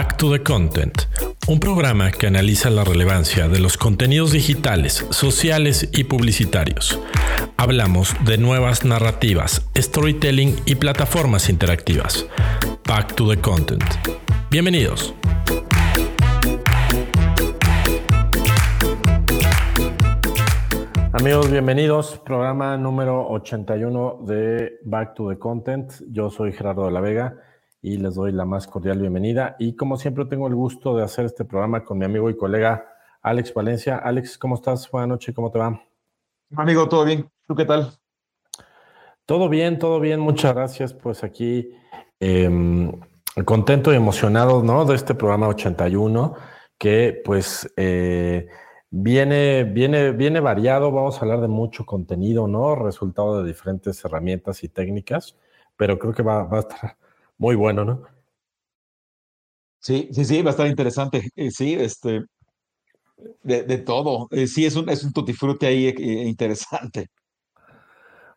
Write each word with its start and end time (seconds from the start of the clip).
Back 0.00 0.16
to 0.16 0.32
the 0.32 0.42
Content, 0.42 0.94
un 1.46 1.60
programa 1.60 2.10
que 2.10 2.26
analiza 2.26 2.70
la 2.70 2.84
relevancia 2.84 3.48
de 3.48 3.58
los 3.58 3.76
contenidos 3.76 4.32
digitales, 4.32 5.06
sociales 5.10 5.90
y 5.92 6.04
publicitarios. 6.04 6.98
Hablamos 7.58 8.16
de 8.24 8.38
nuevas 8.38 8.86
narrativas, 8.86 9.68
storytelling 9.76 10.56
y 10.64 10.76
plataformas 10.76 11.50
interactivas. 11.50 12.26
Back 12.88 13.14
to 13.14 13.28
the 13.28 13.38
Content. 13.42 13.84
Bienvenidos. 14.50 15.14
Amigos, 21.12 21.50
bienvenidos. 21.50 22.18
Programa 22.24 22.78
número 22.78 23.28
81 23.28 24.20
de 24.26 24.78
Back 24.82 25.12
to 25.12 25.28
the 25.28 25.38
Content. 25.38 25.92
Yo 26.10 26.30
soy 26.30 26.52
Gerardo 26.52 26.86
de 26.86 26.90
la 26.90 27.02
Vega 27.02 27.49
y 27.82 27.96
les 27.96 28.14
doy 28.14 28.32
la 28.32 28.44
más 28.44 28.66
cordial 28.66 28.98
bienvenida. 28.98 29.56
Y 29.58 29.74
como 29.74 29.96
siempre 29.96 30.24
tengo 30.26 30.46
el 30.46 30.54
gusto 30.54 30.96
de 30.96 31.02
hacer 31.02 31.24
este 31.24 31.44
programa 31.44 31.84
con 31.84 31.98
mi 31.98 32.04
amigo 32.04 32.28
y 32.28 32.36
colega 32.36 32.86
Alex 33.22 33.54
Valencia. 33.54 33.96
Alex, 33.96 34.38
¿cómo 34.38 34.56
estás? 34.56 34.90
Buenas 34.90 35.08
noches, 35.08 35.34
¿cómo 35.34 35.50
te 35.50 35.58
va? 35.58 35.80
Amigo, 36.56 36.88
todo 36.88 37.04
bien. 37.04 37.30
¿Tú 37.46 37.54
qué 37.54 37.64
tal? 37.64 37.92
Todo 39.24 39.48
bien, 39.48 39.78
todo 39.78 40.00
bien. 40.00 40.20
Muchas 40.20 40.54
gracias. 40.54 40.92
Pues 40.92 41.24
aquí 41.24 41.70
em, 42.18 42.92
contento 43.44 43.92
y 43.92 43.96
emocionado, 43.96 44.62
¿no? 44.62 44.84
De 44.84 44.94
este 44.94 45.14
programa 45.14 45.48
81 45.48 46.34
que 46.76 47.20
pues 47.24 47.70
eh, 47.76 48.48
viene, 48.90 49.64
viene, 49.64 50.12
viene 50.12 50.40
variado. 50.40 50.90
Vamos 50.90 51.16
a 51.16 51.20
hablar 51.20 51.40
de 51.40 51.48
mucho 51.48 51.86
contenido, 51.86 52.48
¿no? 52.48 52.74
Resultado 52.74 53.42
de 53.42 53.48
diferentes 53.48 54.04
herramientas 54.04 54.64
y 54.64 54.68
técnicas, 54.68 55.36
pero 55.76 55.98
creo 55.98 56.12
que 56.12 56.22
va, 56.22 56.44
va 56.44 56.58
a 56.58 56.60
estar 56.60 56.96
muy 57.40 57.56
bueno, 57.56 57.84
¿no? 57.86 58.02
Sí, 59.80 60.10
sí, 60.12 60.26
sí, 60.26 60.42
va 60.42 60.50
a 60.50 60.52
estar 60.52 60.66
interesante. 60.66 61.30
Eh, 61.34 61.50
sí, 61.50 61.72
este, 61.72 62.20
de, 63.42 63.78
todo. 63.78 64.28
Eh, 64.30 64.46
sí, 64.46 64.66
es 64.66 64.76
un, 64.76 64.90
es 64.90 65.02
un 65.02 65.12
tutti 65.12 65.66
ahí 65.66 65.86
eh, 65.86 66.24
interesante. 66.26 67.08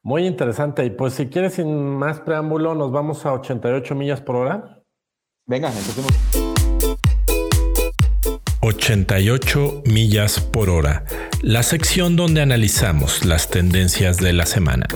Muy 0.01 0.25
interesante. 0.25 0.85
Y 0.85 0.89
pues 0.91 1.15
si 1.15 1.27
quieres, 1.27 1.55
sin 1.55 1.97
más 1.97 2.21
preámbulo, 2.21 2.75
nos 2.75 2.93
vamos 2.93 3.25
a 3.25 3.33
88 3.33 3.93
millas 3.93 4.21
por 4.21 4.37
hora. 4.37 4.81
Venga, 5.45 5.67
empecemos. 5.69 6.11
88 8.61 9.83
millas 9.85 10.39
por 10.39 10.69
hora, 10.69 11.03
la 11.41 11.63
sección 11.63 12.15
donde 12.15 12.41
analizamos 12.41 13.25
las 13.25 13.49
tendencias 13.49 14.17
de 14.17 14.31
la 14.31 14.45
semana. 14.45 14.87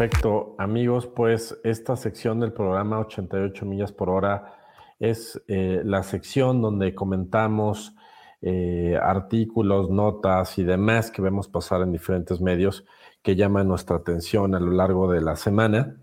Perfecto, 0.00 0.54
amigos, 0.56 1.06
pues 1.06 1.60
esta 1.62 1.94
sección 1.94 2.40
del 2.40 2.54
programa 2.54 3.00
88 3.00 3.66
millas 3.66 3.92
por 3.92 4.08
hora 4.08 4.54
es 4.98 5.38
eh, 5.46 5.82
la 5.84 6.02
sección 6.02 6.62
donde 6.62 6.94
comentamos 6.94 7.94
eh, 8.40 8.98
artículos, 8.98 9.90
notas 9.90 10.58
y 10.58 10.64
demás 10.64 11.10
que 11.10 11.20
vemos 11.20 11.48
pasar 11.48 11.82
en 11.82 11.92
diferentes 11.92 12.40
medios 12.40 12.86
que 13.20 13.36
llaman 13.36 13.68
nuestra 13.68 13.96
atención 13.96 14.54
a 14.54 14.58
lo 14.58 14.70
largo 14.70 15.12
de 15.12 15.20
la 15.20 15.36
semana. 15.36 15.98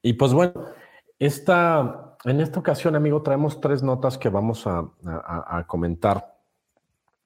Y 0.00 0.14
pues 0.14 0.32
bueno, 0.32 0.54
esta, 1.18 2.16
en 2.24 2.40
esta 2.40 2.60
ocasión, 2.60 2.96
amigo, 2.96 3.20
traemos 3.20 3.60
tres 3.60 3.82
notas 3.82 4.16
que 4.16 4.30
vamos 4.30 4.66
a, 4.66 4.88
comentar. 5.66 6.34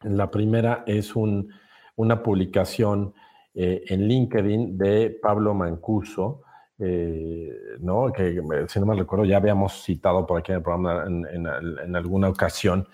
La 0.01 0.33
primera 0.33 0.83
es 0.89 1.15
un, 1.15 1.53
una 1.95 2.25
publicación 2.25 3.15
eh, 3.53 3.83
en 3.89 4.07
LinkedIn 4.07 4.79
de 4.79 5.19
Pablo 5.21 5.55
Mancuso, 5.55 6.43
eh, 6.79 7.51
¿no? 7.81 8.13
que 8.13 8.41
si 8.69 8.79
no 8.79 8.87
me 8.87 8.95
recuerdo 8.95 9.25
ya 9.25 9.39
habíamos 9.39 9.83
citado 9.83 10.25
por 10.25 10.39
aquí 10.39 10.53
en 10.53 10.59
el 10.59 10.63
programa 10.63 11.05
en, 11.07 11.97
alguna 11.97 12.29
ocasión, 12.29 12.87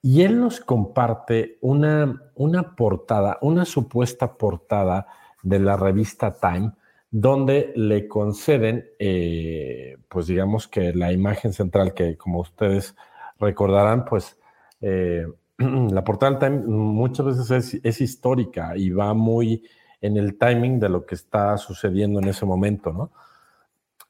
y 0.00 0.22
él 0.22 0.40
nos 0.40 0.60
comparte 0.60 1.58
una, 1.62 2.30
una 2.36 2.76
portada, 2.76 3.38
una 3.40 3.64
supuesta 3.64 4.36
portada 4.38 5.08
de 5.42 5.58
la 5.58 5.76
revista 5.76 6.32
Time, 6.32 6.74
donde 7.10 7.72
le 7.74 8.06
conceden, 8.06 8.86
eh, 9.00 9.96
pues 10.08 10.28
digamos 10.28 10.68
que 10.68 10.94
la 10.94 11.10
imagen 11.10 11.52
central, 11.52 11.92
que 11.92 12.16
como 12.16 12.38
ustedes 12.40 12.94
recordarán, 13.40 14.04
pues 14.04 14.38
la 15.58 16.04
portada 16.04 16.30
del 16.30 16.38
Time 16.38 16.58
muchas 16.68 17.26
veces 17.26 17.50
es, 17.50 17.80
es 17.82 18.00
histórica 18.00 18.76
y 18.76 18.90
va 18.90 19.12
muy 19.12 19.64
en 20.00 20.16
el 20.16 20.38
timing 20.38 20.78
de 20.80 20.88
lo 20.88 21.06
que 21.06 21.14
está 21.14 21.56
sucediendo 21.56 22.20
en 22.20 22.28
ese 22.28 22.46
momento, 22.46 22.92
¿no? 22.92 23.10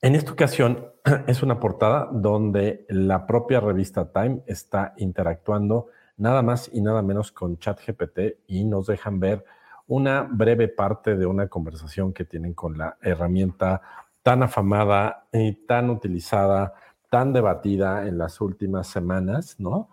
En 0.01 0.15
esta 0.15 0.33
ocasión 0.33 0.93
es 1.27 1.43
una 1.43 1.59
portada 1.59 2.09
donde 2.13 2.87
la 2.89 3.27
propia 3.27 3.61
revista 3.61 4.13
Time 4.13 4.43
está 4.47 4.95
interactuando 4.99 5.89
nada 6.17 6.43
más 6.43 6.71
y 6.73 6.81
nada 6.81 7.03
menos 7.03 7.33
con 7.33 7.59
ChatGPT 7.59 8.19
y 8.47 8.65
nos 8.65 8.87
dejan 8.87 9.19
ver 9.19 9.45
una 9.87 10.23
breve 10.23 10.69
parte 10.69 11.17
de 11.17 11.27
una 11.27 11.49
conversación 11.49 12.13
que 12.13 12.25
tienen 12.25 12.55
con 12.55 12.77
la 12.79 12.97
herramienta 13.01 13.81
tan 14.23 14.43
afamada 14.43 15.27
y 15.33 15.53
tan 15.67 15.91
utilizada, 15.91 16.75
tan 17.11 17.33
debatida 17.33 18.07
en 18.07 18.19
las 18.19 18.41
últimas 18.41 18.87
semanas, 18.87 19.57
¿no? 19.59 19.89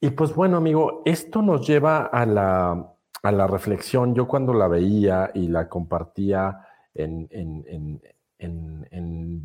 Y 0.00 0.10
pues 0.10 0.34
bueno, 0.34 0.58
amigo, 0.58 1.02
esto 1.04 1.42
nos 1.42 1.66
lleva 1.66 2.04
a 2.04 2.24
la, 2.26 2.93
a 3.24 3.32
la 3.32 3.46
reflexión, 3.46 4.14
yo 4.14 4.28
cuando 4.28 4.52
la 4.52 4.68
veía 4.68 5.30
y 5.32 5.48
la 5.48 5.66
compartía 5.66 6.60
en, 6.94 7.26
en, 7.30 8.02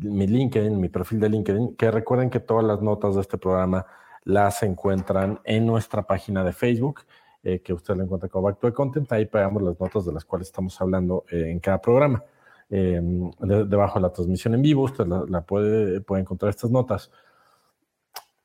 mi 0.02 0.26
LinkedIn, 0.26 0.74
en 0.74 0.80
mi 0.80 0.90
perfil 0.90 1.18
de 1.18 1.30
LinkedIn, 1.30 1.76
que 1.76 1.90
recuerden 1.90 2.28
que 2.28 2.40
todas 2.40 2.62
las 2.62 2.82
notas 2.82 3.14
de 3.14 3.22
este 3.22 3.38
programa 3.38 3.86
las 4.24 4.62
encuentran 4.62 5.40
en 5.44 5.64
nuestra 5.64 6.02
página 6.02 6.44
de 6.44 6.52
Facebook, 6.52 7.00
eh, 7.42 7.60
que 7.62 7.72
usted 7.72 7.96
la 7.96 8.04
encuentra 8.04 8.28
como 8.28 8.48
Back 8.48 8.60
to 8.60 8.74
Content, 8.74 9.10
ahí 9.12 9.24
pegamos 9.24 9.62
las 9.62 9.80
notas 9.80 10.04
de 10.04 10.12
las 10.12 10.26
cuales 10.26 10.48
estamos 10.48 10.78
hablando 10.78 11.24
eh, 11.30 11.50
en 11.50 11.58
cada 11.58 11.80
programa. 11.80 12.22
Em, 12.68 13.30
debajo 13.40 13.98
de 13.98 14.02
la 14.02 14.12
transmisión 14.12 14.52
en 14.52 14.60
vivo, 14.60 14.82
usted 14.82 15.06
la, 15.06 15.40
puede, 15.40 16.02
puede 16.02 16.20
encontrar 16.20 16.50
estas 16.50 16.70
notas. 16.70 17.10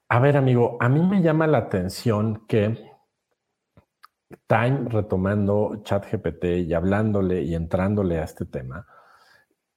A 0.08 0.20
ver, 0.20 0.38
amigo, 0.38 0.78
a 0.80 0.88
mí 0.88 1.06
me 1.06 1.22
llama 1.22 1.46
la 1.46 1.58
atención 1.58 2.46
que 2.48 2.95
Time 4.48 4.90
retomando 4.90 5.82
ChatGPT 5.84 6.46
y 6.68 6.74
hablándole 6.74 7.44
y 7.44 7.54
entrándole 7.54 8.20
a 8.20 8.24
este 8.24 8.46
tema, 8.46 8.86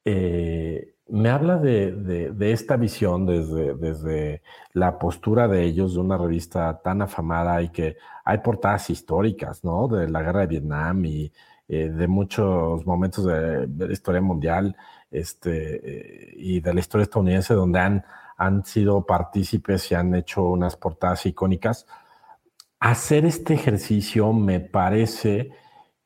eh, 0.05 0.95
me 1.09 1.31
habla 1.31 1.57
de, 1.57 2.35
esta 2.41 2.77
visión 2.77 3.27
desde, 3.27 3.75
desde, 3.75 4.43
la 4.73 4.99
postura 4.99 5.49
de 5.49 5.65
ellos, 5.65 5.95
de 5.95 6.01
una 6.01 6.19
revista 6.19 6.81
tan 6.83 7.03
afamada 7.03 7.61
y 7.63 7.71
que 7.71 7.97
hay 8.25 8.39
portadas 8.39 8.91
históricas, 8.91 9.65
¿no? 9.65 9.89
De 9.89 10.09
la 10.09 10.23
guerra 10.23 10.41
de 10.41 10.47
Vietnam 10.47 11.05
y 11.05 11.33
eh, 11.69 11.91
de 11.91 12.09
muchos 12.09 12.87
momentos 12.87 13.25
de, 13.27 13.69
la 13.87 13.93
historia 13.93 14.21
mundial 14.21 14.77
este, 15.11 16.31
eh, 16.31 16.35
y 16.37 16.61
de 16.61 16.75
la 16.75 16.81
historia 16.81 17.05
estadounidense 17.05 17.55
donde 17.55 17.79
han, 17.81 18.05
han 18.37 18.65
sido 18.65 19.05
partícipes 19.05 19.91
y 19.91 19.95
han 19.95 20.15
hecho 20.15 20.45
unas 20.45 20.77
portadas 20.77 21.27
icónicas 21.27 21.87
hacer 22.81 23.25
este 23.25 23.55
ejercicio 23.55 24.33
me 24.33 24.61
parece 24.61 25.51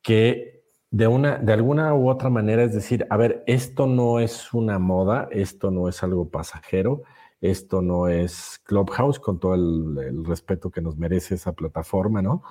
que 0.03 0.65
de, 0.91 1.07
una, 1.07 1.39
de 1.39 1.53
alguna 1.53 1.95
u 1.95 2.09
otra 2.09 2.31
manera 2.31 2.63
es 2.65 2.75
decir, 2.75 3.07
a 3.11 3.17
ver, 3.17 3.43
esto 3.47 3.87
no 3.87 4.21
es 4.21 4.53
una 4.53 4.79
moda, 4.79 5.29
esto 5.31 5.71
no 5.71 5.89
es 5.89 6.03
algo 6.03 6.29
pasajero, 6.29 7.03
esto 7.41 7.83
no 7.83 8.09
es 8.09 8.61
Clubhouse, 8.65 9.19
con 9.19 9.41
todo 9.41 9.55
el, 9.55 10.25
respeto 10.25 10.71
que 10.71 10.81
nos 10.81 10.97
merece 10.97 11.35
esa 11.35 11.53
plataforma, 11.53 12.23
¿no? 12.23 12.43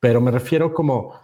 Pero 0.00 0.20
me 0.20 0.30
refiero 0.30 0.72
como, 0.72 1.14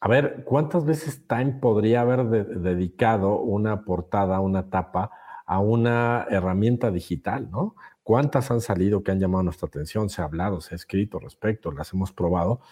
a 0.00 0.08
ver, 0.08 0.44
¿cuántas 0.44 0.84
veces 0.84 1.26
Time 1.26 1.58
podría 1.60 2.02
haber 2.02 2.26
dedicado 2.26 3.40
una 3.40 3.84
portada, 3.84 4.40
una 4.40 4.70
tapa 4.70 5.10
a 5.46 5.58
una 5.60 6.26
herramienta 6.30 6.90
digital, 6.90 7.50
¿no? 7.50 7.74
¿Cuántas 8.08 8.50
han 8.50 8.62
salido 8.62 9.02
que 9.02 9.10
han 9.10 9.20
llamado 9.20 9.42
nuestra 9.44 9.66
atención? 9.68 10.08
Se 10.08 10.22
ha 10.22 10.24
hablado, 10.24 10.62
se 10.62 10.74
ha 10.74 10.76
escrito 10.76 11.18
respecto, 11.18 11.70
las 11.70 11.92
hemos 11.92 12.10
probado. 12.10 12.62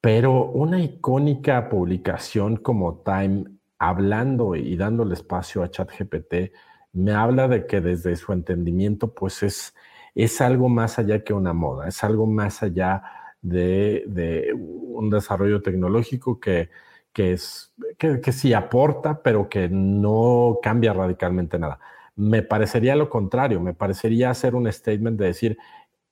Pero 0.00 0.46
una 0.46 0.82
icónica 0.82 1.68
publicación 1.68 2.56
como 2.56 3.02
Time, 3.02 3.44
hablando 3.78 4.56
y 4.56 4.76
dándole 4.76 5.12
espacio 5.12 5.62
a 5.62 5.70
ChatGPT, 5.70 6.54
me 6.94 7.12
habla 7.12 7.48
de 7.48 7.66
que 7.66 7.82
desde 7.82 8.16
su 8.16 8.32
entendimiento, 8.32 9.12
pues 9.12 9.42
es, 9.42 9.74
es 10.14 10.40
algo 10.40 10.70
más 10.70 10.98
allá 10.98 11.22
que 11.22 11.34
una 11.34 11.52
moda, 11.52 11.86
es 11.86 12.02
algo 12.02 12.26
más 12.26 12.62
allá 12.62 13.02
de, 13.42 14.54
un 14.56 15.10
desarrollo 15.10 15.60
tecnológico 15.60 16.40
que, 16.40 16.70
que, 17.12 17.36
sí 17.36 18.54
aporta, 18.54 19.22
pero 19.22 19.50
que 19.50 19.68
no 19.68 20.60
cambia 20.62 20.94
radicalmente 20.94 21.58
nada 21.58 21.78
me 22.20 22.42
parecería 22.42 22.94
lo 22.96 23.08
contrario, 23.08 23.60
me 23.60 23.74
parecería 23.74 24.30
hacer 24.30 24.54
un 24.54 24.70
statement 24.70 25.18
de 25.18 25.26
decir, 25.26 25.58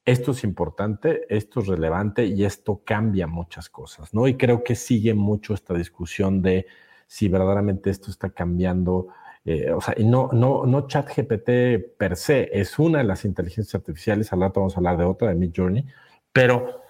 esto 0.04 0.30
es 0.32 0.42
importante, 0.42 1.26
esto 1.28 1.60
es 1.60 1.66
relevante 1.66 2.24
y 2.24 2.44
esto 2.44 2.82
cambia 2.84 3.26
muchas 3.26 3.68
cosas, 3.68 4.14
¿no? 4.14 4.26
Y 4.26 4.36
creo 4.36 4.64
que 4.64 4.74
sigue 4.74 5.12
mucho 5.12 5.52
esta 5.52 5.74
discusión 5.74 6.40
de 6.40 6.66
si 7.06 7.28
verdaderamente 7.28 7.90
esto 7.90 8.10
está 8.10 8.30
cambiando 8.30 9.08
eh, 9.44 9.70
o 9.70 9.80
sea, 9.80 9.94
y 9.96 10.04
no, 10.04 10.28
no, 10.32 10.66
no 10.66 10.86
ChatGPT 10.86 11.96
per 11.96 12.16
se, 12.16 12.50
es 12.52 12.78
una 12.78 12.98
de 12.98 13.04
las 13.04 13.24
inteligencias 13.24 13.74
artificiales, 13.74 14.30
al 14.32 14.40
rato 14.40 14.60
vamos 14.60 14.76
a 14.76 14.80
hablar 14.80 14.98
de 14.98 15.04
otra, 15.04 15.28
de 15.28 15.36
Mid 15.36 15.52
Journey, 15.56 15.86
pero 16.32 16.82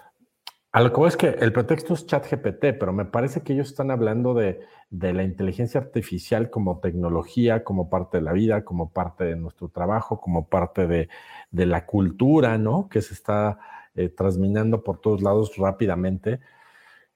a 0.71 0.83
lo 0.83 0.93
que 0.93 0.97
voy 0.97 1.09
es 1.09 1.17
que 1.17 1.29
el 1.29 1.53
pretexto 1.53 1.95
es 1.95 2.07
ChatGPT, 2.07 2.77
pero 2.79 2.93
me 2.93 3.07
parece 3.07 3.43
que 3.43 3.55
ellos 3.55 3.69
están 3.69 3.91
hablando 3.91 4.35
de, 4.35 4.61
la 4.91 5.23
inteligencia 5.23 5.81
artificial 5.81 6.51
como 6.51 6.81
tecnología, 6.81 7.65
como 7.65 7.89
parte 7.89 8.19
de 8.19 8.23
la 8.23 8.33
vida, 8.33 8.65
como 8.65 8.93
parte 8.93 9.25
de 9.25 9.37
nuestro 9.37 9.69
trabajo, 9.71 10.21
como 10.21 10.49
parte 10.49 10.87
de, 10.87 11.09
la 11.51 11.87
cultura, 11.87 12.59
¿no? 12.59 12.89
Que 12.91 13.01
se 13.01 13.15
está 13.15 13.59
eh, 13.95 14.11
transminando 14.11 14.85
por 14.85 15.01
todos 15.01 15.23
lados 15.23 15.57
rápidamente. 15.57 16.41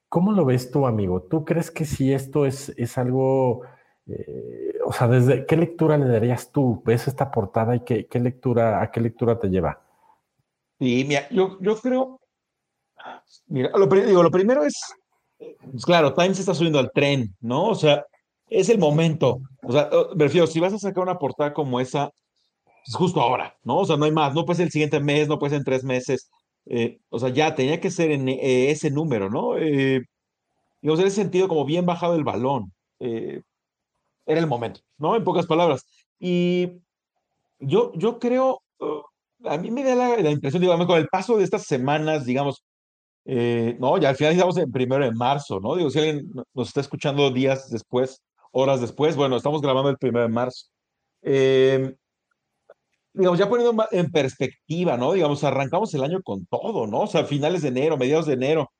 ¿Cómo 0.09 0.31
lo 0.31 0.45
ves 0.45 0.71
tú, 0.71 0.87
amigo? 0.87 1.21
¿Tú 1.21 1.45
crees 1.45 1.71
que 1.71 1.85
si 1.85 2.11
esto 2.13 2.45
es, 2.45 2.69
es 2.77 2.97
algo, 2.97 3.61
eh, 4.07 4.73
o 4.85 4.93
sea, 4.93 5.07
desde 5.07 5.45
qué 5.45 5.57
lectura 5.57 5.97
le 5.97 6.07
darías 6.07 6.51
tú? 6.51 6.81
¿Ves 6.85 7.07
esta 7.07 7.31
portada 7.31 7.75
y 7.75 7.81
qué, 7.81 8.07
qué 8.07 8.19
lectura, 8.19 8.81
a 8.81 8.91
qué 8.91 9.01
lectura 9.01 9.39
te 9.39 9.49
lleva? 9.49 9.81
Sí, 10.79 11.05
mira, 11.07 11.29
yo, 11.29 11.57
yo 11.61 11.77
creo 11.77 12.19
Lo, 13.47 13.87
digo, 13.87 14.23
lo 14.23 14.31
primero 14.31 14.63
es, 14.63 14.73
pues 15.71 15.85
claro, 15.85 16.13
Times 16.13 16.39
está 16.39 16.53
subiendo 16.53 16.79
al 16.79 16.91
tren, 16.91 17.35
¿no? 17.39 17.69
O 17.69 17.75
sea, 17.75 18.05
es 18.49 18.69
el 18.69 18.79
momento. 18.79 19.39
O 19.63 19.71
sea, 19.71 19.89
me 20.15 20.25
refiero, 20.25 20.47
si 20.47 20.59
vas 20.59 20.73
a 20.73 20.79
sacar 20.79 21.03
una 21.03 21.17
portada 21.17 21.53
como 21.53 21.79
esa, 21.79 22.11
es 22.85 22.95
justo 22.95 23.21
ahora, 23.21 23.55
¿no? 23.63 23.79
O 23.79 23.85
sea, 23.85 23.97
no 23.97 24.05
hay 24.05 24.11
más, 24.11 24.33
no 24.33 24.45
puede 24.45 24.57
ser 24.57 24.65
el 24.67 24.71
siguiente 24.71 24.99
mes, 24.99 25.27
no 25.27 25.39
puede 25.39 25.51
ser 25.51 25.59
en 25.59 25.65
tres 25.65 25.83
meses. 25.83 26.29
Eh, 26.65 26.99
o 27.09 27.19
sea, 27.19 27.29
ya 27.29 27.55
tenía 27.55 27.79
que 27.79 27.91
ser 27.91 28.11
en 28.11 28.29
eh, 28.29 28.71
ese 28.71 28.91
número, 28.91 29.29
¿no? 29.29 29.57
Eh, 29.57 30.01
digamos, 30.81 30.99
en 31.01 31.07
ese 31.07 31.17
sentido, 31.17 31.47
como 31.47 31.65
bien 31.65 31.85
bajado 31.85 32.15
el 32.15 32.23
balón. 32.23 32.73
era 32.99 34.39
el 34.39 34.47
momento, 34.47 34.81
¿no? 34.97 35.15
En 35.15 35.23
pocas 35.23 35.45
palabras. 35.47 35.85
Y 36.19 36.81
yo, 37.59 37.91
yo 37.95 38.19
creo, 38.19 38.61
a 39.45 39.57
mí 39.57 39.71
me 39.71 39.83
da 39.83 39.95
la, 39.95 40.17
la 40.17 40.31
impresión, 40.31 40.61
digamos, 40.61 40.87
con 40.87 40.97
el 40.97 41.07
paso 41.07 41.37
de 41.37 41.43
estas 41.43 41.63
semanas, 41.63 42.25
digamos, 42.25 42.63
eh, 43.25 43.77
no, 43.79 43.97
ya 43.97 44.09
al 44.09 44.15
final 44.15 44.33
estamos 44.33 44.57
en 44.57 44.71
primero 44.71 45.05
de 45.05 45.11
marzo, 45.11 45.59
¿no? 45.59 45.75
Digo, 45.75 45.89
si 45.89 45.99
alguien 45.99 46.29
nos 46.53 46.67
está 46.67 46.81
escuchando 46.81 47.31
días 47.31 47.69
después, 47.69 48.21
horas 48.51 48.81
después, 48.81 49.15
bueno, 49.15 49.37
estamos 49.37 49.61
grabando 49.61 49.89
el 49.89 49.97
primero 49.97 50.25
de 50.27 50.33
marzo. 50.33 50.67
Eh, 51.21 51.95
digamos, 53.13 53.39
ya 53.39 53.47
poniendo 53.49 53.87
en 53.91 54.11
perspectiva, 54.11 54.97
¿no? 54.97 55.13
Digamos, 55.13 55.43
arrancamos 55.43 55.93
el 55.93 56.03
año 56.03 56.21
con 56.23 56.45
todo, 56.47 56.87
¿no? 56.87 57.01
O 57.01 57.07
sea, 57.07 57.25
finales 57.25 57.61
de 57.61 57.69
enero, 57.69 57.97
mediados 57.97 58.25
de 58.25 58.33
enero, 58.33 58.71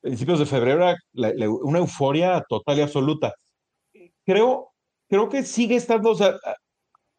principios 0.00 0.38
de 0.38 0.46
febrero, 0.46 0.94
una 1.62 1.78
euforia 1.78 2.42
total 2.48 2.78
y 2.78 2.82
absoluta. 2.82 3.34
Creo, 4.24 4.72
creo 5.08 5.28
que 5.28 5.42
sigue 5.42 5.76
estando, 5.76 6.10
o 6.10 6.14
sea, 6.14 6.36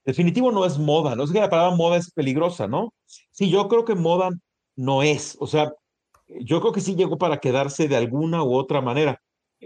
definitivo 0.06 0.52
no 0.52 0.66
es 0.66 0.78
moda, 0.78 1.16
no 1.16 1.24
es 1.24 1.32
que 1.32 1.40
la 1.40 1.50
palabra 1.50 1.76
moda 1.76 1.98
es 1.98 2.12
peligrosa, 2.12 2.68
¿no? 2.68 2.94
Sí, 3.32 3.50
yo 3.50 3.68
creo 3.68 3.86
que 3.86 3.96
moda 3.96 4.30
no 4.76 5.04
es, 5.04 5.38
o 5.40 5.48
sea, 5.48 5.72
yo 6.40 6.62
creo 6.62 6.74
que 6.74 6.82
sí 6.82 6.96
llegó 6.96 7.18
para 7.18 7.40
quedarse 7.40 7.88
de 7.88 7.96
alguna 7.98 8.44
u 8.44 8.54
otra 8.56 8.82
manera. 8.82 9.22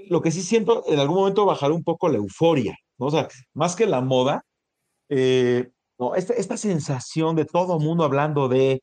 Lo 0.09 0.21
que 0.21 0.31
sí 0.31 0.41
siento, 0.41 0.83
en 0.87 0.99
algún 0.99 1.17
momento 1.17 1.45
bajar 1.45 1.71
un 1.71 1.83
poco 1.83 2.09
la 2.09 2.17
euforia, 2.17 2.77
¿no? 2.97 3.07
O 3.07 3.11
sea, 3.11 3.27
más 3.53 3.75
que 3.75 3.85
la 3.85 4.01
moda, 4.01 4.43
eh, 5.09 5.69
no, 5.99 6.15
esta, 6.15 6.33
esta 6.33 6.57
sensación 6.57 7.35
de 7.35 7.45
todo 7.45 7.79
mundo 7.79 8.03
hablando 8.03 8.49
de, 8.49 8.81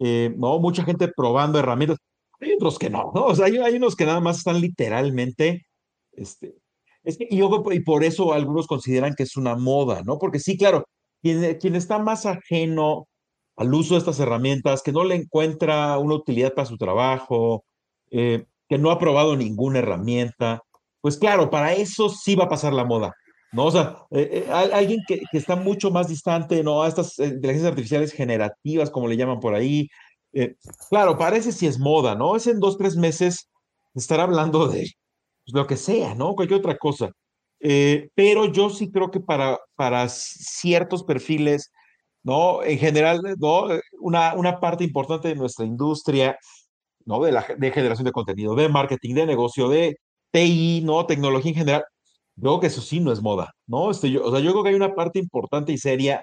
eh, 0.00 0.34
¿no? 0.36 0.58
Mucha 0.60 0.84
gente 0.84 1.08
probando 1.14 1.58
herramientas. 1.58 1.98
Hay 2.40 2.52
otros 2.54 2.78
que 2.78 2.90
no, 2.90 3.12
¿no? 3.14 3.26
O 3.26 3.34
sea, 3.34 3.46
hay, 3.46 3.58
hay 3.58 3.76
unos 3.76 3.96
que 3.96 4.06
nada 4.06 4.20
más 4.20 4.38
están 4.38 4.60
literalmente, 4.60 5.66
este, 6.12 6.54
es 7.04 7.18
que, 7.18 7.26
y, 7.30 7.38
yo, 7.38 7.62
y 7.72 7.80
por 7.80 8.04
eso 8.04 8.32
algunos 8.32 8.66
consideran 8.66 9.14
que 9.14 9.24
es 9.24 9.36
una 9.36 9.56
moda, 9.56 10.02
¿no? 10.04 10.18
Porque 10.18 10.40
sí, 10.40 10.56
claro, 10.58 10.84
quien, 11.22 11.58
quien 11.58 11.76
está 11.76 11.98
más 11.98 12.26
ajeno 12.26 13.07
al 13.58 13.74
uso 13.74 13.94
de 13.94 13.98
estas 13.98 14.20
herramientas, 14.20 14.82
que 14.82 14.92
no 14.92 15.02
le 15.02 15.16
encuentra 15.16 15.98
una 15.98 16.14
utilidad 16.14 16.54
para 16.54 16.66
su 16.66 16.78
trabajo, 16.78 17.64
eh, 18.10 18.46
que 18.68 18.78
no 18.78 18.92
ha 18.92 19.00
probado 19.00 19.36
ninguna 19.36 19.80
herramienta, 19.80 20.62
pues 21.00 21.16
claro, 21.16 21.50
para 21.50 21.72
eso 21.74 22.08
sí 22.08 22.36
va 22.36 22.44
a 22.44 22.48
pasar 22.48 22.72
la 22.72 22.84
moda, 22.84 23.14
¿no? 23.50 23.66
O 23.66 23.70
sea, 23.72 23.96
eh, 24.12 24.44
eh, 24.46 24.52
alguien 24.52 25.00
que, 25.08 25.20
que, 25.30 25.38
está 25.38 25.56
mucho 25.56 25.90
más 25.90 26.06
distante, 26.06 26.62
¿no? 26.62 26.82
A 26.82 26.88
estas 26.88 27.18
inteligencias 27.18 27.72
artificiales 27.72 28.12
generativas, 28.12 28.90
como 28.90 29.08
le 29.08 29.16
llaman 29.16 29.40
por 29.40 29.54
ahí, 29.54 29.88
claro, 30.88 31.18
parece 31.18 31.50
si 31.50 31.66
es 31.66 31.80
moda, 31.80 32.14
¿no? 32.14 32.36
Es 32.36 32.46
en 32.46 32.60
dos, 32.60 32.78
tres 32.78 32.94
meses 32.96 33.48
estar 33.94 34.20
hablando 34.20 34.68
de 34.68 34.92
pues, 35.44 35.54
lo 35.54 35.66
que 35.66 35.76
sea, 35.76 36.14
¿no? 36.14 36.34
Cualquier 36.36 36.60
otra 36.60 36.76
cosa. 36.78 37.10
pero 38.14 38.46
yo 38.52 38.70
sí 38.70 38.90
creo 38.92 39.10
que 39.10 39.20
para, 39.20 39.58
para 39.74 40.08
ciertos 40.08 41.02
perfiles, 41.02 41.72
¿no? 42.28 42.62
En 42.62 42.78
general, 42.78 43.22
¿no? 43.38 43.68
Una, 44.00 44.34
una 44.34 44.60
parte 44.60 44.84
importante 44.84 45.28
de 45.28 45.34
nuestra 45.34 45.64
industria, 45.64 46.38
¿no? 47.06 47.20
De, 47.22 47.32
la, 47.32 47.46
de 47.56 47.70
generación 47.72 48.04
de 48.04 48.12
contenido, 48.12 48.54
de 48.54 48.68
marketing, 48.68 49.14
de 49.14 49.26
negocio, 49.26 49.68
de 49.68 49.96
TI, 50.30 50.82
¿no? 50.84 51.06
Tecnología 51.06 51.52
en 51.52 51.58
general. 51.58 51.84
Creo 52.38 52.60
que 52.60 52.66
eso 52.68 52.82
sí 52.82 53.00
no 53.00 53.12
es 53.12 53.22
moda, 53.22 53.54
¿no? 53.66 53.90
Este, 53.90 54.10
yo, 54.10 54.24
o 54.26 54.30
sea, 54.30 54.40
yo 54.40 54.52
creo 54.52 54.62
que 54.62 54.68
hay 54.70 54.74
una 54.74 54.94
parte 54.94 55.18
importante 55.18 55.72
y 55.72 55.78
seria 55.78 56.22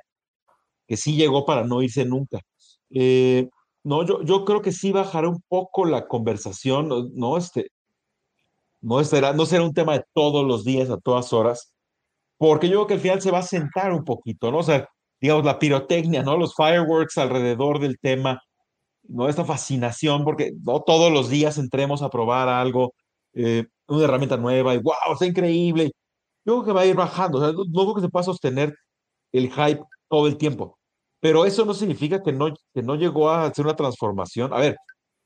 que 0.87 0.97
sí 0.97 1.15
llegó 1.15 1.45
para 1.45 1.63
no 1.63 1.81
irse 1.81 2.05
nunca. 2.05 2.39
Eh, 2.91 3.49
no, 3.83 4.05
yo, 4.05 4.21
yo 4.23 4.45
creo 4.45 4.61
que 4.61 4.71
sí 4.71 4.91
bajará 4.91 5.29
un 5.29 5.41
poco 5.47 5.85
la 5.85 6.07
conversación, 6.07 6.89
¿no? 7.15 7.37
Este, 7.37 7.69
no 8.81 9.03
será, 9.03 9.33
no 9.33 9.45
será 9.47 9.63
un 9.63 9.73
tema 9.73 9.93
de 9.93 10.03
todos 10.13 10.45
los 10.45 10.63
días, 10.65 10.89
a 10.91 10.97
todas 10.97 11.33
horas, 11.33 11.73
porque 12.37 12.69
yo 12.69 12.75
creo 12.75 12.87
que 12.87 12.93
al 12.95 12.99
final 12.99 13.21
se 13.21 13.31
va 13.31 13.39
a 13.39 13.43
sentar 13.43 13.91
un 13.93 14.03
poquito, 14.05 14.51
¿no? 14.51 14.59
O 14.59 14.63
sea, 14.63 14.87
digamos, 15.25 15.45
la 15.45 15.59
pirotecnia, 15.59 16.23
¿no? 16.23 16.37
Los 16.37 16.55
fireworks 16.55 17.17
alrededor 17.17 17.79
del 17.79 17.97
tema, 17.99 18.41
¿no? 19.03 19.27
Esta 19.29 19.45
fascinación, 19.45 20.23
porque 20.23 20.53
no 20.63 20.81
todos 20.83 21.11
los 21.11 21.29
días 21.29 21.57
entremos 21.57 22.01
a 22.03 22.09
probar 22.09 22.47
algo, 22.49 22.93
eh, 23.33 23.65
una 23.87 24.05
herramienta 24.05 24.37
nueva 24.37 24.75
y 24.75 24.79
wow, 24.79 25.13
está 25.13 25.25
increíble. 25.25 25.91
Yo 26.45 26.55
creo 26.55 26.65
que 26.65 26.73
va 26.73 26.81
a 26.81 26.85
ir 26.85 26.95
bajando, 26.95 27.39
o 27.39 27.41
sea, 27.41 27.51
no, 27.53 27.65
creo 27.65 27.95
que 27.95 28.01
se 28.01 28.09
pueda 28.09 28.23
sostener 28.23 28.75
el 29.31 29.51
hype 29.51 29.81
todo 30.09 30.27
el 30.27 30.37
tiempo, 30.37 30.77
pero 31.19 31.45
eso 31.45 31.65
no 31.65 31.73
significa 31.73 32.21
que 32.23 32.31
no, 32.33 32.53
que 32.73 32.83
no 32.83 32.95
llegó 32.95 33.29
a 33.29 33.45
hacer 33.45 33.65
una 33.65 33.75
transformación. 33.75 34.53
A 34.53 34.59
ver, 34.59 34.77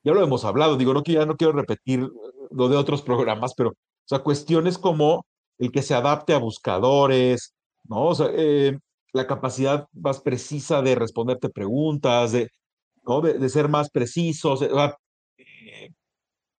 ya 0.04 0.12
lo 0.14 0.22
hemos 0.24 0.44
hablado, 0.44 0.76
digo, 0.76 0.94
no, 0.94 1.02
ya 1.04 1.26
no 1.26 1.36
quiero 1.36 1.52
repetir 1.52 2.08
lo 2.50 2.68
de 2.68 2.76
otros 2.76 3.02
programas, 3.02 3.54
pero, 3.56 3.70
o 3.70 3.74
sea, 4.06 4.20
cuestiones 4.20 4.78
como 4.78 5.26
el 5.58 5.70
que 5.72 5.82
se 5.82 5.94
adapte 5.94 6.34
a 6.34 6.38
buscadores, 6.38 7.54
¿no? 7.84 8.06
O 8.08 8.14
sea, 8.14 8.28
eh, 8.32 8.78
la 9.12 9.26
capacidad 9.26 9.86
más 9.92 10.20
precisa 10.20 10.82
de 10.82 10.94
responderte 10.94 11.48
preguntas, 11.48 12.32
de, 12.32 12.50
¿no? 13.06 13.20
de, 13.20 13.48
ser 13.48 13.68
más 13.68 13.90
precisos. 13.90 14.62
Eh, 14.62 15.90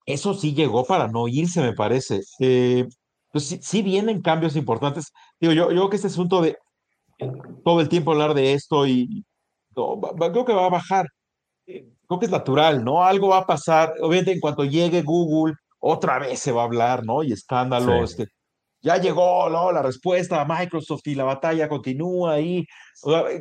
eso 0.06 0.34
sí 0.34 0.54
llegó 0.54 0.86
para 0.86 1.08
no 1.08 1.28
irse, 1.28 1.62
me 1.62 1.74
parece. 1.74 2.22
Eh, 2.40 2.88
pues 3.32 3.48
sí, 3.48 3.60
sí, 3.62 3.82
vienen 3.82 4.22
cambios 4.22 4.56
importantes. 4.56 5.12
Digo, 5.40 5.54
yo, 5.54 5.64
yo 5.66 5.70
creo 5.70 5.90
que 5.90 5.96
este 5.96 6.08
asunto 6.08 6.42
de 6.42 6.58
todo 7.64 7.82
el 7.82 7.90
tiempo 7.90 8.12
hablar 8.12 8.34
de 8.34 8.54
esto 8.54 8.88
y 8.88 9.24
creo 9.74 10.46
que 10.46 10.54
va 10.54 10.66
a 10.66 10.70
bajar. 10.70 11.08
Eh, 11.66 11.88
creo 12.08 12.20
que 12.20 12.26
es 12.26 12.32
natural, 12.32 12.84
¿no? 12.84 13.04
Algo 13.04 13.30
va 13.30 13.40
a 13.40 13.48
pasar. 13.48 13.94
Obviamente, 14.02 14.32
en 14.34 14.40
cuanto 14.40 14.64
llegue 14.66 15.02
Google, 15.02 15.56
otra 15.80 16.20
vez 16.20 16.40
se 16.40 16.52
va 16.52 16.64
a 16.64 16.66
hablar, 16.66 17.06
¿no? 17.06 17.24
Y 17.24 17.32
escándalos. 17.32 18.12
Este, 18.12 18.28
ya 18.82 18.98
llegó 18.98 19.50
¿no? 19.50 19.72
la 19.72 19.82
respuesta 19.82 20.42
a 20.42 20.46
Microsoft 20.46 21.06
y 21.08 21.16
la 21.16 21.24
batalla 21.24 21.70
continúa 21.70 22.34
ahí. 22.34 22.66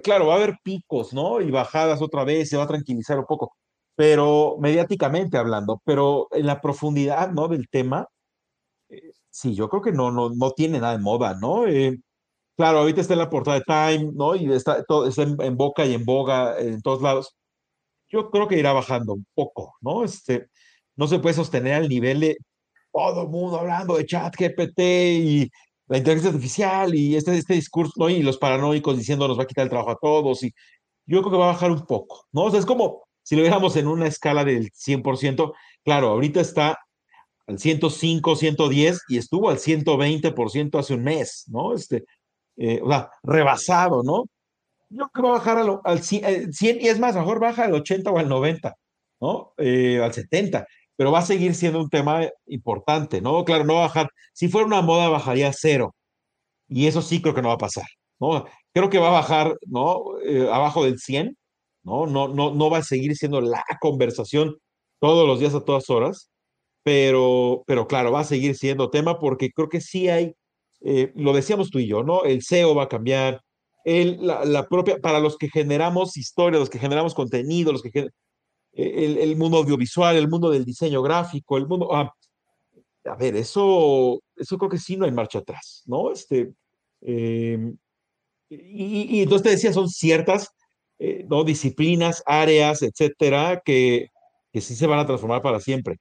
claro, 0.02 0.26
va 0.26 0.35
a 0.35 0.37
haber 0.37 0.56
picos, 0.62 1.12
¿no? 1.12 1.40
Y 1.40 1.50
bajadas 1.50 2.02
otra 2.02 2.25
vez, 2.25 2.49
se 2.50 2.56
va 2.56 2.64
a 2.64 2.68
tranquilizar 2.68 3.18
un 3.18 3.26
poco, 3.26 3.56
pero 3.97 4.56
mediáticamente 4.61 5.38
hablando, 5.38 5.80
pero 5.85 6.28
en 6.32 6.47
la 6.47 6.61
profundidad, 6.61 7.32
¿no? 7.32 7.49
Del 7.49 7.68
tema, 7.68 8.06
eh, 8.90 9.12
sí, 9.30 9.54
yo 9.54 9.68
creo 9.68 9.82
que 9.82 9.92
no, 9.92 10.11
no, 10.12 10.30
no 10.30 10.52
tiene 10.52 10.80
nada 10.80 10.94
de 10.97 11.02
moda, 11.02 11.35
¿no? 11.40 11.66
Eh, 11.66 11.99
claro, 12.56 12.80
ahorita 12.80 13.00
está 13.02 13.14
en 13.14 13.20
la 13.20 13.30
portada 13.30 13.59
de 13.59 13.64
Time, 13.64 14.12
¿no? 14.14 14.35
Y 14.37 14.52
está, 14.52 14.85
todo, 14.85 15.06
está 15.09 15.23
en, 15.23 15.56
boca 15.56 15.87
y 15.87 15.94
en 15.94 16.04
boga 16.04 16.59
en 16.61 16.82
todos 16.82 17.02
lados. 17.02 17.37
Yo 18.09 18.30
creo 18.30 18.49
que 18.49 18.59
irá 18.59 18.73
bajando 18.73 19.14
un 19.14 19.26
poco, 19.35 19.75
¿no? 19.80 20.04
Este, 20.04 20.49
no 20.97 21.09
se 21.09 21.18
puede 21.20 21.35
sostener 21.37 21.75
al 21.75 21.88
nivel 21.88 22.20
de 22.20 22.38
todo 22.92 23.23
el 23.23 23.28
mundo 23.28 23.59
hablando 23.59 23.97
de 23.97 24.06
chat 24.06 24.35
GPT 24.37 24.80
y 24.80 25.50
la 25.88 25.99
inteligencia 25.99 26.30
artificial 26.30 26.94
y 26.94 27.16
este, 27.16 27.37
este 27.37 27.54
discurso, 27.54 27.92
¿no? 27.97 28.09
Y 28.09 28.23
los 28.23 28.38
paranoicos 28.38 28.97
diciendo 28.97 29.26
nos 29.26 29.38
va 29.38 29.42
a 29.42 29.47
quitar 29.47 29.64
el 29.64 29.70
trabajo 29.70 29.90
a 29.90 29.99
todos. 30.00 30.42
Y 30.44 30.52
yo 31.06 31.20
creo 31.20 31.32
que 31.32 31.38
va 31.38 31.50
a 31.50 31.52
bajar 31.52 31.70
un 31.73 31.85
poco, 31.85 32.26
¿no? 32.32 32.44
O 32.44 32.50
sea, 32.50 32.61
es 32.61 32.66
como 32.66 33.02
si 33.23 33.37
lo 33.37 33.42
viéramos 33.42 33.76
en 33.76 33.88
una 33.88 34.06
escala 34.06 34.44
del 34.44 34.70
100%. 34.73 35.52
Claro, 35.85 36.09
ahorita 36.11 36.40
está 36.40 36.78
al 37.47 37.59
105, 37.59 38.37
110 38.37 39.00
y 39.09 39.18
estuvo 39.18 39.50
al 39.50 39.59
120% 39.59 40.78
hace 40.78 40.94
un 40.94 41.02
mes, 41.02 41.44
¿no? 41.49 41.75
Este, 41.75 42.04
eh, 42.56 42.80
o 42.82 42.88
sea, 42.88 43.11
rebasado, 43.23 44.02
¿no? 44.04 44.26
Yo 44.90 45.09
creo 45.09 45.12
que 45.12 45.23
va 45.23 45.28
a 45.30 45.38
bajar 45.38 45.80
al 45.85 46.02
100, 46.02 46.25
eh, 46.25 46.78
y 46.82 46.88
es 46.88 46.99
más, 47.00 47.16
mejor 47.16 47.40
baja 47.40 47.64
al 47.64 47.75
80 47.75 48.11
o 48.11 48.18
al 48.18 48.28
90, 48.28 48.75
¿no? 49.20 49.54
Eh, 49.59 50.00
al 50.02 50.12
70 50.12 50.66
pero 51.00 51.12
va 51.12 51.21
a 51.21 51.23
seguir 51.23 51.54
siendo 51.54 51.80
un 51.80 51.88
tema 51.88 52.28
importante, 52.47 53.23
¿no? 53.23 53.42
Claro, 53.47 53.64
no 53.64 53.76
va 53.76 53.85
a 53.85 53.88
bajar. 53.88 54.11
Si 54.35 54.49
fuera 54.49 54.66
una 54.66 54.83
moda, 54.83 55.09
bajaría 55.09 55.49
a 55.49 55.52
cero. 55.54 55.95
Y 56.69 56.88
eso 56.88 57.00
sí 57.00 57.23
creo 57.23 57.35
que 57.35 57.40
no 57.40 57.49
va 57.49 57.54
a 57.54 57.57
pasar. 57.57 57.87
¿no? 58.21 58.45
Creo 58.75 58.90
que 58.90 58.99
va 58.99 59.09
a 59.09 59.12
bajar, 59.12 59.57
¿no? 59.66 60.19
Eh, 60.23 60.47
abajo 60.52 60.85
del 60.85 60.99
100, 60.99 61.38
¿no? 61.85 62.07
No, 62.07 62.28
no, 62.28 62.54
no 62.54 62.69
va 62.69 62.78
a 62.78 62.83
seguir 62.83 63.16
siendo 63.16 63.40
la 63.40 63.64
conversación 63.80 64.59
todos 65.00 65.26
los 65.26 65.40
días 65.40 65.54
a 65.54 65.64
todas 65.64 65.88
horas, 65.88 66.30
pero, 66.83 67.64
pero 67.66 67.88
claro, 67.88 68.12
va 68.12 68.21
a 68.21 68.25
seguir 68.25 68.54
siendo 68.54 68.90
tema 68.90 69.19
porque 69.19 69.52
creo 69.52 69.71
que 69.71 69.80
sí 69.80 70.11
hay, 70.11 70.35
eh, 70.83 71.12
lo 71.14 71.33
decíamos 71.33 71.71
tú 71.71 71.78
y 71.78 71.87
yo, 71.87 72.02
¿no? 72.02 72.25
El 72.25 72.42
SEO 72.42 72.75
va 72.75 72.83
a 72.85 72.88
cambiar, 72.90 73.40
el, 73.87 74.19
la, 74.26 74.69
propia, 74.69 74.99
para 74.99 75.21
los 75.21 75.38
que 75.38 75.49
generamos 75.49 76.19
historia, 76.19 76.61
los 76.61 76.69
que 76.69 76.78
generamos 76.78 77.14
contenido, 77.14 77.73
los 77.73 77.80
que 77.80 78.11
el, 78.73 79.37
mundo 79.37 79.59
audiovisual, 79.59 80.17
el 80.17 80.29
mundo 80.29 80.50
del 80.50 80.65
diseño 80.65 81.03
gráfico, 81.03 81.57
el 81.57 81.67
mundo, 81.67 81.95
ah, 81.95 82.12
a 83.05 83.15
ver, 83.17 83.37
eso, 83.37 84.21
eso 84.37 84.59
creo 84.59 84.71
que 84.71 84.79
sí 84.79 84.97
no 84.97 85.05
hay 85.05 85.12
marcha 85.12 85.39
atrás, 85.41 85.83
¿no? 85.87 86.12
Este, 86.12 86.53
em, 87.00 87.77
y, 88.49 89.23
entonces 89.23 89.43
te 89.45 89.50
decía, 89.50 89.73
son 89.73 89.89
ciertas 89.89 90.50
eh, 90.99 91.25
¿no? 91.29 91.45
disciplinas, 91.45 92.23
áreas, 92.27 92.83
etcétera, 92.83 93.62
que, 93.65 94.09
que 94.53 94.61
sí 94.61 94.75
se 94.75 94.87
van 94.87 94.99
a 94.99 95.07
transformar 95.07 95.43
para 95.43 95.61
siempre. 95.61 95.99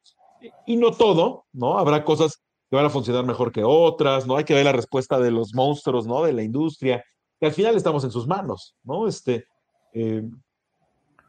Y 0.65 0.77
no 0.77 0.91
todo, 0.91 1.45
¿no? 1.53 1.77
Habrá 1.77 2.03
cosas 2.03 2.41
que 2.69 2.75
van 2.75 2.85
a 2.85 2.89
funcionar 2.89 3.25
mejor 3.25 3.51
que 3.51 3.63
otras, 3.63 4.27
¿no? 4.27 4.37
Hay 4.37 4.45
que 4.45 4.53
ver 4.53 4.65
la 4.65 4.71
respuesta 4.71 5.19
de 5.19 5.31
los 5.31 5.53
monstruos, 5.53 6.07
¿no? 6.07 6.23
De 6.23 6.33
la 6.33 6.43
industria, 6.43 7.03
que 7.39 7.45
al 7.45 7.53
final 7.53 7.75
estamos 7.75 8.03
en 8.03 8.11
sus 8.11 8.27
manos, 8.27 8.75
¿no? 8.83 9.07
Este, 9.07 9.45
em, 9.93 10.31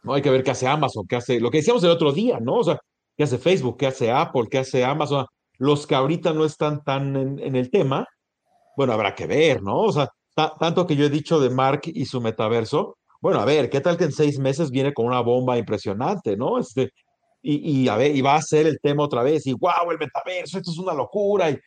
no 0.02 0.14
hay 0.14 0.22
que 0.22 0.30
ver 0.30 0.42
qué 0.42 0.50
hace 0.52 0.66
Amazon, 0.66 1.06
qué 1.06 1.16
hace, 1.16 1.40
lo 1.40 1.50
que 1.50 1.58
decíamos 1.58 1.84
el 1.84 1.90
otro 1.90 2.12
día, 2.12 2.38
¿no? 2.40 2.56
O 2.56 2.64
sea, 2.64 2.78
qué 3.16 3.24
hace 3.24 3.38
Facebook, 3.38 3.76
qué 3.78 3.86
hace 3.86 4.10
Apple, 4.10 4.48
qué 4.50 4.58
hace 4.58 4.84
Amazon, 4.84 5.26
los 5.58 5.86
que 5.86 5.94
ahorita 5.94 6.32
no 6.32 6.44
están 6.44 6.82
tan 6.84 7.16
en, 7.16 7.56
el 7.56 7.70
tema, 7.70 8.06
bueno, 8.76 8.92
habrá 8.92 9.14
que 9.14 9.26
ver, 9.26 9.62
¿no? 9.62 9.80
O 9.80 9.92
sea, 9.92 10.08
tanto 10.58 10.86
que 10.86 10.96
yo 10.96 11.04
he 11.04 11.10
dicho 11.10 11.38
de 11.38 11.50
Mark 11.50 11.82
y 11.84 12.06
su 12.06 12.20
metaverso, 12.20 12.96
bueno, 13.20 13.40
a 13.40 13.44
ver, 13.44 13.68
¿qué 13.68 13.80
tal 13.80 13.96
que 13.98 14.04
en 14.04 14.12
seis 14.12 14.38
meses 14.38 14.70
viene 14.70 14.94
con 14.94 15.06
una 15.06 15.20
bomba 15.20 15.58
impresionante, 15.58 16.36
¿no? 16.36 16.58
Este, 16.58 16.90
y, 17.42 17.88
a 17.88 17.96
ver, 17.96 18.14
y 18.14 18.20
va 18.20 18.36
a 18.36 18.42
ser 18.42 18.66
el 18.66 18.78
tema 18.80 19.04
otra 19.04 19.22
vez, 19.22 19.46
y 19.46 19.52
wow, 19.52 19.90
el 19.90 19.98
metaverso, 19.98 20.58
esto 20.58 20.70
es 20.70 20.78
una 20.78 20.94
locura, 20.94 21.50
y 21.50 21.58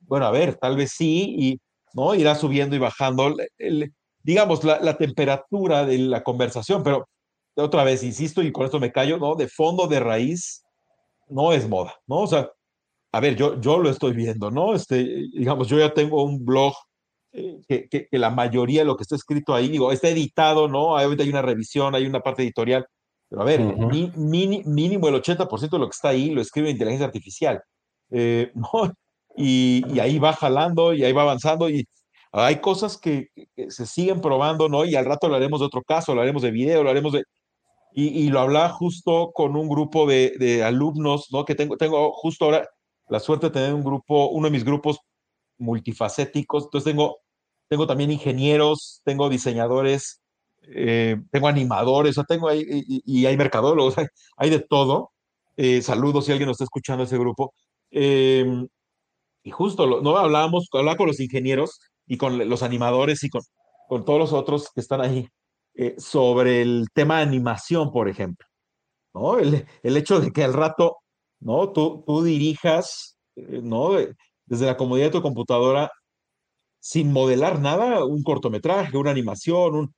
bueno, 0.00 0.26
a 0.26 0.30
ver, 0.30 0.56
tal 0.56 0.76
vez 0.76 0.92
sí, 0.92 1.34
y 1.38 1.60
¿no? 1.94 2.14
Irá 2.14 2.34
subiendo 2.34 2.76
y 2.76 2.78
bajando, 2.80 3.34
digamos, 4.22 4.64
la, 4.64 4.96
temperatura 4.98 5.86
de 5.86 5.98
la 5.98 6.22
conversación, 6.22 6.82
pero 6.82 7.08
otra 7.56 7.84
vez, 7.84 8.02
insisto, 8.02 8.42
y 8.42 8.52
con 8.52 8.64
esto 8.64 8.80
me 8.80 8.92
callo, 8.92 9.18
¿no? 9.18 9.34
De 9.34 9.48
fondo, 9.48 9.86
de 9.86 10.00
raíz, 10.00 10.64
no 11.28 11.52
es 11.52 11.68
moda, 11.68 11.94
¿no? 12.06 12.20
O 12.20 12.26
sea, 12.26 12.50
a 13.12 13.20
ver, 13.20 13.36
yo, 13.36 13.60
yo 13.60 13.78
lo 13.78 13.90
estoy 13.90 14.12
viendo, 14.12 14.50
¿no? 14.50 14.74
Este, 14.74 15.04
digamos, 15.32 15.68
yo 15.68 15.78
ya 15.78 15.94
tengo 15.94 16.24
un 16.24 16.44
blog 16.44 16.74
eh, 17.32 17.60
que, 17.68 17.88
que, 17.88 18.08
la 18.18 18.30
mayoría 18.30 18.80
de 18.80 18.86
lo 18.86 18.96
que 18.96 19.02
está 19.02 19.16
escrito 19.16 19.54
ahí, 19.54 19.68
digo, 19.68 19.92
está 19.92 20.08
editado, 20.08 20.68
¿no? 20.68 20.98
Ahorita 20.98 21.22
hay 21.22 21.30
una 21.30 21.42
revisión, 21.42 21.94
hay 21.94 22.06
una 22.06 22.20
parte 22.20 22.42
editorial, 22.42 22.86
pero 23.28 23.42
a 23.42 23.44
ver, 23.44 23.60
mínimo 24.16 25.08
el 25.08 25.14
80% 25.14 25.70
de 25.70 25.78
lo 25.78 25.86
que 25.86 25.94
está 25.94 26.10
ahí 26.10 26.30
lo 26.30 26.40
escribe 26.40 26.70
inteligencia 26.70 27.06
artificial, 27.06 27.62
eh, 28.10 28.52
¿no? 28.54 28.92
Y, 29.36 29.82
y, 29.92 29.98
ahí 29.98 30.18
va 30.20 30.32
jalando 30.32 30.94
y 30.94 31.02
ahí 31.04 31.12
va 31.12 31.22
avanzando 31.22 31.68
y 31.68 31.84
hay 32.30 32.60
cosas 32.60 32.98
que, 32.98 33.28
que, 33.54 33.70
se 33.70 33.86
siguen 33.86 34.20
probando, 34.20 34.68
¿no? 34.68 34.84
Y 34.84 34.94
al 34.94 35.04
rato 35.04 35.26
hablaremos 35.26 35.60
de 35.60 35.66
otro 35.66 35.82
caso, 35.82 36.12
hablaremos 36.12 36.42
de 36.42 36.50
video, 36.50 36.78
hablaremos 36.80 37.12
de... 37.12 37.24
Y, 37.96 38.28
lo 38.30 38.40
hablaba 38.40 38.70
justo 38.70 39.30
con 39.32 39.54
un 39.54 39.68
grupo 39.68 40.04
de, 40.06 40.34
de, 40.36 40.64
alumnos, 40.64 41.28
¿no? 41.30 41.44
Que 41.44 41.54
tengo, 41.54 41.76
tengo 41.76 42.12
justo 42.12 42.46
ahora, 42.46 42.68
la 43.08 43.20
suerte 43.20 43.46
de 43.46 43.52
tener 43.52 43.72
un 43.72 43.84
grupo, 43.84 44.30
uno 44.30 44.48
de 44.48 44.50
mis 44.50 44.64
grupos 44.64 44.98
multifacéticos. 45.58 46.64
Entonces 46.64 46.92
tengo, 46.92 47.18
tengo 47.68 47.86
también 47.86 48.10
ingenieros, 48.10 49.00
tengo 49.04 49.28
diseñadores, 49.28 50.22
eh, 50.62 51.16
tengo 51.30 51.48
animadores, 51.48 52.16
tengo 52.28 52.48
ahí, 52.48 52.64
y, 52.66 53.26
hay 53.26 53.36
mercadólogos, 53.36 53.94
hay, 54.36 54.50
de 54.50 54.60
todo. 54.60 55.12
Eh, 55.56 55.82
saludos 55.82 56.26
si 56.26 56.32
alguien 56.32 56.48
nos 56.48 56.56
está 56.56 56.64
escuchando 56.64 57.04
ese 57.04 57.18
grupo. 57.18 57.54
Em, 57.90 58.66
y 59.44 59.50
justo, 59.52 60.02
no 60.02 60.16
hablábamos, 60.16 60.68
hablaba 60.72 60.96
con 60.96 61.06
los 61.08 61.20
ingenieros 61.20 61.80
y 62.06 62.16
con 62.18 62.48
los 62.48 62.62
animadores 62.62 63.22
y 63.24 63.30
con, 63.30 63.42
con 63.88 64.04
todos 64.04 64.18
los 64.18 64.32
otros 64.32 64.70
que 64.74 64.80
están 64.80 65.00
ahí 65.00 65.28
eh, 65.74 65.94
sobre 65.98 66.62
el 66.62 66.88
tema 66.92 67.18
de 67.18 67.24
animación, 67.24 67.92
por 67.92 68.08
ejemplo. 68.08 68.46
¿no? 69.14 69.38
El, 69.38 69.66
el 69.82 69.96
hecho 69.96 70.20
de 70.20 70.32
que 70.32 70.44
al 70.44 70.52
rato 70.52 70.98
¿no? 71.44 71.70
Tú, 71.72 72.02
tú 72.06 72.22
dirijas, 72.24 73.16
eh, 73.36 73.60
¿no? 73.62 73.92
Desde 74.46 74.66
la 74.66 74.76
comodidad 74.76 75.06
de 75.06 75.12
tu 75.12 75.22
computadora, 75.22 75.90
sin 76.80 77.12
modelar 77.12 77.60
nada, 77.60 78.04
un 78.04 78.22
cortometraje, 78.22 78.96
una 78.98 79.10
animación, 79.10 79.74
un... 79.76 79.94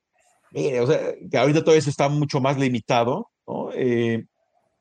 Mire, 0.51 0.81
o 0.81 0.87
sea, 0.87 1.13
que 1.29 1.37
ahorita 1.37 1.63
todo 1.63 1.75
eso 1.75 1.89
está 1.89 2.09
mucho 2.09 2.39
más 2.41 2.57
limitado, 2.57 3.29
¿no? 3.47 3.71
Eh, 3.73 4.25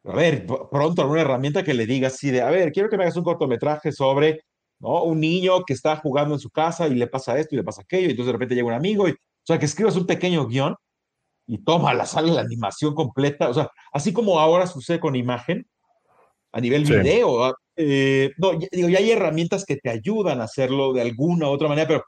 a 0.05 0.15
ver, 0.15 0.47
pronto 0.71 1.03
alguna 1.03 1.23
herramienta 1.23 1.65
que 1.65 1.75
le 1.75 1.87
diga 1.87 2.09
así 2.09 2.31
de, 2.31 2.43
a 2.43 2.50
ver, 2.50 2.73
quiero 2.73 2.88
que 2.88 2.97
me 2.97 3.05
hagas 3.05 3.17
un 3.17 3.25
cortometraje 3.25 3.93
sobre, 3.93 4.43
¿no? 4.81 5.05
Un 5.05 5.21
niño 5.21 5.65
que 5.65 5.75
está 5.75 5.97
jugando 5.97 6.35
en 6.35 6.41
su 6.41 6.50
casa 6.50 6.88
y 6.88 6.95
le 6.95 7.09
pasa 7.09 7.38
esto 7.38 7.55
y 7.55 7.59
le 7.59 7.65
pasa 7.65 7.83
aquello, 7.83 8.09
y 8.09 8.11
entonces 8.11 8.26
de 8.29 8.33
repente 8.33 8.55
llega 8.55 8.69
un 8.69 8.75
amigo, 8.75 9.09
y, 9.09 9.12
o 9.12 9.17
sea, 9.45 9.59
que 9.59 9.67
escribas 9.67 9.97
un 9.97 10.07
pequeño 10.07 10.47
guion 10.47 10.76
y 11.47 11.59
toma, 11.59 11.95
la 11.95 12.07
sale 12.07 12.33
la 12.33 12.41
animación 12.41 12.95
completa, 12.95 13.49
o 13.49 13.55
sea, 13.55 13.71
así 13.93 14.12
como 14.12 14.38
ahora 14.41 14.67
sucede 14.67 15.00
con 15.00 15.15
imagen, 15.15 15.67
a 16.53 16.61
nivel 16.61 16.85
video. 16.85 17.55
Eh, 17.76 18.33
no, 18.38 18.53
digo, 18.73 18.88
ya 18.88 18.99
hay 18.99 19.11
herramientas 19.11 19.67
que 19.67 19.76
te 19.76 19.91
ayudan 19.91 20.41
a 20.41 20.45
hacerlo 20.45 20.95
de 20.95 21.03
alguna 21.03 21.49
u 21.49 21.53
otra 21.53 21.69
manera, 21.69 21.87
pero 21.87 22.05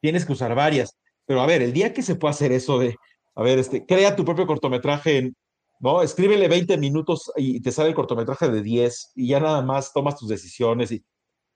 tienes 0.00 0.26
que 0.26 0.32
usar 0.32 0.54
varias. 0.56 0.96
Pero 1.24 1.40
a 1.40 1.46
ver, 1.46 1.62
el 1.62 1.72
día 1.72 1.92
que 1.92 2.02
se 2.02 2.16
puede 2.16 2.32
hacer 2.32 2.50
eso 2.50 2.80
de, 2.80 2.96
a 3.36 3.42
ver, 3.42 3.60
este, 3.60 3.86
crea 3.86 4.16
tu 4.16 4.24
propio 4.24 4.46
cortometraje, 4.46 5.18
en, 5.18 5.36
¿no? 5.78 6.02
Escríbele 6.02 6.48
20 6.48 6.76
minutos 6.78 7.30
y 7.36 7.60
te 7.60 7.70
sale 7.70 7.90
el 7.90 7.94
cortometraje 7.94 8.48
de 8.50 8.62
10 8.62 9.12
y 9.14 9.28
ya 9.28 9.40
nada 9.40 9.62
más 9.62 9.92
tomas 9.92 10.16
tus 10.16 10.28
decisiones. 10.28 10.90
Y, 10.90 11.04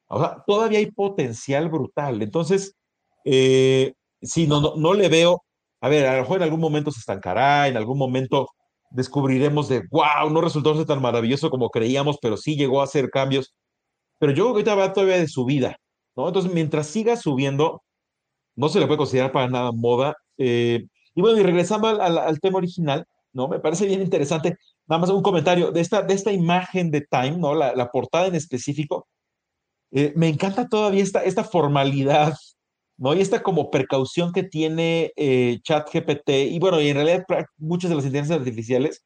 o 0.08 0.20
sea, 0.20 0.44
todavía 0.46 0.78
hay 0.78 0.90
potencial 0.92 1.68
brutal. 1.68 2.22
Entonces, 2.22 2.76
eh, 3.24 3.94
sí, 4.22 4.46
no, 4.46 4.60
no, 4.60 4.76
no 4.76 4.94
le 4.94 5.08
veo, 5.08 5.44
a 5.86 5.88
ver, 5.88 6.06
a 6.06 6.16
lo 6.16 6.22
mejor 6.22 6.38
en 6.38 6.42
algún 6.42 6.60
momento 6.60 6.90
se 6.90 6.98
estancará, 6.98 7.68
en 7.68 7.76
algún 7.76 7.96
momento 7.96 8.48
descubriremos 8.90 9.68
de, 9.68 9.84
wow, 9.92 10.28
no 10.30 10.40
resultó 10.40 10.74
ser 10.74 10.84
tan 10.86 11.00
maravilloso 11.00 11.48
como 11.48 11.70
creíamos, 11.70 12.18
pero 12.20 12.36
sí 12.36 12.56
llegó 12.56 12.80
a 12.80 12.84
hacer 12.84 13.08
cambios. 13.08 13.54
Pero 14.18 14.32
yo 14.32 14.44
creo 14.44 14.46
que 14.46 14.70
ahorita 14.70 14.74
va 14.74 14.92
todavía 14.92 15.18
de 15.18 15.28
subida, 15.28 15.76
¿no? 16.16 16.26
Entonces, 16.26 16.52
mientras 16.52 16.88
siga 16.88 17.16
subiendo, 17.16 17.84
no 18.56 18.68
se 18.68 18.80
le 18.80 18.86
puede 18.86 18.98
considerar 18.98 19.30
para 19.30 19.48
nada 19.48 19.70
moda. 19.72 20.16
Eh, 20.38 20.86
y 21.14 21.20
bueno, 21.20 21.38
y 21.38 21.44
regresando 21.44 21.86
al, 21.88 22.40
tema 22.40 22.58
original, 22.58 23.06
¿no? 23.32 23.46
Me 23.46 23.60
parece 23.60 23.86
bien 23.86 24.02
interesante. 24.02 24.56
Nada 24.88 25.00
más 25.00 25.10
un 25.10 25.22
comentario 25.22 25.70
de 25.70 25.80
esta, 25.82 26.02
de 26.02 26.14
esta 26.14 26.32
imagen 26.32 26.90
de 26.90 27.02
Time, 27.02 27.38
¿no? 27.38 27.54
La, 27.54 27.90
portada 27.92 28.26
en 28.26 28.34
específico. 28.34 29.06
Eh, 29.92 30.12
me 30.16 30.28
encanta 30.28 30.68
todavía 30.68 31.04
esta, 31.04 31.22
esta 31.22 31.44
formalidad 31.44 32.34
¿no? 32.98 33.14
Y 33.14 33.20
esta 33.20 33.42
como 33.42 33.70
precaución 33.70 34.32
que 34.32 34.42
tiene 34.42 35.12
eh, 35.16 35.58
ChatGPT, 35.62 36.30
y 36.50 36.58
bueno, 36.58 36.80
y 36.80 36.88
en 36.88 36.96
realidad 36.96 37.24
muchas 37.58 37.90
de 37.90 37.96
las 37.96 38.04
inteligencias 38.04 38.38
artificiales, 38.38 39.04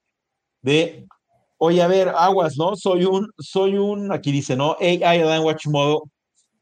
de, 0.62 1.06
oye, 1.58 1.82
a 1.82 1.88
ver, 1.88 2.08
aguas, 2.10 2.56
¿no? 2.56 2.76
Soy 2.76 3.04
un, 3.04 3.30
soy 3.38 3.76
un, 3.78 4.12
aquí 4.12 4.32
dice, 4.32 4.56
¿no? 4.56 4.76
AI 4.80 5.22
Language 5.22 5.68
Model, 5.68 6.00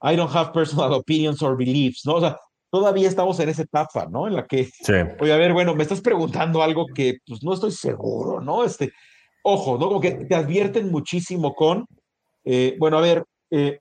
I 0.03 0.17
don't 0.17 0.35
have 0.35 0.53
personal 0.53 0.93
opinions 0.93 1.43
or 1.43 1.57
beliefs, 1.57 2.03
¿no? 2.05 2.15
O 2.15 2.21
sea, 2.21 2.39
todavía 2.71 3.09
estamos 3.09 3.39
en 3.41 3.49
esa 3.49 3.63
etapa, 3.63 4.07
¿no? 4.11 4.27
En 4.27 4.35
la 4.35 4.47
que, 4.47 4.71
oye, 5.21 5.33
a 5.33 5.37
ver, 5.37 5.53
bueno, 5.53 5.75
me 5.75 5.83
estás 5.83 6.01
preguntando 6.01 6.63
algo 6.63 6.87
que, 6.95 7.19
pues, 7.27 7.43
no 7.43 7.53
estoy 7.53 7.73
seguro, 7.73 8.41
¿no? 8.41 8.65
Este, 8.65 8.93
ojo, 9.43 9.79
¿no? 9.79 9.89
Como 9.89 10.01
que 10.01 10.13
te 10.13 10.35
advierten 10.35 10.91
muchísimo 10.91 11.55
con, 11.55 11.87
eh, 12.45 12.77
bueno, 12.79 12.99
a 12.99 13.01
ver, 13.01 13.25
eh, 13.51 13.81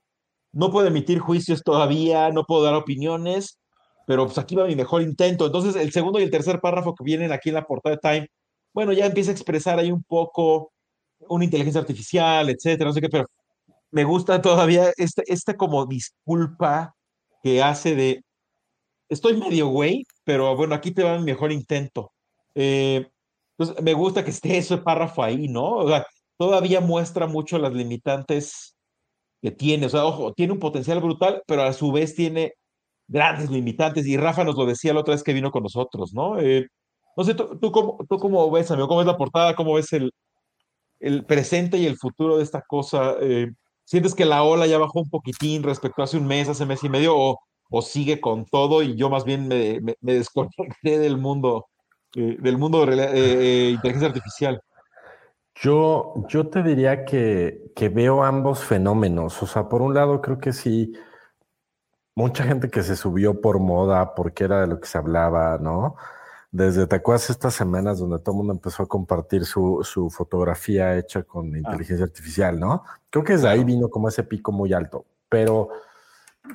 no 0.58 0.72
puedo 0.72 0.88
emitir 0.88 1.20
juicios 1.20 1.62
todavía, 1.62 2.30
no 2.30 2.44
puedo 2.44 2.64
dar 2.64 2.74
opiniones, 2.74 3.60
pero 4.08 4.26
pues 4.26 4.38
aquí 4.38 4.56
va 4.56 4.66
mi 4.66 4.74
mejor 4.74 5.02
intento. 5.02 5.46
Entonces, 5.46 5.76
el 5.76 5.92
segundo 5.92 6.18
y 6.18 6.24
el 6.24 6.32
tercer 6.32 6.60
párrafo 6.60 6.96
que 6.96 7.04
vienen 7.04 7.30
aquí 7.30 7.50
en 7.50 7.54
la 7.54 7.64
portada 7.64 7.94
de 7.94 8.00
Time, 8.00 8.28
bueno, 8.74 8.92
ya 8.92 9.06
empieza 9.06 9.30
a 9.30 9.34
expresar 9.34 9.78
ahí 9.78 9.92
un 9.92 10.02
poco 10.02 10.72
una 11.28 11.44
inteligencia 11.44 11.80
artificial, 11.80 12.50
etcétera, 12.50 12.88
no 12.88 12.92
sé 12.92 13.00
qué, 13.00 13.08
pero 13.08 13.26
me 13.92 14.02
gusta 14.02 14.42
todavía 14.42 14.92
esta, 14.96 15.22
esta 15.26 15.56
como 15.56 15.86
disculpa 15.86 16.92
que 17.40 17.62
hace 17.62 17.94
de, 17.94 18.24
estoy 19.08 19.36
medio 19.36 19.68
güey, 19.68 20.04
pero 20.24 20.56
bueno, 20.56 20.74
aquí 20.74 20.90
te 20.90 21.04
va 21.04 21.18
mi 21.18 21.24
mejor 21.24 21.52
intento. 21.52 22.12
Eh, 22.56 23.08
entonces, 23.56 23.84
me 23.84 23.94
gusta 23.94 24.24
que 24.24 24.30
esté 24.30 24.58
ese 24.58 24.78
párrafo 24.78 25.22
ahí, 25.22 25.46
¿no? 25.46 25.70
O 25.76 25.88
sea, 25.88 26.04
todavía 26.36 26.80
muestra 26.80 27.28
mucho 27.28 27.58
las 27.58 27.72
limitantes 27.72 28.77
que 29.42 29.50
tiene. 29.50 29.86
O 29.86 29.88
sea, 29.88 30.04
ojo, 30.04 30.32
tiene 30.34 30.52
un 30.52 30.58
potencial 30.58 31.00
brutal, 31.00 31.42
pero 31.46 31.62
a 31.62 31.72
su 31.72 31.92
vez 31.92 32.14
tiene 32.14 32.54
grandes 33.08 33.50
limitantes. 33.50 34.06
Y 34.06 34.16
Rafa 34.16 34.44
nos 34.44 34.56
lo 34.56 34.66
decía 34.66 34.94
la 34.94 35.00
otra 35.00 35.14
vez 35.14 35.22
que 35.22 35.32
vino 35.32 35.50
con 35.50 35.62
nosotros, 35.64 36.12
¿no? 36.14 36.38
Eh, 36.40 36.66
no 37.16 37.24
sé, 37.24 37.34
¿tú, 37.34 37.58
tú, 37.58 37.72
cómo, 37.72 37.98
¿tú 38.08 38.18
cómo 38.18 38.50
ves, 38.50 38.70
amigo? 38.70 38.88
¿Cómo 38.88 39.00
ves 39.00 39.06
la 39.06 39.16
portada? 39.16 39.56
¿Cómo 39.56 39.74
ves 39.74 39.92
el, 39.92 40.12
el 41.00 41.24
presente 41.26 41.78
y 41.78 41.86
el 41.86 41.96
futuro 41.98 42.38
de 42.38 42.44
esta 42.44 42.62
cosa? 42.62 43.16
Eh, 43.20 43.48
¿Sientes 43.84 44.14
que 44.14 44.24
la 44.24 44.42
ola 44.44 44.66
ya 44.66 44.78
bajó 44.78 45.00
un 45.00 45.10
poquitín 45.10 45.62
respecto 45.62 46.02
a 46.02 46.04
hace 46.04 46.18
un 46.18 46.26
mes, 46.26 46.48
hace 46.48 46.66
mes 46.66 46.84
y 46.84 46.88
medio? 46.88 47.16
¿O, 47.16 47.38
o 47.70 47.82
sigue 47.82 48.20
con 48.20 48.44
todo 48.46 48.82
y 48.82 48.96
yo 48.96 49.10
más 49.10 49.24
bien 49.24 49.48
me, 49.48 49.80
me, 49.80 50.14
desconecté 50.14 50.98
del 50.98 51.18
mundo, 51.18 51.66
eh, 52.14 52.36
del 52.40 52.58
mundo 52.58 52.84
de 52.86 52.96
eh, 52.96 53.70
inteligencia 53.70 54.08
artificial? 54.08 54.60
Yo, 55.60 56.14
yo 56.28 56.48
te 56.48 56.62
diría 56.62 57.04
que, 57.04 57.72
que 57.74 57.88
veo 57.88 58.22
ambos 58.22 58.64
fenómenos. 58.64 59.42
O 59.42 59.46
sea, 59.46 59.68
por 59.68 59.82
un 59.82 59.92
lado 59.94 60.20
creo 60.20 60.38
que 60.38 60.52
sí, 60.52 60.92
mucha 62.14 62.44
gente 62.44 62.70
que 62.70 62.82
se 62.82 62.96
subió 62.96 63.40
por 63.40 63.58
moda, 63.58 64.14
porque 64.14 64.44
era 64.44 64.60
de 64.60 64.66
lo 64.68 64.80
que 64.80 64.86
se 64.86 64.98
hablaba, 64.98 65.58
¿no? 65.58 65.96
Desde, 66.50 66.86
¿te 66.86 66.96
acuerdas 66.96 67.30
estas 67.30 67.54
semanas 67.54 67.98
donde 67.98 68.18
todo 68.20 68.32
el 68.32 68.38
mundo 68.38 68.52
empezó 68.54 68.82
a 68.82 68.86
compartir 68.86 69.44
su, 69.44 69.80
su 69.82 70.10
fotografía 70.10 70.96
hecha 70.96 71.22
con 71.24 71.54
ah. 71.54 71.58
inteligencia 71.58 72.04
artificial, 72.04 72.58
¿no? 72.58 72.84
Creo 73.10 73.24
que 73.24 73.34
desde 73.34 73.48
ahí 73.48 73.64
vino 73.64 73.88
como 73.88 74.08
ese 74.08 74.22
pico 74.24 74.52
muy 74.52 74.72
alto, 74.72 75.06
pero 75.28 75.68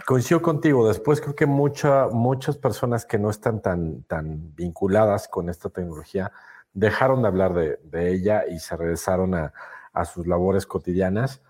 coincido 0.05 0.41
contigo, 0.41 0.87
después 0.87 1.21
creo 1.21 1.35
que 1.35 1.45
mucha, 1.45 2.07
muchas 2.07 2.57
personas 2.57 3.05
que 3.05 3.19
no 3.19 3.29
están 3.29 3.61
tan, 3.61 4.03
tan 4.03 4.55
vinculadas 4.55 5.27
con 5.27 5.49
esta 5.49 5.69
tecnología 5.69 6.31
dejaron 6.73 7.21
de 7.21 7.27
hablar 7.27 7.53
de, 7.53 7.79
de 7.83 8.11
ella 8.13 8.43
y 8.47 8.59
se 8.59 8.75
regresaron 8.75 9.35
a, 9.35 9.53
a 9.93 10.05
sus 10.05 10.27
labores 10.27 10.65
cotidianas 10.65 11.41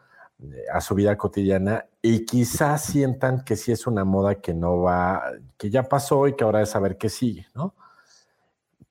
eh, 0.52 0.66
a 0.72 0.82
su 0.82 0.96
vida 0.96 1.16
cotidiana 1.16 1.86
y 2.02 2.26
quizás 2.26 2.84
sientan 2.84 3.44
que 3.46 3.56
sí 3.56 3.72
es 3.72 3.88
una 3.88 4.04
moda 4.04 4.42
que 4.42 4.54
no 4.54 4.82
va, 4.82 5.24
que 5.58 5.70
ya 5.70 5.84
pasó 5.84 6.28
y 6.28 6.36
que 6.36 6.44
ahora 6.44 6.62
es 6.62 6.70
saber 6.70 6.98
qué 6.98 7.08
sigue, 7.08 7.48
¿no? 7.54 7.76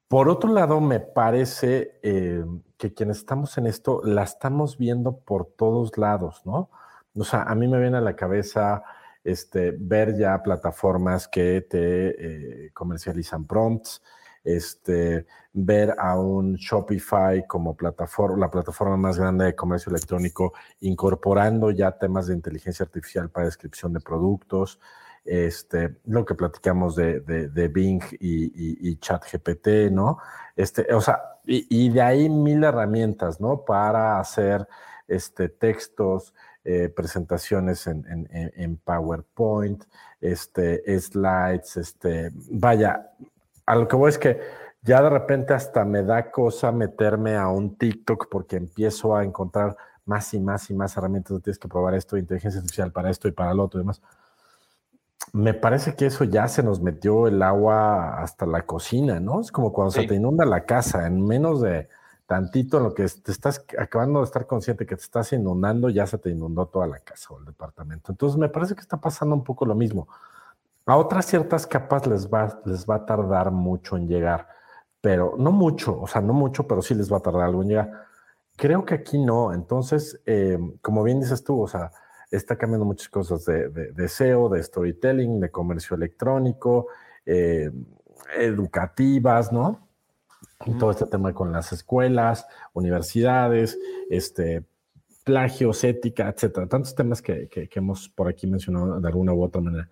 Por 0.09 0.29
otro 0.29 0.53
lado, 0.53 0.81
me 0.81 1.01
parece 1.01 1.99
eh, 2.03 2.45
que 2.77 2.95
quienes 2.95 3.19
estamos 3.19 3.59
en 3.59 3.67
esto 3.67 4.03
la 4.05 4.23
estamos 4.23 4.79
viendo 4.79 5.19
por 5.19 5.47
todos 5.47 5.99
lados, 5.99 6.43
¿no? 6.45 6.71
O 7.15 7.25
sea, 7.25 7.43
a 7.43 7.55
mí 7.55 7.67
me 7.67 7.81
viene 7.81 7.99
a 7.99 8.03
la 8.03 8.17
cabeza 8.17 8.83
este, 9.25 9.75
ver 9.79 10.17
ya 10.17 10.43
plataformas 10.43 11.29
que 11.29 11.63
te 11.63 12.67
eh, 12.67 12.71
comercializan 12.73 13.47
prompts, 13.47 14.03
este, 14.45 15.27
ver 15.53 15.95
a 15.99 16.19
un 16.19 16.55
Shopify 16.55 17.47
como 17.47 17.77
plataforma, 17.77 18.39
la 18.39 18.51
plataforma 18.51 18.97
más 18.97 19.19
grande 19.19 19.47
de 19.47 19.55
comercio 19.55 19.91
electrónico, 19.91 20.53
incorporando 20.81 21.71
ya 21.71 21.93
temas 21.93 22.27
de 22.27 22.35
inteligencia 22.35 22.85
artificial 22.85 23.31
para 23.31 23.47
descripción 23.47 23.93
de 23.93 24.01
productos, 24.01 24.81
este, 25.25 25.97
lo 26.07 26.25
que 26.25 26.35
platicamos 26.35 26.97
de, 26.97 27.21
de, 27.21 27.69
Bing 27.69 28.03
y, 28.19 28.91
y, 28.91 28.97
ChatGPT, 28.97 29.91
¿no? 29.93 30.19
Este, 30.57 30.93
o 30.93 31.01
sea, 31.01 31.21
y, 31.45 31.91
de 31.91 32.03
ahí 32.03 32.29
mil 32.29 32.65
herramientas, 32.65 33.41
¿no? 33.41 33.65
Para 33.65 34.19
hacer 34.19 34.67
este, 35.07 35.49
textos, 35.49 36.35
eh, 36.65 36.89
presentaciones 36.89 37.87
en, 37.87 38.05
en, 38.09 38.53
en, 38.57 38.77
PowerPoint, 38.79 39.85
este, 40.21 41.01
slides, 41.01 41.77
este, 41.77 42.31
vaya, 42.51 43.11
a 43.73 43.77
lo 43.77 43.89
que 43.89 43.97
voy 43.97 44.11
es 44.11 44.19
que 44.19 44.41
ya 44.83 45.03
de 45.03 45.11
repente 45.11 45.55
hasta 45.55 45.85
me 45.85 46.03
da 46.03 46.31
cosa 46.31 46.73
meterme 46.73 47.37
a 47.37 47.49
un 47.49 47.77
TikTok 47.77 48.29
porque 48.31 48.57
empiezo 48.57 49.17
a 49.17 49.25
encontrar 49.25 49.77
más 50.05 50.35
y 50.35 50.41
más 50.41 50.69
y 50.71 50.75
más 50.75 50.97
herramientas. 50.97 51.41
Tienes 51.43 51.59
que 51.59 51.69
probar 51.69 51.95
esto, 51.95 52.17
inteligencia 52.17 52.59
artificial 52.59 52.93
para 52.93 53.11
esto 53.11 53.29
y 53.29 53.33
para 53.33 53.55
lo 53.55 53.65
otro 53.65 53.81
y 53.81 53.83
demás 53.83 54.03
me 55.33 55.55
parece 55.55 55.95
que 55.95 56.07
eso 56.07 56.25
ya 56.25 56.49
se 56.49 56.63
nos 56.63 56.81
metió 56.81 57.27
el 57.27 57.43
agua 57.43 58.21
hasta 58.21 58.45
la 58.45 58.67
cocina, 58.67 59.21
¿no? 59.21 59.41
Es 59.41 59.53
como 59.53 59.73
cuando 59.73 59.93
se 59.93 60.07
te 60.07 60.15
inunda 60.15 60.45
la 60.45 60.65
casa, 60.65 61.07
en 61.07 61.25
menos 61.25 61.61
de 61.61 61.89
tantito 62.27 62.79
en 62.79 62.85
lo 62.85 62.95
que 62.95 63.07
te 63.07 63.33
estás 63.33 63.65
acabando 63.79 64.21
de 64.21 64.25
estar 64.27 64.47
consciente 64.47 64.87
que 64.87 64.97
te 64.97 65.03
estás 65.03 65.33
inundando, 65.33 65.89
ya 65.91 66.07
se 66.07 66.19
te 66.19 66.31
inundó 66.31 66.67
toda 66.67 66.87
la 66.87 66.99
casa 66.99 67.33
o 67.33 67.39
el 67.39 67.47
departamento. 67.47 68.13
Entonces 68.13 68.39
me 68.39 68.49
parece 68.49 68.75
que 68.75 68.81
está 68.81 68.99
pasando 68.99 69.35
un 69.35 69.45
poco 69.45 69.65
lo 69.65 69.75
mismo. 69.75 70.09
A 70.87 70.97
otras 70.97 71.27
ciertas 71.27 71.67
capas 71.67 72.07
les 72.07 72.29
va, 72.29 72.61
les 72.65 72.87
va 72.87 72.97
a 72.97 73.07
tardar 73.07 73.51
mucho 73.51 73.97
en 73.97 74.09
llegar, 74.09 74.49
pero 75.01 75.35
no 75.39 75.53
mucho, 75.53 76.01
o 76.01 76.07
sea, 76.07 76.21
no 76.21 76.33
mucho, 76.33 76.67
pero 76.67 76.83
sí 76.83 76.95
les 76.95 77.13
va 77.13 77.19
a 77.19 77.23
tardar 77.23 77.45
algo 77.45 77.63
en 77.63 77.69
llegar. 77.69 77.93
Creo 78.57 78.85
que 78.85 78.95
aquí 78.95 79.19
no. 79.19 79.53
Entonces, 79.53 80.21
eh, 80.27 80.59
como 80.81 81.03
bien 81.03 81.21
dices 81.21 81.45
tú, 81.45 81.63
o 81.63 81.69
sea, 81.69 81.91
está 82.31 82.57
cambiando 82.57 82.85
muchas 82.85 83.09
cosas 83.09 83.45
de, 83.45 83.69
de, 83.69 84.09
SEO, 84.09 84.49
de 84.49 84.63
storytelling, 84.63 85.41
de 85.41 85.51
comercio 85.51 85.97
electrónico, 85.97 86.89
eh, 87.27 87.71
educativas, 88.37 89.53
¿no? 89.53 89.89
todo 90.79 90.93
este 90.93 91.07
tema 91.07 91.33
con 91.33 91.53
las 91.53 91.73
escuelas, 91.73 92.47
universidades, 92.73 93.79
este, 94.09 94.65
plagios, 95.25 95.83
ética, 95.85 96.29
etcétera. 96.29 96.69
Tantos 96.69 96.95
temas 96.95 97.21
que, 97.21 97.49
que, 97.49 97.69
hemos 97.75 98.09
por 98.09 98.29
aquí 98.29 98.47
mencionado 98.47 99.01
de 99.01 99.09
alguna 99.09 99.33
u 99.33 99.43
otra 99.43 99.61
manera. 99.61 99.89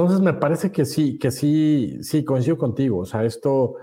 Entonces, 0.00 0.24
me 0.24 0.32
parece 0.32 0.72
que 0.72 0.86
sí, 0.86 1.18
que 1.18 1.30
sí, 1.30 1.98
sí, 2.02 2.24
coincido 2.24 2.56
contigo. 2.56 3.00
O 3.00 3.04
sea, 3.04 3.24
esto, 3.24 3.76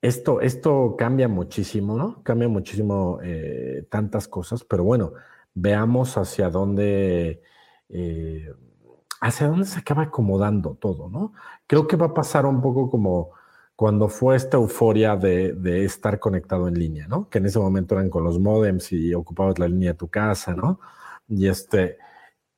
esto, 0.00 0.40
esto 0.40 0.96
cambia 0.98 1.28
muchísimo, 1.28 1.96
¿no? 1.96 2.22
Cambia 2.24 2.48
muchísimo 2.48 3.20
eh, 3.22 3.86
tantas 3.88 4.26
cosas, 4.26 4.64
pero 4.64 4.82
bueno, 4.82 5.12
veamos 5.54 6.16
hacia 6.18 6.50
dónde, 6.50 7.42
eh, 7.90 8.52
hacia 9.20 9.46
dónde 9.46 9.66
se 9.66 9.78
acaba 9.78 10.02
acomodando 10.02 10.74
todo, 10.74 11.08
¿no? 11.08 11.32
Creo 11.68 11.86
que 11.86 11.96
va 11.96 12.06
a 12.06 12.14
pasar 12.14 12.44
un 12.44 12.60
poco 12.60 12.90
como 12.90 13.30
cuando 13.76 14.08
fue 14.08 14.34
esta 14.36 14.56
euforia 14.56 15.16
de, 15.16 15.52
de, 15.52 15.84
estar 15.84 16.18
conectado 16.18 16.66
en 16.68 16.74
línea, 16.74 17.06
¿no? 17.08 17.28
Que 17.28 17.38
en 17.38 17.46
ese 17.46 17.60
momento 17.60 17.94
eran 17.94 18.10
con 18.10 18.24
los 18.24 18.40
modems 18.40 18.92
y 18.92 19.14
ocupabas 19.14 19.58
la 19.60 19.68
línea 19.68 19.92
de 19.92 19.98
tu 19.98 20.08
casa, 20.08 20.54
¿no? 20.54 20.80
Y 21.28 21.46
este, 21.46 21.98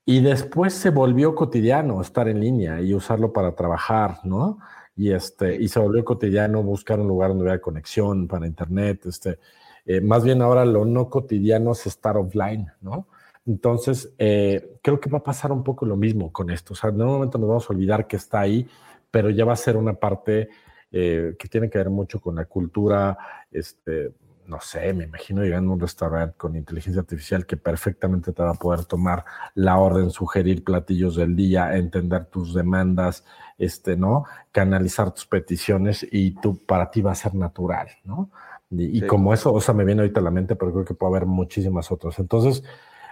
y 0.06 0.20
después 0.20 0.74
se 0.74 0.90
volvió 0.90 1.34
cotidiano 1.34 2.00
estar 2.00 2.28
en 2.28 2.40
línea 2.40 2.80
y 2.80 2.94
usarlo 2.94 3.32
para 3.32 3.54
trabajar, 3.54 4.18
¿no? 4.24 4.58
Y 4.96 5.10
este, 5.12 5.56
y 5.56 5.68
se 5.68 5.80
volvió 5.80 6.04
cotidiano 6.04 6.62
buscar 6.62 7.00
un 7.00 7.08
lugar 7.08 7.30
donde 7.30 7.44
hubiera 7.44 7.60
conexión 7.60 8.28
para 8.28 8.46
internet, 8.46 9.06
este, 9.06 9.38
eh, 9.86 10.00
más 10.00 10.24
bien 10.24 10.40
ahora 10.42 10.64
lo 10.64 10.84
no 10.84 11.10
cotidiano 11.10 11.72
es 11.72 11.86
estar 11.86 12.16
offline, 12.16 12.70
¿no? 12.80 13.08
Entonces, 13.46 14.14
eh, 14.18 14.78
creo 14.82 15.00
que 15.00 15.10
va 15.10 15.18
a 15.18 15.22
pasar 15.22 15.52
un 15.52 15.62
poco 15.62 15.84
lo 15.84 15.96
mismo 15.96 16.32
con 16.32 16.50
esto. 16.50 16.72
O 16.72 16.76
sea, 16.76 16.90
en 16.90 17.02
un 17.02 17.08
momento 17.08 17.38
nos 17.38 17.48
vamos 17.48 17.68
a 17.68 17.72
olvidar 17.74 18.06
que 18.06 18.16
está 18.16 18.40
ahí, 18.40 18.66
pero 19.10 19.30
ya 19.30 19.44
va 19.44 19.52
a 19.52 19.56
ser 19.56 19.76
una 19.76 19.94
parte 19.94 20.48
eh, 20.90 21.34
que 21.38 21.48
tiene 21.48 21.68
que 21.68 21.78
ver 21.78 21.90
mucho 21.90 22.20
con 22.20 22.36
la 22.36 22.46
cultura, 22.46 23.18
este, 23.50 24.12
no 24.46 24.60
sé, 24.60 24.92
me 24.92 25.04
imagino 25.04 25.42
llegando 25.42 25.70
a 25.70 25.74
un 25.74 25.80
restaurante 25.80 26.36
con 26.36 26.56
inteligencia 26.56 27.00
artificial 27.00 27.46
que 27.46 27.56
perfectamente 27.56 28.32
te 28.32 28.42
va 28.42 28.50
a 28.50 28.54
poder 28.54 28.84
tomar 28.84 29.24
la 29.54 29.78
orden, 29.78 30.10
sugerir 30.10 30.64
platillos 30.64 31.16
del 31.16 31.34
día, 31.34 31.76
entender 31.76 32.26
tus 32.26 32.54
demandas, 32.54 33.24
este, 33.58 33.96
¿no? 33.96 34.24
Canalizar 34.52 35.12
tus 35.12 35.26
peticiones 35.26 36.06
y 36.10 36.32
tú, 36.32 36.58
para 36.64 36.90
ti 36.90 37.00
va 37.00 37.12
a 37.12 37.16
ser 37.16 37.34
natural, 37.34 37.88
¿no? 38.04 38.30
Y, 38.70 39.02
como 39.02 39.32
eso, 39.32 39.52
o 39.52 39.60
sea, 39.60 39.72
me 39.72 39.84
viene 39.84 40.02
ahorita 40.02 40.20
a 40.20 40.22
la 40.24 40.30
mente, 40.30 40.56
pero 40.56 40.72
creo 40.72 40.84
que 40.84 40.94
puede 40.94 41.16
haber 41.16 41.26
muchísimas 41.26 41.92
otras. 41.92 42.18
Entonces, 42.18 42.64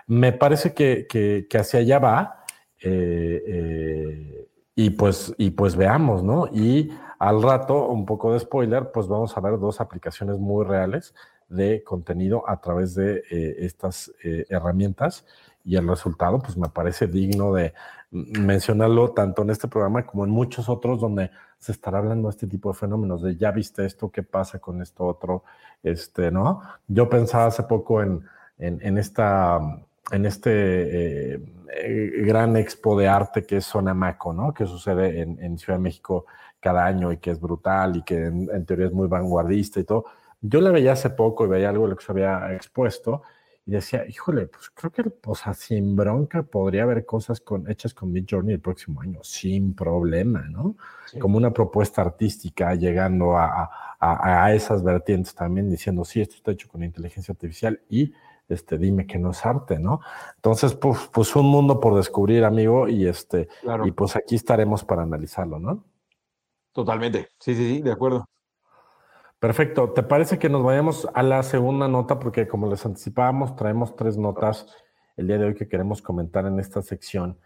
me 0.09 0.33
parece 0.33 0.75
que, 0.75 1.07
que, 1.09 1.59
hacia 1.59 1.81
allá 1.81 1.99
va. 1.99 2.45
Eh, 2.81 3.43
eh, 3.47 4.49
y 4.75 4.91
pues, 4.91 5.35
y 5.39 5.51
pues 5.51 5.77
veamos, 5.77 6.23
¿no? 6.23 6.47
Y 6.49 6.91
al 7.19 7.43
rato, 7.43 7.89
un 7.89 8.07
poco 8.07 8.33
de 8.33 8.41
spoiler, 8.41 8.91
pues 8.91 9.07
vamos 9.07 9.37
a 9.37 9.41
ver 9.41 9.59
dos 9.59 9.81
aplicaciones 9.81 10.39
muy 10.39 10.65
reales 10.65 11.15
de 11.49 11.85
contenido 11.85 12.49
a 12.49 12.61
través 12.61 12.95
de 12.95 13.23
eh, 13.31 13.57
estas 13.61 14.11
herramientas 14.23 15.27
y 15.65 15.77
el 15.77 15.87
resultado, 15.87 16.41
pues 16.41 16.57
me 16.57 16.69
parece 16.69 17.07
digno 17.07 17.53
de 17.53 17.73
mencionarlo 18.11 19.13
tanto 19.13 19.43
en 19.43 19.51
este 19.51 19.69
programa 19.69 20.05
como 20.05 20.25
en 20.25 20.31
muchos 20.31 20.69
otros 20.69 21.01
donde 21.01 21.31
se 21.59 21.73
estará 21.73 21.99
hablando 21.99 22.29
de 22.29 22.33
este 22.33 22.47
tipo 22.47 22.71
de 22.71 22.79
fenómenos, 22.79 23.23
de 23.23 23.37
ya 23.37 23.51
viste 23.53 23.87
esto, 23.87 24.11
qué 24.11 24.23
pasa 24.23 24.59
con 24.59 24.83
esto 24.83 25.07
otro, 25.07 25.45
este, 25.83 26.31
¿no? 26.31 26.61
Yo 26.89 27.09
pensaba 27.09 27.47
hace 27.47 27.63
poco 27.63 28.03
en, 28.03 28.27
en, 28.59 28.99
esta, 28.99 29.61
en 30.11 30.27
este 30.27 31.35
eh, 31.35 31.41
eh, 31.75 32.23
gran 32.25 32.57
expo 32.57 32.99
de 32.99 33.09
arte 33.09 33.45
que 33.45 33.59
es 33.59 33.65
Sonamaco, 33.65 34.33
¿no? 34.33 34.53
Que 34.53 34.67
sucede 34.67 35.23
en, 35.23 35.43
en, 35.43 35.59
Ciudad 35.59 35.79
de 35.79 35.83
México 35.83 36.27
cada 36.61 36.85
año 36.85 37.13
y 37.13 37.17
que 37.19 37.31
es 37.31 37.41
brutal 37.41 37.97
y 37.97 38.03
que 38.03 38.27
en, 38.27 38.67
teoría 38.67 38.87
es 38.87 38.93
muy 38.93 39.09
vanguardista 39.09 39.81
y 39.81 39.85
todo. 39.85 40.05
Yo 40.41 40.61
la 40.61 40.71
veía 40.71 40.93
hace 40.93 41.11
poco 41.11 41.45
y 41.45 41.49
veía 41.49 41.71
algo 41.71 41.85
de 41.85 41.91
lo 41.91 41.97
que 41.97 42.05
se 42.05 42.13
había 42.13 42.55
expuesto 42.55 43.23
y 43.65 43.71
decía, 43.73 44.05
híjole, 44.07 44.47
pues 44.47 44.71
creo 44.71 44.91
que, 44.91 45.05
o 45.25 45.35
sea, 45.35 45.55
sin 45.55 45.95
bronca 45.97 46.43
podría 46.43 46.83
haber 46.83 47.07
cosas 47.07 47.41
con, 47.41 47.71
hechas 47.71 47.95
con 47.95 48.13
Mid 48.13 48.27
Journey 48.29 48.55
el 48.55 48.61
próximo 48.61 49.01
año, 49.01 49.21
sin 49.23 49.75
problema, 49.75 50.43
¿no? 50.49 50.77
Como 51.19 51.37
una 51.37 51.53
propuesta 51.53 52.03
artística 52.03 52.75
llegando 52.75 53.37
a, 53.37 53.71
a, 54.01 54.45
a, 54.45 54.55
esas 54.55 54.83
vertientes 54.83 55.35
también, 55.35 55.71
diciendo, 55.71 56.05
sí, 56.05 56.21
esto 56.21 56.37
está 56.37 56.51
hecho 56.53 56.69
con 56.69 56.83
inteligencia 56.83 57.33
artificial 57.33 57.81
y 57.89 58.13
este, 58.53 58.79
dime 58.79 59.07
que 59.07 59.19
no 59.19 59.31
es 59.31 59.45
arte, 59.45 59.79
¿no? 59.79 60.01
Entonces, 60.37 60.75
pues, 60.75 61.09
pues 61.13 61.35
un 61.37 61.47
mundo 61.47 61.81
por 61.81 61.95
descubrir, 61.95 62.45
amigo, 62.45 62.89
y 62.89 63.07
este, 63.07 63.49
y 63.85 63.91
pues 63.93 64.17
aquí 64.17 64.35
estaremos 64.35 64.85
para 64.85 65.03
analizarlo, 65.03 65.59
¿no? 65.59 65.85
Totalmente, 66.73 67.29
sí, 67.39 67.55
sí, 67.55 67.77
sí, 67.77 67.83
de 67.83 67.93
acuerdo. 67.93 68.27
Perfecto. 69.43 69.91
¿Te 69.91 70.05
parece 70.05 70.39
que 70.39 70.49
nos 70.49 70.63
vayamos 70.63 71.09
a 71.15 71.23
la 71.25 71.43
segunda 71.43 71.89
nota? 71.89 72.21
Porque 72.21 72.47
como 72.47 72.71
les 72.71 72.87
anticipábamos, 72.87 73.57
traemos 73.57 73.97
tres 73.97 74.17
notas 74.17 74.69
el 75.17 75.27
día 75.27 75.37
de 75.37 75.47
hoy 75.47 75.55
que 75.57 75.67
queremos 75.67 76.01
comentar 76.01 76.47
en 76.47 76.61
esta 76.61 76.81
sección. 76.81 77.39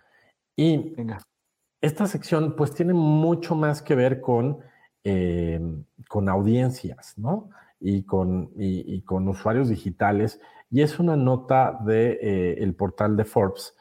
Y 0.56 0.94
esta 1.80 2.06
sección 2.06 2.54
pues 2.54 2.74
tiene 2.74 2.92
mucho 2.92 3.54
más 3.54 3.80
que 3.80 3.94
ver 3.94 4.20
con, 4.20 4.58
eh, 5.04 5.58
con 6.06 6.28
audiencias, 6.28 7.16
¿no? 7.16 7.48
Y 7.80 8.02
con, 8.02 8.50
y, 8.56 9.00
con 9.00 9.26
usuarios 9.28 9.70
digitales. 9.70 10.38
Y 10.70 10.82
es 10.82 10.98
una 10.98 11.16
nota 11.16 11.78
del 11.84 12.18
de, 12.18 12.52
el 12.54 12.74
portal 12.74 13.16
de 13.16 13.24
Forbes 13.24 13.74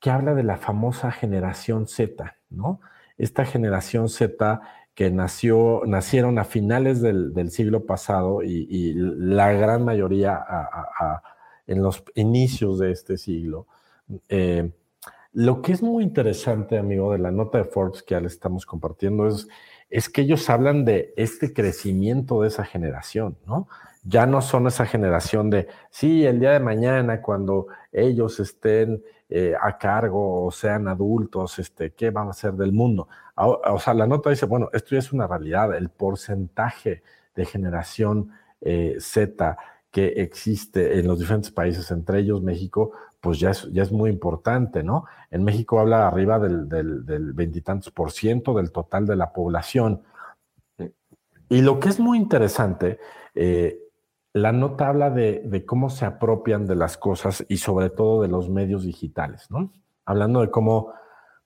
que 0.00 0.10
habla 0.10 0.34
de 0.34 0.42
la 0.42 0.56
famosa 0.56 1.12
generación 1.12 1.86
Z, 1.86 2.36
¿no? 2.48 2.80
Esta 3.18 3.44
generación 3.44 4.08
Z 4.08 4.60
que 4.94 5.10
nació, 5.10 5.82
nacieron 5.86 6.38
a 6.38 6.44
finales 6.44 7.00
del, 7.00 7.32
del 7.32 7.50
siglo 7.50 7.86
pasado 7.86 8.42
y, 8.42 8.94
la 8.94 9.52
gran 9.52 9.84
mayoría 9.84 10.44
en 11.66 11.82
los 11.82 12.02
inicios 12.14 12.78
de 12.78 12.92
este 12.92 13.16
siglo. 13.16 13.66
Eh, 14.28 14.72
lo 15.32 15.62
que 15.62 15.72
es 15.72 15.82
muy 15.82 16.02
interesante, 16.02 16.76
amigo, 16.76 17.12
de 17.12 17.18
la 17.18 17.30
nota 17.30 17.58
de 17.58 17.64
Forbes 17.64 18.02
que 18.02 18.14
ya 18.14 18.20
le 18.20 18.26
estamos 18.26 18.66
compartiendo 18.66 19.28
es, 19.28 19.46
es 19.88 20.08
que 20.08 20.22
ellos 20.22 20.50
hablan 20.50 20.84
de 20.84 21.14
este 21.16 21.52
crecimiento 21.52 22.42
de 22.42 22.48
esa 22.48 22.64
generación, 22.64 23.38
¿no? 23.46 23.68
Ya 24.02 24.26
no 24.26 24.40
son 24.40 24.66
esa 24.66 24.86
generación 24.86 25.50
de, 25.50 25.68
sí, 25.90 26.24
el 26.24 26.40
día 26.40 26.52
de 26.52 26.60
mañana, 26.60 27.20
cuando 27.20 27.66
ellos 27.92 28.40
estén 28.40 29.02
eh, 29.28 29.54
a 29.60 29.76
cargo 29.78 30.44
o 30.46 30.50
sean 30.50 30.88
adultos, 30.88 31.58
este, 31.58 31.92
¿qué 31.92 32.10
van 32.10 32.28
a 32.28 32.30
hacer 32.30 32.54
del 32.54 32.72
mundo? 32.72 33.08
O, 33.36 33.78
sea, 33.78 33.94
la 33.94 34.06
nota 34.06 34.30
dice, 34.30 34.46
bueno, 34.46 34.68
esto 34.72 34.90
ya 34.90 34.98
es 34.98 35.12
una 35.12 35.26
realidad, 35.26 35.74
el 35.74 35.90
porcentaje 35.90 37.02
de 37.34 37.44
generación 37.44 38.30
eh, 38.60 38.96
Z 38.98 39.56
que 39.90 40.06
existe 40.22 40.98
en 40.98 41.06
los 41.06 41.18
diferentes 41.18 41.50
países, 41.50 41.90
entre 41.90 42.20
ellos 42.20 42.42
México, 42.42 42.92
pues 43.20 43.38
ya 43.38 43.50
es, 43.50 43.68
ya 43.72 43.82
es 43.82 43.92
muy 43.92 44.10
importante, 44.10 44.82
¿no? 44.82 45.04
En 45.30 45.44
México 45.44 45.78
habla 45.78 46.06
arriba 46.06 46.38
del 46.38 47.32
veintitantos 47.34 47.92
por 47.92 48.12
ciento 48.12 48.54
del 48.54 48.72
total 48.72 49.06
de 49.06 49.16
la 49.16 49.32
población. 49.32 50.02
Y 51.48 51.62
lo 51.62 51.80
que 51.80 51.88
es 51.88 51.98
muy 51.98 52.18
interesante 52.18 52.98
eh, 53.34 53.78
la 54.32 54.52
nota 54.52 54.88
habla 54.88 55.10
de, 55.10 55.64
cómo 55.66 55.90
se 55.90 56.04
apropian 56.04 56.66
de 56.66 56.76
las 56.76 56.96
cosas 56.96 57.44
y 57.48 57.56
sobre 57.56 57.90
todo 57.90 58.22
de 58.22 58.28
los 58.28 58.48
medios 58.48 58.84
digitales, 58.84 59.50
¿no? 59.50 59.72
Hablando 60.04 60.40
de 60.40 60.50
cómo, 60.50 60.92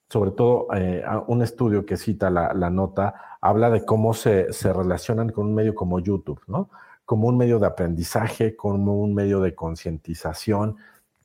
sobre 0.09 0.33
todo, 0.33 0.69
eh, 0.75 1.03
un 1.27 1.43
estudio 1.43 1.87
que 1.87 1.97
cita 1.97 2.31
la, 2.31 2.71
nota 2.71 3.39
habla 3.41 3.71
de 3.71 3.85
cómo 3.85 4.13
se, 4.13 4.49
relacionan 4.63 5.31
con 5.31 5.47
un 5.47 5.55
medio 5.55 5.75
como 5.75 5.99
YouTube, 5.99 6.43
¿no? 6.47 6.69
Como 7.07 7.29
un 7.29 7.39
medio 7.39 7.59
de 7.59 7.67
aprendizaje, 7.67 8.55
como 8.57 9.01
un 9.01 9.15
medio 9.15 9.41
de 9.41 9.55
concientización, 9.55 10.77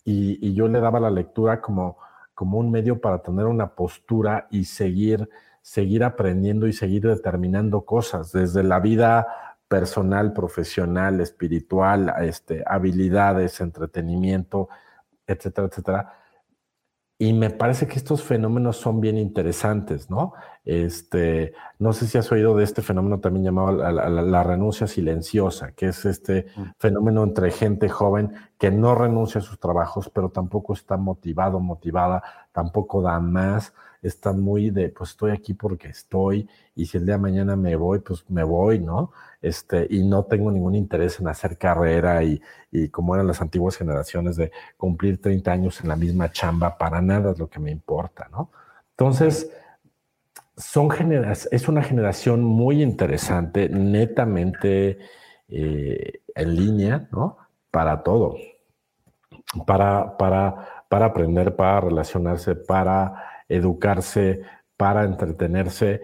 y, 0.05 0.53
yo 0.53 0.67
le 0.67 0.79
daba 0.79 0.99
la 0.99 1.11
lectura 1.11 1.61
como, 1.61 1.97
como 2.33 2.57
un 2.57 2.71
medio 2.71 2.99
para 2.99 3.21
tener 3.21 3.45
una 3.45 3.75
postura 3.75 4.47
y 4.49 4.63
seguir, 4.63 5.29
seguir 5.61 6.03
aprendiendo 6.03 6.67
y 6.67 6.73
seguir 6.73 7.05
determinando 7.05 7.81
cosas, 7.81 8.31
desde 8.31 8.63
la 8.63 8.79
vida 8.79 9.27
personal, 9.69 10.33
profesional, 10.33 11.21
espiritual, 11.21 12.13
este, 12.21 12.63
habilidades, 12.67 13.61
entretenimiento, 13.61 14.67
etcétera, 15.25 15.67
etcétera. 15.67 16.13
Y 17.21 17.33
me 17.33 17.49
parece 17.49 17.85
que 17.85 17.97
estos 17.97 18.23
fenómenos 18.23 18.77
son 18.77 19.01
bien 19.01 19.17
interesantes, 19.17 20.09
¿no? 20.09 20.33
Este, 20.63 21.53
no 21.77 21.91
sé 21.91 22.07
si 22.07 22.17
has 22.17 22.31
oído 22.31 22.55
de 22.55 22.63
este 22.63 22.81
fenómeno 22.81 23.19
también 23.19 23.43
llamado 23.43 23.73
la, 23.73 24.43
renuncia 24.43 24.87
silenciosa, 24.87 25.73
que 25.73 25.87
es 25.87 26.05
este 26.05 26.47
mm. 26.55 26.61
fenómeno 26.77 27.23
entre 27.23 27.51
gente 27.51 27.89
joven 27.89 28.31
que 28.57 28.71
no 28.71 28.95
renuncia 28.95 29.39
a 29.39 29.43
sus 29.43 29.59
trabajos, 29.59 30.09
pero 30.09 30.29
tampoco 30.29 30.73
está 30.73 30.95
motivado, 30.95 31.59
motivada, 31.59 32.23
tampoco 32.53 33.01
da 33.01 33.19
más, 33.19 33.73
está 34.01 34.31
muy 34.31 34.69
de, 34.69 34.89
pues 34.89 35.11
estoy 35.11 35.31
aquí 35.31 35.53
porque 35.53 35.89
estoy, 35.89 36.47
y 36.75 36.85
si 36.85 36.97
el 36.97 37.05
día 37.05 37.15
de 37.15 37.21
mañana 37.21 37.55
me 37.55 37.75
voy, 37.75 37.99
pues 37.99 38.23
me 38.29 38.43
voy, 38.43 38.79
¿no? 38.79 39.11
Este, 39.41 39.87
y 39.89 40.03
no 40.03 40.23
tengo 40.25 40.51
ningún 40.51 40.75
interés 40.75 41.19
en 41.19 41.27
hacer 41.27 41.57
carrera 41.57 42.23
y, 42.23 42.41
y 42.71 42.89
como 42.89 43.15
eran 43.15 43.27
las 43.27 43.41
antiguas 43.41 43.75
generaciones 43.77 44.35
de 44.35 44.51
cumplir 44.77 45.21
30 45.21 45.51
años 45.51 45.81
en 45.81 45.89
la 45.89 45.95
misma 45.95 46.31
chamba, 46.31 46.77
para 46.77 47.01
nada 47.01 47.31
es 47.31 47.39
lo 47.39 47.49
que 47.49 47.59
me 47.59 47.71
importa, 47.71 48.27
¿no? 48.31 48.51
Entonces, 48.91 49.49
son 50.59 50.89
es 51.51 51.67
una 51.69 51.81
generación 51.81 52.43
muy 52.43 52.83
interesante, 52.83 53.69
netamente 53.69 54.99
eh, 55.47 56.21
en 56.35 56.55
línea, 56.55 57.07
¿no? 57.11 57.37
Para 57.71 58.03
todo, 58.03 58.35
para, 59.65 60.17
para, 60.17 60.85
para 60.89 61.05
aprender, 61.07 61.55
para 61.55 61.81
relacionarse, 61.81 62.55
para 62.55 63.28
educarse, 63.49 64.41
para 64.77 65.03
entretenerse 65.03 66.01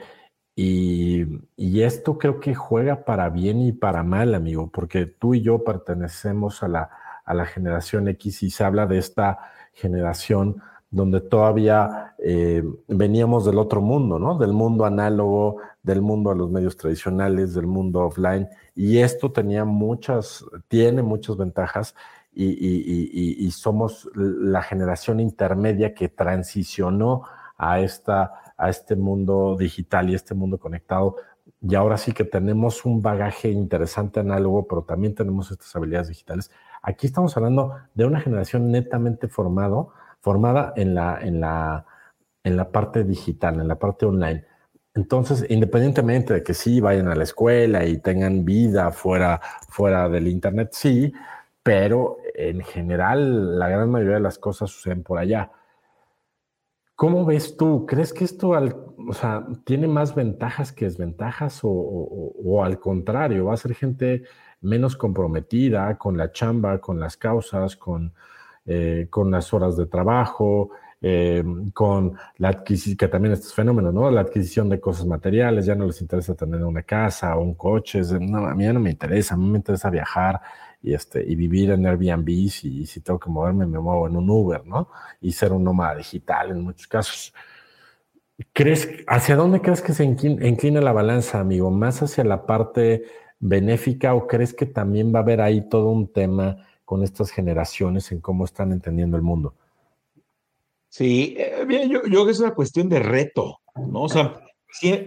y, 0.55 1.81
esto 1.81 2.17
creo 2.17 2.39
que 2.39 2.55
juega 2.55 3.03
para 3.03 3.29
bien 3.29 3.61
y 3.61 3.73
para 3.73 4.03
mal, 4.03 4.33
amigo, 4.33 4.69
porque 4.71 5.05
tú 5.05 5.33
y 5.33 5.41
yo 5.41 5.63
pertenecemos 5.63 6.63
a 6.63 6.67
la, 6.69 6.89
a 7.25 7.33
la 7.33 7.45
generación 7.45 8.07
X 8.07 8.43
y 8.43 8.49
se 8.49 8.63
habla 8.63 8.87
de 8.87 8.97
esta 8.97 9.39
generación 9.73 10.61
donde 10.89 11.19
todavía 11.19 12.15
eh, 12.19 12.63
veníamos 12.87 13.45
del 13.45 13.57
otro 13.57 13.81
mundo, 13.81 14.17
¿no? 14.17 14.37
Del 14.37 14.53
mundo 14.53 14.85
análogo, 14.85 15.57
del 15.83 16.01
mundo 16.01 16.31
a 16.31 16.35
los 16.35 16.49
medios 16.49 16.77
tradicionales, 16.77 17.53
del 17.53 17.67
mundo 17.67 18.05
offline. 18.05 18.47
Y 18.75 18.99
esto 18.99 19.31
tenía 19.31 19.65
muchas, 19.65 20.45
tiene 20.69 21.01
muchas 21.01 21.35
ventajas 21.35 21.95
y, 22.31 22.45
y, 22.45 23.45
y 23.45 23.51
somos 23.51 24.09
la 24.15 24.61
generación 24.61 25.19
intermedia 25.19 25.93
que 25.93 26.07
transicionó 26.07 27.23
a 27.57 27.79
esta 27.79 28.45
a 28.57 28.69
este 28.69 28.95
mundo 28.95 29.55
digital 29.57 30.09
y 30.09 30.15
este 30.15 30.33
mundo 30.33 30.57
conectado. 30.57 31.17
Y 31.61 31.75
ahora 31.75 31.97
sí 31.97 32.11
que 32.11 32.23
tenemos 32.23 32.85
un 32.85 33.01
bagaje 33.01 33.49
interesante 33.49 34.19
análogo, 34.19 34.67
pero 34.67 34.83
también 34.83 35.15
tenemos 35.15 35.51
estas 35.51 35.75
habilidades 35.75 36.09
digitales. 36.09 36.51
Aquí 36.81 37.07
estamos 37.07 37.35
hablando 37.37 37.75
de 37.93 38.05
una 38.05 38.19
generación 38.19 38.71
netamente 38.71 39.27
formado, 39.27 39.91
formada 40.21 40.73
en 40.75 40.95
la, 40.95 41.19
en 41.21 41.39
la, 41.39 41.85
en 42.43 42.57
la 42.57 42.71
parte 42.71 43.03
digital, 43.03 43.59
en 43.59 43.67
la 43.67 43.75
parte 43.75 44.05
online. 44.05 44.45
Entonces, 44.93 45.45
independientemente 45.49 46.33
de 46.35 46.43
que 46.43 46.53
sí 46.53 46.79
vayan 46.79 47.09
a 47.09 47.15
la 47.15 47.23
escuela 47.23 47.85
y 47.85 47.97
tengan 47.97 48.45
vida 48.45 48.91
fuera, 48.91 49.41
fuera 49.67 50.07
del 50.07 50.27
Internet, 50.27 50.69
sí, 50.71 51.11
pero 51.61 52.17
en 52.33 52.61
general 52.61 53.59
la 53.59 53.67
gran 53.67 53.89
mayoría 53.89 54.15
de 54.15 54.21
las 54.21 54.39
cosas 54.39 54.69
suceden 54.69 55.03
por 55.03 55.19
allá. 55.19 55.51
¿Cómo 56.95 57.25
ves 57.25 57.57
tú? 57.57 57.85
¿Crees 57.85 58.13
que 58.13 58.23
esto 58.23 58.49
o 58.49 59.13
sea, 59.13 59.45
tiene 59.65 59.87
más 59.87 60.15
ventajas 60.15 60.71
que 60.71 60.85
desventajas 60.85 61.59
o, 61.63 62.63
al 62.63 62.79
contrario, 62.79 63.45
va 63.45 63.53
a 63.53 63.57
ser 63.57 63.75
gente 63.75 64.23
menos 64.61 64.95
comprometida 64.95 65.97
con 65.97 66.17
la 66.17 66.31
chamba, 66.31 66.79
con 66.79 66.99
las 66.99 67.17
causas, 67.17 67.75
con, 67.75 68.13
eh, 68.65 69.07
con 69.09 69.29
las 69.29 69.53
horas 69.53 69.77
de 69.77 69.85
trabajo, 69.87 70.71
eh, 71.01 71.43
con 71.73 72.17
la 72.37 72.49
adquisición, 72.49 72.97
que 72.97 73.07
también 73.09 73.33
este 73.33 73.53
fenómeno, 73.53 73.91
¿no? 73.91 74.09
La 74.09 74.21
adquisición 74.21 74.69
de 74.69 74.79
cosas 74.79 75.05
materiales, 75.05 75.65
ya 75.65 75.75
no 75.75 75.85
les 75.85 76.01
interesa 76.01 76.33
tener 76.33 76.63
una 76.63 76.83
casa 76.83 77.35
o 77.35 77.41
un 77.41 77.55
coche, 77.55 78.01
no, 78.21 78.47
a 78.47 78.55
mí 78.55 78.63
ya 78.63 78.73
no 78.73 78.79
me 78.79 78.89
interesa, 78.91 79.35
a 79.35 79.37
mí 79.37 79.47
me 79.49 79.57
interesa 79.57 79.89
viajar, 79.89 80.41
y, 80.85 80.93
este, 80.93 81.25
y 81.25 81.35
vivir 81.35 81.71
en 81.71 81.87
Airbnb, 81.87 82.29
y 82.29 82.49
si 82.49 83.01
tengo 83.01 83.19
que 83.19 83.29
moverme, 83.29 83.65
me 83.65 83.79
muevo 83.79 84.07
en 84.07 84.15
un 84.15 84.29
Uber, 84.29 84.65
¿no? 84.67 84.89
Y 85.19 85.31
ser 85.31 85.51
un 85.51 85.63
nómada 85.63 85.95
digital 85.95 86.51
en 86.51 86.61
muchos 86.61 86.85
casos. 86.85 87.33
¿Crees, 88.53 88.87
¿Hacia 89.07 89.35
dónde 89.35 89.61
crees 89.61 89.81
que 89.81 89.93
se 89.93 90.03
inclina 90.03 90.81
la 90.81 90.91
balanza, 90.91 91.39
amigo? 91.39 91.71
¿Más 91.71 92.03
hacia 92.03 92.23
la 92.23 92.45
parte 92.45 93.03
benéfica 93.39 94.13
o 94.13 94.27
crees 94.27 94.53
que 94.53 94.67
también 94.67 95.13
va 95.13 95.19
a 95.19 95.21
haber 95.23 95.41
ahí 95.41 95.67
todo 95.67 95.89
un 95.89 96.11
tema 96.11 96.57
con 96.83 97.03
estas 97.03 97.31
generaciones 97.31 98.11
en 98.11 98.21
cómo 98.21 98.45
están 98.45 98.71
entendiendo 98.71 99.17
el 99.17 99.23
mundo? 99.23 99.55
Sí, 100.89 101.35
eh, 101.39 101.65
yo, 101.67 101.87
yo 101.87 101.99
creo 102.01 102.25
que 102.25 102.31
es 102.31 102.39
una 102.39 102.53
cuestión 102.53 102.89
de 102.89 102.99
reto, 102.99 103.57
¿no? 103.75 104.03
O 104.03 104.09
sea, 104.09 104.39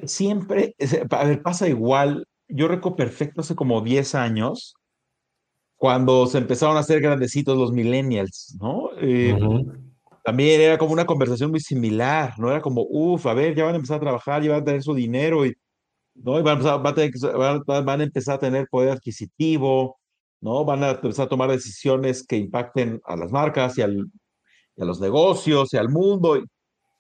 siempre, 0.05 0.75
a 1.11 1.25
ver, 1.25 1.43
pasa 1.43 1.69
igual. 1.69 2.27
Yo 2.49 2.67
recuerdo 2.67 2.97
perfecto 2.97 3.43
hace 3.43 3.55
como 3.55 3.81
10 3.81 4.17
años, 4.17 4.78
cuando 5.79 6.27
se 6.27 6.39
empezaron 6.39 6.77
a 6.77 6.81
hacer 6.81 7.01
grandecitos 7.01 7.57
los 7.57 7.73
millennials, 7.73 8.57
¿no? 8.61 8.91
Eh, 9.01 9.39
también 10.25 10.61
era 10.61 10.77
como 10.77 10.93
una 10.93 11.07
conversación 11.07 11.51
muy 11.51 11.61
similar, 11.61 12.35
¿no? 12.37 12.51
Era 12.51 12.61
como, 12.61 12.83
uff, 12.91 13.27
a 13.27 13.33
ver, 13.33 13.55
ya 13.55 13.65
van 13.65 13.75
a 13.75 13.77
empezar 13.77 13.99
a 13.99 14.01
trabajar, 14.01 14.43
ya 14.43 14.51
van 14.51 14.63
a 14.63 14.65
tener 14.65 14.83
su 14.83 14.93
dinero 14.93 15.47
y, 15.47 15.55
¿no? 16.17 16.33
van, 16.43 16.49
a 16.49 16.53
empezar, 18.05 18.35
a 18.35 18.39
tener 18.39 18.67
poder 18.69 18.91
adquisitivo, 18.91 19.99
¿no? 20.41 20.65
Van 20.65 20.83
a 20.83 20.91
empezar 20.91 21.27
a 21.27 21.29
tomar 21.29 21.49
decisiones 21.49 22.27
que 22.27 22.37
impacten 22.37 23.01
a 23.05 23.17
las 23.17 23.31
marcas 23.31 23.79
y, 23.79 23.83
al, 23.83 24.05
a 24.79 24.85
los 24.85 25.01
negocios 25.01 25.73
y 25.73 25.77
al 25.77 25.89
mundo, 25.89 26.43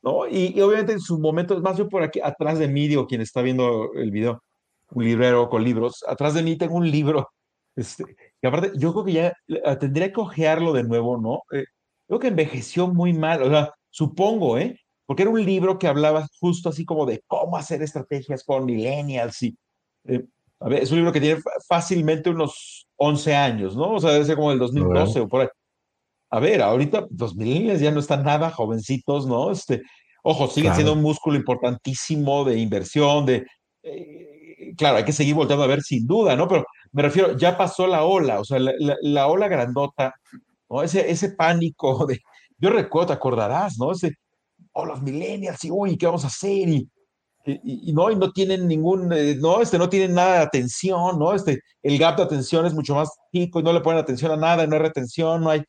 ¿no? 0.03 0.29
Y, 0.29 0.61
obviamente 0.61 0.93
en 0.93 1.01
sus 1.01 1.19
momentos, 1.19 1.61
más 1.63 1.77
yo 1.77 1.89
por 1.89 2.05
aquí, 2.05 2.21
atrás 2.23 2.61
de 2.61 2.69
mí, 2.69 2.87
digo, 2.87 3.09
quien 3.09 3.21
está 3.23 3.43
viendo 3.43 3.93
el 3.95 4.13
video, 4.13 4.43
un 4.93 5.05
librero 5.05 5.49
con 5.49 5.65
libros, 5.65 6.05
atrás 6.07 6.35
de 6.35 6.45
mí 6.45 6.57
tengo 6.57 6.77
un 6.77 6.91
libro 6.91 7.29
este, 7.77 8.05
y 8.41 8.47
aparte, 8.47 8.73
yo 8.77 8.93
creo 8.93 9.05
que 9.05 9.13
ya 9.13 9.33
ah, 9.65 9.79
tendría 9.79 10.13
que 10.13 10.21
ojearlo 10.21 10.73
de 10.73 10.85
nuevo, 10.85 11.19
¿no? 11.19 11.43
Eh, 11.57 11.65
creo 12.07 12.21
que 12.21 12.29
envejeció 12.29 12.89
muy 12.89 13.13
mal, 13.13 13.43
o 13.43 13.51
sea, 13.51 13.73
supongo, 13.91 14.59
¿eh? 14.59 14.79
porque 15.09 15.23
era 15.23 15.31
un 15.31 15.45
libro 15.45 15.79
que 15.79 15.89
hablaba 15.89 16.27
justo 16.39 16.69
así 16.69 16.85
como 16.85 17.07
de 17.07 17.23
cómo 17.27 17.57
hacer 17.57 17.83
estrategias 17.83 18.45
con 18.45 18.67
millennials 18.67 19.43
y, 19.43 19.57
eh, 20.05 20.23
a 20.61 20.69
ver, 20.69 20.83
es 20.83 20.91
un 20.91 20.99
libro 20.99 21.13
que 21.13 21.21
tiene 21.21 21.41
fácilmente 21.67 22.29
unos 22.29 22.87
11 22.97 23.35
años, 23.35 23.75
¿no? 23.75 23.93
O 23.93 24.01
sea, 24.01 24.11
debe 24.11 24.27
ser 24.27 24.37
como 24.37 24.53
el 24.53 24.59
2012 24.59 25.21
o 25.21 25.29
por 25.29 25.41
ahí. 25.43 25.49
A 26.31 26.41
ver, 26.41 26.61
ahorita 26.61 27.07
los 27.17 27.35
millennials 27.37 27.81
ya 27.81 27.91
no 27.91 28.01
están 28.01 28.23
nada 28.23 28.51
jovencitos, 28.51 29.27
¿no? 29.27 29.51
Este, 29.51 29.83
ojo, 30.23 30.47
siguen 30.49 30.75
siendo 30.75 30.93
un 30.93 31.01
músculo 31.01 31.39
importantísimo 31.39 32.45
de 32.45 32.59
inversión, 32.59 33.25
de, 33.25 33.47
eh, 33.83 34.38
claro, 34.77 34.99
hay 34.99 35.05
que 35.05 35.13
seguir 35.13 35.35
volteando 35.35 35.65
a 35.65 35.69
ver 35.69 35.83
sin 35.83 36.07
duda, 36.07 36.37
¿no? 36.37 36.49
Pero 36.49 36.65
me 36.93 37.03
refiero, 37.03 37.37
ya 37.37 37.57
pasó 37.57 37.87
la 37.87 38.05
ola, 38.05 38.41
o 38.41 38.45
sea, 38.45 38.59
la, 38.59 39.27
ola 39.27 39.49
grandota, 39.49 40.15
¿no? 40.69 40.83
Ese, 40.83 41.11
ese 41.11 41.31
pánico 41.31 42.07
de, 42.07 42.21
yo 42.59 42.71
recuerdo, 42.71 43.09
te 43.09 43.13
acordarás, 43.15 43.79
¿no? 43.79 43.93
Ese, 43.93 44.15
oh, 44.73 44.85
los 44.87 45.03
millennials, 45.03 45.65
y 45.65 45.71
uy, 45.71 45.97
¿qué 45.97 46.07
vamos 46.07 46.25
a 46.25 46.29
hacer? 46.29 46.69
Y, 47.47 47.93
no, 47.95 48.11
y 48.11 48.17
no 48.17 48.31
tienen 48.33 48.69
ningún, 48.69 49.13
eh, 49.13 49.37
no, 49.37 49.63
este, 49.63 49.79
no 49.79 49.89
tienen 49.89 50.15
nada 50.15 50.35
de 50.35 50.43
atención, 50.43 51.19
¿no? 51.19 51.33
Este, 51.35 51.61
el 51.83 51.99
gap 51.99 52.17
de 52.17 52.25
atención 52.25 52.67
es 52.67 52.75
mucho 52.75 52.95
más 52.95 53.09
chico 53.33 53.61
y 53.61 53.63
no 53.63 53.73
le 53.73 53.81
ponen 53.81 54.01
atención 54.01 54.33
a 54.33 54.37
nada, 54.37 54.67
no 54.67 54.75
hay 54.75 54.83
retención, 54.83 55.43
no 55.43 55.51
hay, 55.51 55.63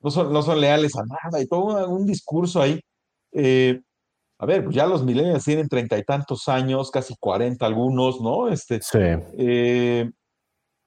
no 0.00 0.10
son, 0.10 0.32
no 0.32 0.42
son 0.42 0.60
leales 0.60 0.96
a 0.96 1.02
nada, 1.04 1.42
y 1.42 1.46
todo 1.46 1.88
un, 1.88 2.06
discurso 2.06 2.62
ahí. 2.62 2.80
Eh, 3.32 3.80
a 4.44 4.46
ver, 4.46 4.62
pues 4.62 4.76
ya 4.76 4.84
los 4.84 5.02
millennials 5.02 5.42
tienen 5.42 5.70
treinta 5.70 5.96
y 5.96 6.04
tantos 6.04 6.48
años, 6.48 6.90
casi 6.90 7.14
cuarenta 7.18 7.64
algunos, 7.64 8.20
¿no? 8.20 8.50
Este, 8.50 8.78
sí. 8.82 8.98
Eh, 9.38 10.10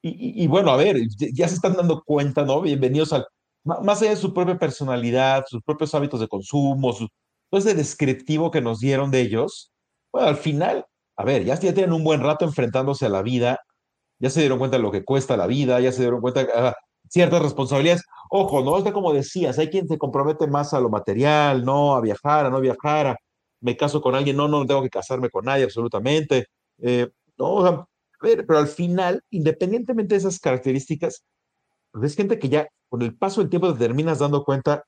y, 0.03 0.43
y, 0.43 0.47
bueno, 0.47 0.69
a 0.69 0.77
ver, 0.77 0.97
ya 1.33 1.47
se 1.47 1.55
están 1.55 1.73
dando 1.73 2.03
cuenta, 2.03 2.45
¿no? 2.45 2.61
Bienvenidos 2.61 3.13
al, 3.13 3.25
más 3.63 3.99
allá 3.99 4.11
de 4.11 4.17
su 4.17 4.31
propia 4.31 4.59
personalidad, 4.59 5.43
sus 5.47 5.63
propios 5.63 5.95
hábitos 5.95 6.19
de 6.19 6.27
consumo, 6.27 6.93
su, 6.93 7.07
todo 7.49 7.59
ese 7.59 7.73
descriptivo 7.73 8.51
que 8.51 8.61
nos 8.61 8.79
dieron 8.79 9.09
de 9.09 9.21
ellos, 9.21 9.71
bueno, 10.13 10.27
al 10.27 10.37
final, 10.37 10.85
a 11.15 11.25
ver, 11.25 11.43
ya, 11.43 11.59
ya 11.59 11.73
tienen 11.73 11.93
un 11.93 12.03
buen 12.03 12.21
rato 12.21 12.45
enfrentándose 12.45 13.07
a 13.07 13.09
la 13.09 13.23
vida, 13.23 13.59
ya 14.19 14.29
se 14.29 14.39
dieron 14.41 14.59
cuenta 14.59 14.77
de 14.77 14.83
lo 14.83 14.91
que 14.91 15.03
cuesta 15.03 15.35
la 15.35 15.47
vida, 15.47 15.79
ya 15.79 15.91
se 15.91 16.01
dieron 16.01 16.21
cuenta 16.21 16.43
de 16.43 16.49
ah, 16.53 16.75
ciertas 17.09 17.41
responsabilidades. 17.41 18.03
Ojo, 18.29 18.63
no 18.63 18.77
es 18.77 18.83
que 18.83 18.93
como 18.93 19.13
decías, 19.13 19.57
hay 19.57 19.71
quien 19.71 19.87
se 19.87 19.97
compromete 19.97 20.45
más 20.45 20.75
a 20.75 20.79
lo 20.79 20.89
material, 20.89 21.65
no 21.65 21.95
a 21.95 22.01
viajar, 22.01 22.45
a 22.45 22.49
no 22.51 22.61
viajar, 22.61 23.07
a, 23.07 23.17
me 23.61 23.77
caso 23.77 24.01
con 24.01 24.15
alguien, 24.15 24.37
no, 24.37 24.47
no 24.47 24.65
tengo 24.65 24.83
que 24.83 24.89
casarme 24.89 25.29
con 25.29 25.45
nadie 25.45 25.63
absolutamente. 25.63 26.47
Eh, 26.79 27.09
no, 27.37 27.65
a 27.65 27.87
ver, 28.21 28.45
pero 28.45 28.59
al 28.59 28.67
final, 28.67 29.21
independientemente 29.29 30.15
de 30.15 30.19
esas 30.19 30.39
características, 30.39 31.23
pues, 31.91 32.11
es 32.11 32.15
gente 32.17 32.39
que 32.39 32.49
ya 32.49 32.67
con 32.89 33.01
el 33.01 33.15
paso 33.15 33.41
del 33.41 33.49
tiempo 33.49 33.73
te 33.73 33.79
terminas 33.79 34.19
dando 34.19 34.43
cuenta, 34.43 34.83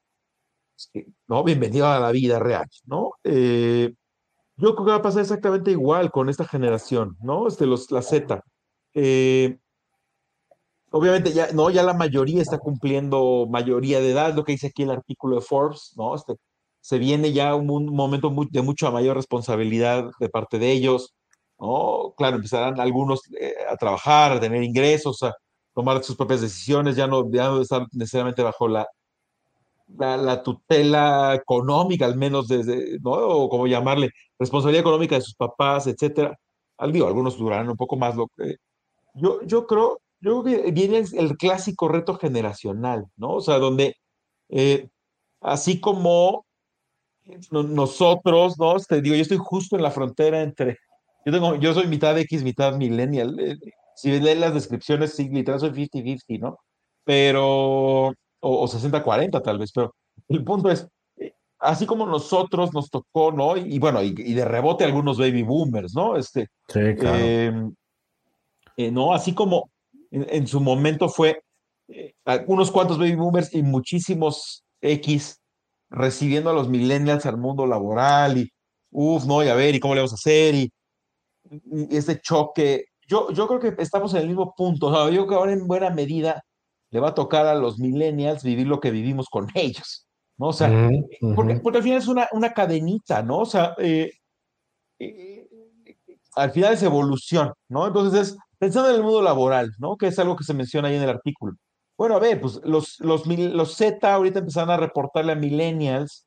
¿no? 1.28 1.44
Bienvenido 1.44 1.88
a 1.88 2.00
la 2.00 2.12
vida 2.12 2.40
real, 2.40 2.68
¿no? 2.86 3.12
Eh, 3.24 3.94
yo 4.58 4.76
creo 4.76 4.86
que 4.86 4.92
va 4.92 4.98
a 4.98 5.02
pasar 5.02 5.22
exactamente 5.22 5.72
igual 5.72 6.12
con 6.12 6.30
esta 6.30 6.46
generación, 6.46 7.18
¿no? 7.22 7.48
Este, 7.48 7.66
los, 7.66 7.92
la 7.92 8.02
Z. 8.02 8.44
Eh, 8.94 9.58
obviamente 10.92 11.32
ya, 11.34 11.52
no, 11.54 11.70
ya 11.70 11.84
la 11.84 11.94
mayoría 11.94 12.42
está 12.42 12.58
cumpliendo 12.60 13.48
mayoría 13.50 14.00
de 14.00 14.12
edad, 14.12 14.36
lo 14.36 14.44
que 14.44 14.54
dice 14.54 14.68
aquí 14.68 14.84
el 14.84 14.92
artículo 14.92 15.38
de 15.38 15.42
Forbes, 15.42 15.94
¿no? 15.98 16.16
Este, 16.16 16.36
se 16.82 16.98
viene 16.98 17.34
ya 17.34 17.56
un, 17.56 17.86
momento 17.88 18.34
de 18.52 18.62
mucha 18.62 18.92
mayor 18.92 19.18
responsabilidad 19.18 20.10
de 20.20 20.30
parte 20.30 20.60
de 20.60 20.72
ellos, 20.72 21.14
¿no? 21.60 22.14
Claro, 22.18 22.38
empezarán 22.38 22.80
algunos 22.80 23.22
eh, 23.40 23.54
a 23.70 23.76
trabajar, 23.78 24.34
a 24.34 24.40
tener 24.40 24.64
ingresos, 24.64 25.24
a 25.24 25.34
tomar 25.74 26.04
sus 26.04 26.16
propias 26.16 26.42
decisiones, 26.42 26.96
ya 26.96 27.08
no, 27.08 27.30
ya 27.32 27.52
estar 27.62 27.86
necesariamente 27.94 28.44
bajo 28.44 28.68
la, 28.68 28.88
la, 29.98 30.44
tutela 30.44 31.36
económica, 31.36 32.06
al 32.06 32.16
menos 32.18 32.48
desde. 32.48 32.98
O 33.04 33.50
como 33.50 33.68
llamarle, 33.68 34.12
responsabilidad 34.38 34.82
económica 34.82 35.16
de 35.16 35.22
sus 35.22 35.36
papás, 35.36 35.88
etcétera. 35.88 36.38
Al 36.78 36.92
digo, 36.92 37.08
algunos 37.08 37.38
durarán 37.38 37.70
un 37.70 37.78
poco 37.78 37.98
más 37.98 38.16
lo 38.16 38.28
que. 38.38 38.56
Yo, 39.16 39.42
yo 39.46 39.68
creo, 39.68 40.00
yo 40.22 40.44
creo 40.44 40.64
que 40.64 40.72
viene 40.72 41.04
el 41.14 41.38
clásico 41.38 41.88
reto 41.88 42.16
generacional, 42.16 43.06
¿no? 43.18 43.36
O 43.36 43.42
sea, 43.42 43.60
donde 43.60 43.96
eh, 44.50 44.90
así 45.42 45.80
como 45.80 46.46
nosotros, 47.52 48.58
¿no? 48.58 48.76
Te 48.80 49.02
digo, 49.02 49.16
yo 49.16 49.22
estoy 49.22 49.38
justo 49.38 49.76
en 49.76 49.84
la 49.84 49.92
frontera 49.92 50.42
entre. 50.42 50.78
Yo, 51.26 51.32
tengo, 51.34 51.56
yo 51.56 51.74
soy 51.74 51.88
mitad 51.88 52.18
X, 52.18 52.44
mitad 52.44 52.76
millennial. 52.76 53.40
Eh, 53.40 53.58
si 53.96 54.20
leen 54.20 54.40
las 54.40 54.54
descripciones, 54.54 55.14
sí, 55.16 55.30
literal 55.30 55.60
soy 55.60 55.72
50-50, 55.72 56.40
¿no? 56.40 56.58
Pero 57.04 58.14
o, 58.40 58.68
60-40 58.68 59.42
tal 59.42 59.58
vez, 59.58 59.72
pero 59.74 59.94
el 60.28 60.44
punto 60.44 60.72
es, 60.72 60.88
eh, 61.18 61.34
así 61.60 61.86
como 61.86 62.06
nosotros 62.06 62.74
nos 62.74 62.90
tocó, 62.90 63.32
¿no? 63.32 63.58
Y, 63.58 63.80
bueno, 63.80 64.02
y, 64.02 64.14
de 64.14 64.46
rebote 64.46 64.86
algunos 64.86 65.18
baby 65.18 65.44
boomers, 65.44 65.94
¿no? 65.94 66.16
Este, 66.16 66.48
sí, 66.68 66.96
claro. 66.98 67.18
Eh, 67.20 68.92
¿No? 68.92 69.14
Así 69.14 69.34
como 69.34 69.70
en, 70.10 70.48
su 70.48 70.62
momento 70.62 71.10
fue 71.10 71.42
eh, 71.90 72.14
unos 72.48 72.72
cuantos 72.72 72.98
baby 72.98 73.16
boomers 73.16 73.54
y 73.54 73.62
muchísimos 73.62 74.64
X 74.82 75.39
recibiendo 75.90 76.50
a 76.50 76.54
los 76.54 76.70
millennials 76.70 77.26
al 77.26 77.38
mundo 77.38 77.66
laboral 77.66 78.38
y, 78.38 78.52
uff, 78.92 79.26
no, 79.26 79.44
y 79.44 79.48
a 79.48 79.56
ver, 79.56 79.76
¿y 79.76 79.80
cómo 79.80 79.96
le 79.96 80.02
vamos 80.02 80.14
a 80.14 80.16
hacer? 80.16 80.56
Y, 80.56 80.72
ese 81.90 82.20
choque. 82.22 82.86
Yo, 83.08 83.32
yo 83.32 83.48
creo 83.48 83.60
que 83.60 83.82
estamos 83.82 84.14
en 84.14 84.22
el 84.22 84.28
mismo 84.28 84.54
punto. 84.56 84.88
O 84.88 84.94
sea, 84.94 85.06
yo 85.06 85.26
creo 85.26 85.28
que 85.28 85.36
ahora 85.36 85.54
en 85.54 85.68
buena 85.68 85.90
medida 85.90 86.44
le 86.92 87.00
va 87.00 87.10
a 87.10 87.14
tocar 87.14 87.48
a 87.48 87.56
los 87.56 87.80
millennials 87.80 88.44
vivir 88.44 88.68
lo 88.68 88.80
que 88.80 88.92
vivimos 88.92 89.28
con 89.30 89.48
ellos, 89.56 90.08
¿no? 90.38 90.48
O 90.48 90.54
sea, 90.54 90.90
porque, 91.36 91.56
porque, 91.58 91.78
al 91.80 91.84
final 91.84 91.98
es 91.98 92.08
una, 92.08 92.28
una 92.34 92.54
cadenita, 92.54 93.24
¿no? 93.24 93.40
O 93.40 93.46
sea, 93.46 93.74
eh, 93.80 94.12
eh, 95.00 95.48
al 96.36 96.52
final 96.52 96.74
es 96.74 96.84
evolución, 96.84 97.52
¿no? 97.68 97.88
Entonces 97.88 98.30
es 98.30 98.38
pensando 98.58 98.90
en 98.90 98.96
el 98.96 99.04
mundo 99.04 99.22
laboral, 99.22 99.72
¿no? 99.80 99.98
Que 99.98 100.08
es 100.08 100.20
algo 100.20 100.36
que 100.36 100.44
se 100.44 100.54
menciona 100.54 100.90
ahí 100.90 100.96
en 100.96 101.04
el 101.04 101.10
artículo. 101.10 101.54
Bueno, 102.00 102.16
a 102.16 102.20
ver, 102.20 102.40
pues 102.40 102.62
los, 102.64 102.98
los, 103.02 103.28
los 103.28 103.76
Z 103.76 104.14
ahorita 104.14 104.40
empezaron 104.40 104.70
a 104.70 104.78
reportarle 104.78 105.34
a 105.34 105.36
millennials, 105.36 106.26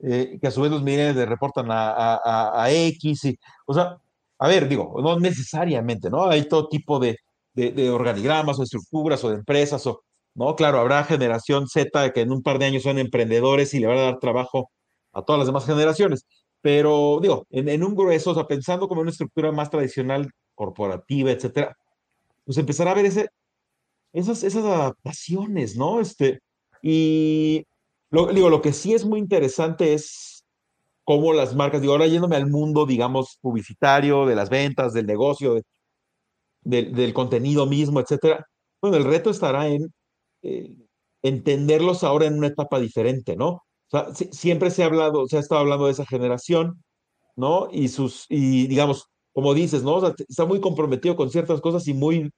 eh, 0.00 0.38
que 0.40 0.48
a 0.48 0.50
su 0.50 0.62
vez 0.62 0.70
los 0.70 0.82
millennials 0.82 1.16
le 1.16 1.26
reportan 1.26 1.70
a, 1.70 1.90
a, 2.16 2.64
a, 2.64 2.72
X, 2.72 3.26
y, 3.26 3.38
o 3.66 3.74
sea, 3.74 3.98
a 4.38 4.48
ver, 4.48 4.68
digo, 4.68 4.94
no 5.02 5.20
necesariamente, 5.20 6.08
¿no? 6.10 6.24
Hay 6.30 6.48
todo 6.48 6.68
tipo 6.68 6.98
de, 6.98 7.18
de, 7.54 7.90
organigramas 7.90 8.58
o 8.58 8.62
estructuras 8.62 9.22
o 9.24 9.30
de 9.30 9.36
empresas 9.36 9.86
o, 9.86 10.02
¿no? 10.34 10.56
Claro, 10.56 10.80
habrá 10.80 11.04
generación 11.04 11.68
Z 11.68 12.12
que 12.14 12.22
en 12.22 12.32
un 12.32 12.42
par 12.42 12.58
de 12.58 12.66
años 12.66 12.84
son 12.84 12.98
emprendedores 12.98 13.74
y 13.74 13.80
le 13.80 13.88
van 13.88 13.98
a 13.98 14.02
dar 14.02 14.18
trabajo 14.18 14.70
a 15.12 15.22
todas 15.22 15.40
las 15.40 15.46
demás 15.48 15.66
generaciones. 15.66 16.24
Pero 16.62 17.18
digo, 17.20 17.46
en, 17.50 17.84
un 17.84 17.94
grueso, 17.94 18.30
o 18.30 18.34
sea, 18.34 18.46
pensando 18.46 18.88
como 18.88 19.02
en 19.02 19.06
una 19.08 19.10
estructura 19.12 19.52
más 19.52 19.68
tradicional, 19.70 20.30
corporativa, 20.54 21.30
etcétera, 21.32 21.76
pues 22.44 22.58
empezar 22.58 22.88
a 22.88 22.94
ver 22.94 23.06
ese, 23.06 23.28
esas, 24.12 24.42
esas 24.42 24.64
adaptaciones, 24.64 25.76
¿no? 25.76 26.00
Este, 26.00 26.40
y 26.82 27.64
lo, 28.10 28.26
digo, 28.32 28.50
lo 28.50 28.62
que 28.62 28.72
sí 28.72 28.94
es 28.94 29.04
muy 29.04 29.20
interesante 29.20 29.94
es 29.94 30.44
cómo 31.04 31.32
las 31.32 31.54
marcas, 31.54 31.80
digo, 31.80 31.94
ahora 31.94 32.06
yéndome 32.06 32.36
al 32.36 32.48
mundo, 32.50 32.86
digamos, 32.86 33.38
publicitario, 33.40 34.26
de 34.26 34.36
las 34.36 34.50
ventas, 34.50 34.92
del 34.92 35.06
negocio, 35.06 35.54
de, 35.54 36.84
del, 36.84 37.14
contenido 37.14 37.66
mismo, 37.66 38.00
etcétera. 38.00 38.46
Bueno, 38.80 38.96
el 38.96 39.04
reto 39.04 39.30
estará 39.30 39.68
en 39.68 39.92
eh, 40.42 40.76
entenderlos 41.22 42.04
ahora 42.04 42.26
en 42.26 42.38
una 42.38 42.48
etapa 42.48 42.80
diferente, 42.80 43.36
¿no? 43.36 43.48
O 43.50 43.64
sea, 43.90 44.14
siempre 44.14 44.70
se 44.70 44.82
ha 44.82 44.86
hablado, 44.86 45.26
se 45.26 45.36
ha 45.36 45.40
estado 45.40 45.60
hablando 45.60 45.86
de 45.86 45.92
esa 45.92 46.06
generación, 46.06 46.82
¿no? 47.36 47.68
Y 47.72 47.88
sus, 47.88 48.26
y 48.28 48.66
digamos, 48.66 49.06
como 49.32 49.54
dices, 49.54 49.82
¿no? 49.82 49.94
O 49.96 50.00
sea, 50.00 50.14
está 50.28 50.44
muy 50.46 50.60
comprometido 50.60 51.16
con 51.16 51.30
ciertas 51.30 51.60
cosas 51.60 51.86
y 51.88 51.94
muy 51.94 52.30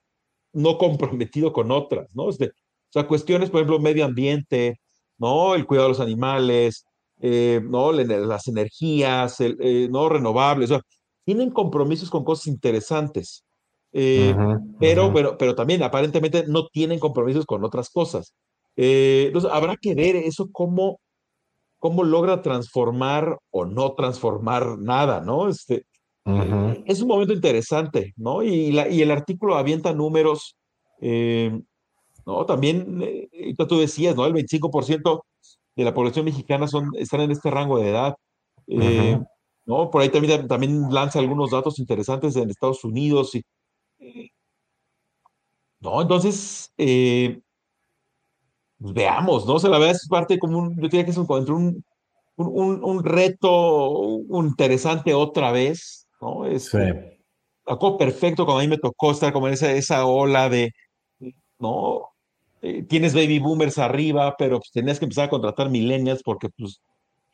no 0.54 0.78
comprometido 0.78 1.52
con 1.52 1.70
otras, 1.70 2.14
¿no? 2.14 2.30
Este, 2.30 2.46
o 2.46 2.50
sea, 2.90 3.06
cuestiones, 3.06 3.50
por 3.50 3.60
ejemplo, 3.60 3.78
medio 3.80 4.04
ambiente, 4.04 4.80
¿no? 5.18 5.54
El 5.54 5.66
cuidado 5.66 5.88
de 5.88 5.94
los 5.94 6.00
animales, 6.00 6.86
eh, 7.20 7.60
¿no? 7.62 7.92
Las 7.92 8.48
energías, 8.48 9.40
el, 9.40 9.56
eh, 9.60 9.88
¿no? 9.90 10.08
Renovables, 10.08 10.70
o 10.70 10.74
sea, 10.74 10.82
tienen 11.24 11.50
compromisos 11.50 12.10
con 12.10 12.24
cosas 12.24 12.46
interesantes. 12.46 13.44
Eh, 13.96 14.34
pero, 14.80 15.10
bueno, 15.10 15.36
pero 15.38 15.54
también 15.54 15.82
aparentemente 15.82 16.44
no 16.48 16.66
tienen 16.66 16.98
compromisos 16.98 17.46
con 17.46 17.64
otras 17.64 17.90
cosas. 17.90 18.34
Eh, 18.76 19.26
entonces, 19.28 19.50
habrá 19.52 19.76
que 19.76 19.94
ver 19.94 20.16
eso 20.16 20.48
cómo, 20.50 21.00
cómo 21.78 22.02
logra 22.02 22.42
transformar 22.42 23.38
o 23.50 23.66
no 23.66 23.94
transformar 23.94 24.78
nada, 24.78 25.20
¿no? 25.20 25.48
Este, 25.48 25.86
eh, 26.26 26.84
es 26.86 27.02
un 27.02 27.08
momento 27.08 27.32
interesante, 27.32 28.14
¿no? 28.16 28.42
Y, 28.42 28.72
la, 28.72 28.88
y 28.88 29.02
el 29.02 29.10
artículo 29.10 29.56
avienta 29.56 29.92
números, 29.92 30.56
¿no? 31.00 32.46
También, 32.46 33.02
tú 33.68 33.78
decías, 33.78 34.16
¿no? 34.16 34.26
El 34.26 34.32
25% 34.32 35.22
de 35.76 35.84
la 35.84 35.92
población 35.92 36.24
mexicana 36.24 36.68
son, 36.68 36.90
están 36.96 37.20
en 37.20 37.30
este 37.30 37.50
rango 37.50 37.78
de 37.78 37.90
edad. 37.90 38.14
¿no? 39.66 39.90
Por 39.90 40.02
ahí 40.02 40.10
también, 40.10 40.46
también 40.46 40.90
lanza 40.90 41.18
algunos 41.18 41.50
datos 41.50 41.78
interesantes 41.78 42.36
en 42.36 42.50
Estados 42.50 42.84
Unidos 42.84 43.34
y 43.34 43.42
no, 45.84 46.00
entonces, 46.00 46.72
eh, 46.78 47.42
pues 48.78 48.94
veamos, 48.94 49.46
¿no? 49.46 49.54
O 49.54 49.58
sea, 49.58 49.68
la 49.68 49.78
verdad 49.78 49.96
es 49.96 50.08
parte 50.08 50.38
como 50.38 50.58
un, 50.58 50.76
yo 50.76 50.88
diría 50.88 51.04
que 51.04 51.10
es 51.10 51.18
un, 51.18 51.26
entre 51.30 51.54
un, 51.54 51.84
un, 52.36 53.04
reto 53.04 54.20
interesante 54.30 55.12
otra 55.12 55.52
vez, 55.52 56.03
¿no? 56.24 56.46
Es, 56.46 56.64
sí. 56.66 56.78
perfecto 57.98 58.44
cuando 58.44 58.60
a 58.60 58.62
mí 58.62 58.68
me 58.68 58.78
tocó 58.78 59.10
estar 59.10 59.32
como 59.32 59.48
en 59.48 59.54
esa, 59.54 59.70
esa 59.72 60.06
ola 60.06 60.48
de, 60.48 60.72
¿no? 61.58 62.08
Eh, 62.62 62.82
tienes 62.82 63.14
baby 63.14 63.38
boomers 63.38 63.78
arriba, 63.78 64.34
pero 64.38 64.58
pues 64.58 64.70
tenías 64.72 64.98
que 64.98 65.04
empezar 65.04 65.26
a 65.26 65.30
contratar 65.30 65.68
millennials 65.68 66.22
porque 66.22 66.48
pues, 66.48 66.80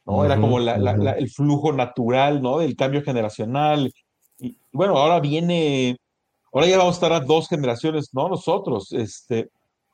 ¿no? 0.05 0.25
Era 0.25 0.41
como 0.41 0.59
el 0.59 1.31
flujo 1.31 1.73
natural, 1.73 2.43
¿no? 2.43 2.59
Del 2.59 2.75
cambio 2.75 3.03
generacional. 3.03 3.93
Y 4.39 4.57
bueno, 4.73 4.99
ahora 4.99 5.21
viene, 5.21 5.97
ahora 6.53 6.67
ya 6.67 6.79
vamos 6.79 6.95
a 6.95 6.97
estar 6.97 7.13
a 7.13 7.21
dos 7.21 7.49
generaciones, 7.49 8.11
¿no? 8.13 8.29
Nosotros, 8.29 8.93
este, 8.93 9.51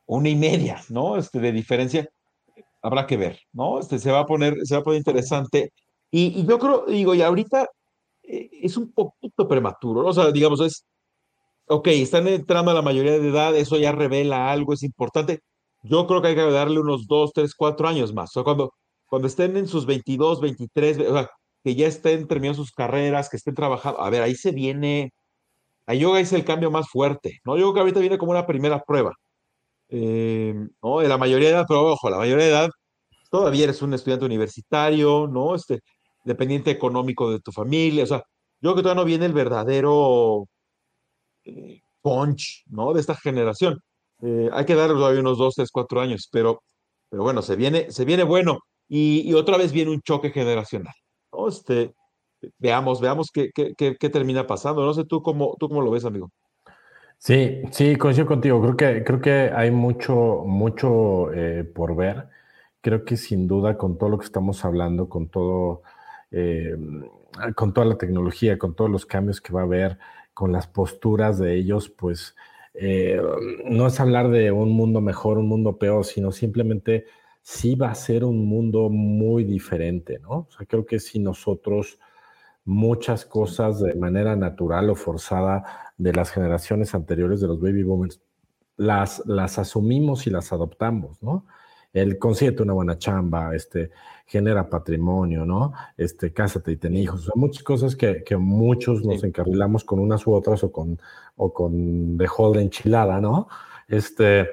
una 0.06 0.30
y 0.30 0.36
media, 0.36 0.80
¿no? 0.88 1.18
Este, 1.18 1.38
de 1.38 1.52
diferencia 1.52 2.08
habrá 2.80 3.06
que 3.06 3.16
ver, 3.16 3.40
¿no? 3.52 3.80
Este, 3.80 3.98
se 3.98 4.10
va 4.10 4.20
a 4.20 4.26
poner, 4.26 4.54
se 4.64 4.74
va 4.74 4.80
a 4.80 4.84
poner 4.84 4.98
interesante. 4.98 5.72
Y, 6.10 6.46
yo 6.46 6.58
creo, 6.58 6.86
digo, 6.86 7.14
y 7.14 7.20
ahorita 7.20 7.68
es 8.26 8.76
un 8.76 8.92
poquito 8.92 9.48
prematuro, 9.48 10.02
¿no? 10.02 10.08
O 10.08 10.12
sea, 10.12 10.30
digamos, 10.32 10.60
es, 10.60 10.86
ok, 11.66 11.88
están 11.88 12.28
en 12.28 12.46
trama 12.46 12.74
la 12.74 12.82
mayoría 12.82 13.12
de 13.18 13.28
edad, 13.28 13.56
eso 13.56 13.78
ya 13.78 13.92
revela 13.92 14.50
algo, 14.52 14.72
es 14.74 14.82
importante. 14.82 15.40
Yo 15.82 16.06
creo 16.06 16.22
que 16.22 16.28
hay 16.28 16.34
que 16.36 16.42
darle 16.50 16.80
unos 16.80 17.06
dos, 17.06 17.32
tres, 17.32 17.54
cuatro 17.54 17.88
años 17.88 18.12
más. 18.14 18.30
O 18.30 18.34
sea, 18.34 18.44
cuando, 18.44 18.74
cuando 19.06 19.28
estén 19.28 19.56
en 19.56 19.68
sus 19.68 19.86
22, 19.86 20.40
23, 20.40 20.98
o 21.00 21.12
sea, 21.14 21.30
que 21.64 21.74
ya 21.74 21.86
estén 21.88 22.26
terminando 22.28 22.62
sus 22.62 22.72
carreras, 22.72 23.28
que 23.30 23.36
estén 23.36 23.54
trabajando, 23.54 24.00
a 24.00 24.10
ver, 24.10 24.22
ahí 24.22 24.34
se 24.34 24.52
viene, 24.52 25.12
ahí 25.86 26.00
yo 26.00 26.16
es 26.16 26.32
el 26.32 26.44
cambio 26.44 26.70
más 26.70 26.88
fuerte, 26.88 27.40
¿no? 27.44 27.56
Yo 27.56 27.64
creo 27.64 27.74
que 27.74 27.80
ahorita 27.80 28.00
viene 28.00 28.18
como 28.18 28.32
una 28.32 28.46
primera 28.46 28.82
prueba. 28.84 29.14
Eh, 29.88 30.54
¿no? 30.82 31.00
De 31.00 31.08
la 31.08 31.18
mayoría 31.18 31.48
de 31.48 31.54
edad, 31.56 31.66
pero 31.68 31.84
ojo, 31.92 32.10
la 32.10 32.18
mayoría 32.18 32.44
de 32.46 32.50
edad 32.50 32.70
todavía 33.30 33.64
eres 33.64 33.82
un 33.82 33.94
estudiante 33.94 34.24
universitario, 34.26 35.28
¿no? 35.28 35.54
Este, 35.54 35.80
dependiente 36.26 36.70
económico 36.70 37.30
de 37.30 37.40
tu 37.40 37.52
familia, 37.52 38.04
o 38.04 38.06
sea, 38.06 38.18
yo 38.18 38.72
creo 38.72 38.74
que 38.76 38.82
todavía 38.82 39.02
no 39.02 39.06
viene 39.06 39.26
el 39.26 39.32
verdadero 39.32 40.46
eh, 41.44 41.80
punch, 42.02 42.64
¿no? 42.66 42.92
De 42.92 43.00
esta 43.00 43.14
generación. 43.14 43.80
Eh, 44.22 44.48
hay 44.52 44.64
que 44.64 44.74
darle 44.74 44.94
todavía 44.94 45.20
unos 45.20 45.38
dos, 45.38 45.54
tres, 45.54 45.70
cuatro 45.70 46.00
años, 46.00 46.28
pero, 46.32 46.62
pero 47.10 47.22
bueno, 47.22 47.42
se 47.42 47.56
viene, 47.56 47.90
se 47.90 48.04
viene 48.04 48.24
bueno 48.24 48.60
y, 48.88 49.32
otra 49.34 49.58
vez 49.58 49.72
viene 49.72 49.90
un 49.90 50.00
choque 50.00 50.30
generacional, 50.30 50.94
¿no? 51.32 51.48
Este, 51.48 51.92
veamos, 52.58 53.00
veamos 53.00 53.30
qué, 53.32 53.50
qué, 53.54 53.74
qué, 53.76 54.10
termina 54.10 54.46
pasando. 54.46 54.84
No 54.84 54.94
sé 54.94 55.04
tú 55.04 55.22
cómo, 55.22 55.56
tú 55.58 55.68
cómo 55.68 55.82
lo 55.82 55.90
ves, 55.90 56.04
amigo. 56.04 56.30
Sí, 57.18 57.62
sí, 57.72 57.96
coincido 57.96 58.26
contigo. 58.26 58.60
Creo 58.60 58.76
que, 58.76 59.04
creo 59.04 59.20
que 59.20 59.30
hay 59.54 59.70
mucho, 59.70 60.42
mucho 60.46 61.32
eh, 61.32 61.64
por 61.64 61.96
ver. 61.96 62.28
Creo 62.80 63.04
que 63.04 63.16
sin 63.16 63.48
duda 63.48 63.76
con 63.76 63.98
todo 63.98 64.10
lo 64.10 64.18
que 64.18 64.26
estamos 64.26 64.64
hablando, 64.64 65.08
con 65.08 65.28
todo, 65.28 65.82
eh, 66.38 66.76
con 67.54 67.72
toda 67.72 67.86
la 67.86 67.96
tecnología, 67.96 68.58
con 68.58 68.74
todos 68.74 68.90
los 68.90 69.06
cambios 69.06 69.40
que 69.40 69.54
va 69.54 69.62
a 69.62 69.64
haber, 69.64 69.98
con 70.34 70.52
las 70.52 70.66
posturas 70.66 71.38
de 71.38 71.54
ellos, 71.56 71.88
pues 71.88 72.36
eh, 72.74 73.18
no 73.64 73.86
es 73.86 74.00
hablar 74.00 74.28
de 74.28 74.52
un 74.52 74.70
mundo 74.70 75.00
mejor, 75.00 75.38
un 75.38 75.48
mundo 75.48 75.78
peor, 75.78 76.04
sino 76.04 76.32
simplemente 76.32 77.06
sí 77.40 77.74
va 77.74 77.90
a 77.90 77.94
ser 77.94 78.22
un 78.22 78.44
mundo 78.44 78.90
muy 78.90 79.44
diferente, 79.44 80.18
¿no? 80.18 80.30
O 80.30 80.48
sea, 80.50 80.66
creo 80.66 80.84
que 80.84 80.98
si 80.98 81.18
nosotros 81.18 81.98
muchas 82.66 83.24
cosas 83.24 83.80
de 83.80 83.94
manera 83.94 84.36
natural 84.36 84.90
o 84.90 84.94
forzada 84.94 85.92
de 85.96 86.12
las 86.12 86.30
generaciones 86.30 86.94
anteriores 86.94 87.40
de 87.40 87.46
los 87.46 87.60
baby 87.60 87.82
boomers, 87.82 88.20
las, 88.76 89.22
las 89.24 89.58
asumimos 89.58 90.26
y 90.26 90.30
las 90.30 90.52
adoptamos, 90.52 91.22
¿no? 91.22 91.46
El 91.96 92.18
consigue 92.18 92.62
una 92.62 92.74
buena 92.74 92.98
chamba, 92.98 93.54
este, 93.54 93.90
genera 94.26 94.68
patrimonio, 94.68 95.46
¿no? 95.46 95.72
Este, 95.96 96.30
cásate 96.30 96.72
y 96.72 96.76
ten 96.76 96.94
hijos. 96.94 97.20
O 97.20 97.24
sea, 97.24 97.32
muchas 97.36 97.62
cosas 97.62 97.96
que, 97.96 98.22
que 98.22 98.36
muchos 98.36 99.02
nos 99.02 99.24
encarrilamos 99.24 99.82
con 99.82 99.98
unas 100.00 100.26
u 100.26 100.34
otras 100.34 100.62
o 100.62 100.70
con, 100.70 101.00
o 101.36 101.54
con 101.54 102.18
de 102.18 102.28
hold 102.36 102.58
enchilada, 102.58 103.18
¿no? 103.20 103.48
Este, 103.88 104.46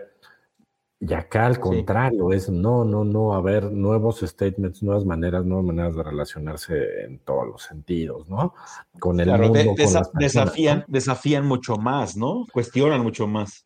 y 1.02 1.14
acá 1.14 1.48
al 1.48 1.60
contrario, 1.60 2.32
es 2.32 2.50
no, 2.50 2.86
no, 2.86 3.04
no, 3.04 3.34
haber 3.34 3.70
nuevos 3.74 4.22
statements, 4.22 4.82
nuevas 4.82 5.04
maneras, 5.04 5.44
nuevas 5.44 5.66
maneras 5.66 5.96
de 5.98 6.04
relacionarse 6.04 7.04
en 7.04 7.20
todos 7.20 7.46
los 7.46 7.64
sentidos, 7.64 8.30
¿no? 8.30 8.54
Con 9.00 9.20
el 9.20 9.30
mundo, 9.38 9.76
desafían, 10.14 10.86
desafían 10.88 11.46
mucho 11.46 11.76
más, 11.76 12.16
¿no? 12.16 12.46
Cuestionan 12.54 13.02
mucho 13.02 13.28
más. 13.28 13.66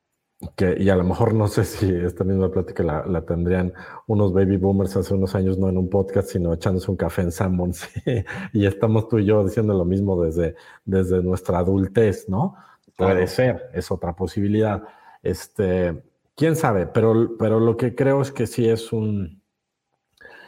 Que, 0.56 0.78
y 0.80 0.90
a 0.90 0.96
lo 0.96 1.04
mejor 1.04 1.34
no 1.34 1.48
sé 1.48 1.64
si 1.64 1.92
esta 1.92 2.24
misma 2.24 2.52
plática 2.52 2.84
la, 2.84 3.22
tendrían 3.26 3.74
unos 4.06 4.34
baby 4.34 4.58
boomers 4.58 4.96
hace 4.96 5.16
unos 5.16 5.34
años, 5.34 5.58
no 5.58 5.68
en 5.68 5.78
un 5.78 5.90
podcast, 5.90 6.30
sino 6.30 6.54
echándose 6.54 6.92
un 6.92 6.98
café 6.98 7.24
en 7.24 7.32
Sammons. 7.32 7.88
y 8.54 8.66
estamos 8.66 9.08
tú 9.08 9.18
y 9.18 9.26
yo 9.26 9.44
diciendo 9.44 9.74
lo 9.74 9.86
mismo 9.86 10.22
desde, 10.22 10.56
desde 10.86 11.24
nuestra 11.24 11.60
adultez, 11.60 12.30
¿no? 12.30 12.56
Puede 12.96 13.28
ser, 13.28 13.70
es 13.74 13.90
otra 13.92 14.16
posibilidad. 14.16 14.84
Este, 15.24 16.04
quién 16.36 16.56
sabe, 16.56 16.86
pero, 16.88 17.36
pero 17.38 17.60
lo 17.60 17.76
que 17.76 17.96
creo 17.96 18.22
es 18.22 18.32
que 18.32 18.48
sí 18.48 18.70
es 18.70 18.94
un, 18.94 19.42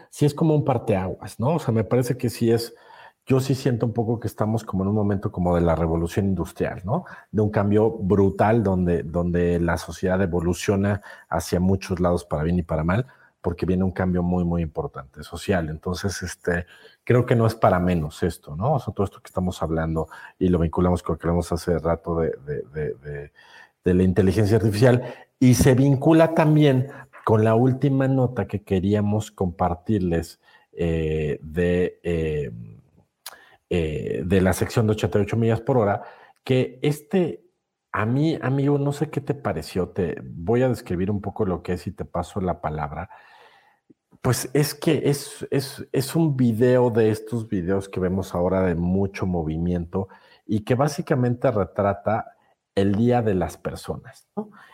sí 0.10 0.26
es 0.26 0.34
como 0.34 0.56
un 0.56 0.66
parteaguas, 0.66 1.40
¿no? 1.40 1.56
O 1.56 1.60
sea, 1.60 1.74
me 1.74 1.84
parece 1.84 2.18
que 2.18 2.30
sí 2.30 2.52
es, 2.52 2.76
yo 3.30 3.40
sí 3.40 3.54
siento 3.54 3.86
un 3.86 3.94
poco 3.94 4.20
que 4.20 4.28
estamos 4.28 4.64
como 4.64 4.84
en 4.84 4.90
un 4.90 4.96
momento 4.96 5.32
como 5.32 5.54
de 5.54 5.62
la 5.62 5.76
revolución 5.76 6.26
industrial, 6.26 6.82
¿no? 6.84 7.06
De 7.32 7.44
un 7.44 7.52
cambio 7.52 7.92
brutal 7.92 8.64
donde, 8.64 9.04
donde 9.04 9.60
la 9.60 9.78
sociedad 9.78 10.20
evoluciona 10.20 11.04
hacia 11.30 11.60
muchos 11.60 12.00
lados 12.00 12.26
para 12.26 12.42
bien 12.42 12.58
y 12.58 12.64
para 12.64 12.84
mal, 12.84 13.06
porque 13.40 13.68
viene 13.68 13.84
un 13.84 13.92
cambio 13.92 14.24
muy, 14.24 14.44
muy 14.46 14.64
importante 14.64 15.22
social. 15.22 15.70
Entonces, 15.70 16.24
este, 16.24 16.66
creo 17.04 17.28
que 17.28 17.36
no 17.36 17.46
es 17.46 17.54
para 17.54 17.80
menos 17.80 18.24
esto, 18.24 18.56
¿no? 18.56 18.74
O 18.74 18.80
sea, 18.80 18.96
todo 18.96 19.06
esto 19.06 19.22
que 19.22 19.28
estamos 19.28 19.62
hablando 19.62 20.08
y 20.40 20.48
lo 20.48 20.58
vinculamos 20.58 21.04
con 21.04 21.14
lo 21.14 21.20
que 21.20 21.28
hablamos 21.28 21.52
hace 21.52 21.78
rato 21.78 22.20
de, 22.20 22.32
de, 22.48 22.64
de, 22.96 23.32
de 23.84 23.94
la 23.94 24.02
inteligencia 24.02 24.58
artificial 24.58 25.04
y 25.40 25.54
se 25.54 25.76
vincula 25.76 26.34
también 26.34 26.88
con 27.26 27.44
la 27.44 27.54
última 27.54 28.08
nota 28.08 28.48
que 28.48 28.64
queríamos 28.64 29.30
compartirles 29.30 30.40
eh, 30.72 31.40
de, 31.44 32.00
eh, 32.02 32.52
eh, 33.70 34.24
de 34.26 34.42
la 34.42 34.54
sección 34.54 34.88
de 34.88 34.94
88 34.94 35.38
millas 35.38 35.62
por 35.62 35.78
hora, 35.78 36.04
que 36.44 36.80
este, 36.82 37.46
a 37.92 38.06
mí, 38.06 38.38
amigo, 38.42 38.78
no 38.78 38.92
sé 38.92 39.10
qué 39.10 39.22
te 39.22 39.34
pareció, 39.34 39.90
te 39.90 40.18
voy 40.24 40.64
a 40.64 40.70
describir 40.70 41.12
un 41.12 41.22
poco 41.22 41.46
lo 41.46 41.62
que 41.62 41.74
es 41.74 41.88
y 41.88 41.92
te 41.92 42.06
paso 42.06 42.42
la 42.42 42.62
palabra. 42.62 43.10
Pues 44.22 44.50
es 44.54 44.74
que 44.74 45.04
es, 45.06 45.48
es, 45.52 45.88
es 45.92 46.16
un 46.16 46.36
video 46.36 46.90
de 46.90 47.10
estos 47.10 47.48
videos 47.48 47.88
que 47.88 48.00
vemos 48.00 48.36
ahora 48.36 48.64
de 48.64 48.76
mucho 48.76 49.26
movimiento 49.26 50.10
y 50.46 50.62
que 50.62 50.76
básicamente 50.76 51.52
retrata 51.52 52.34
el 52.76 52.96
Día 52.96 53.22
de 53.22 53.36
las 53.36 53.58
Personas. 53.58 54.28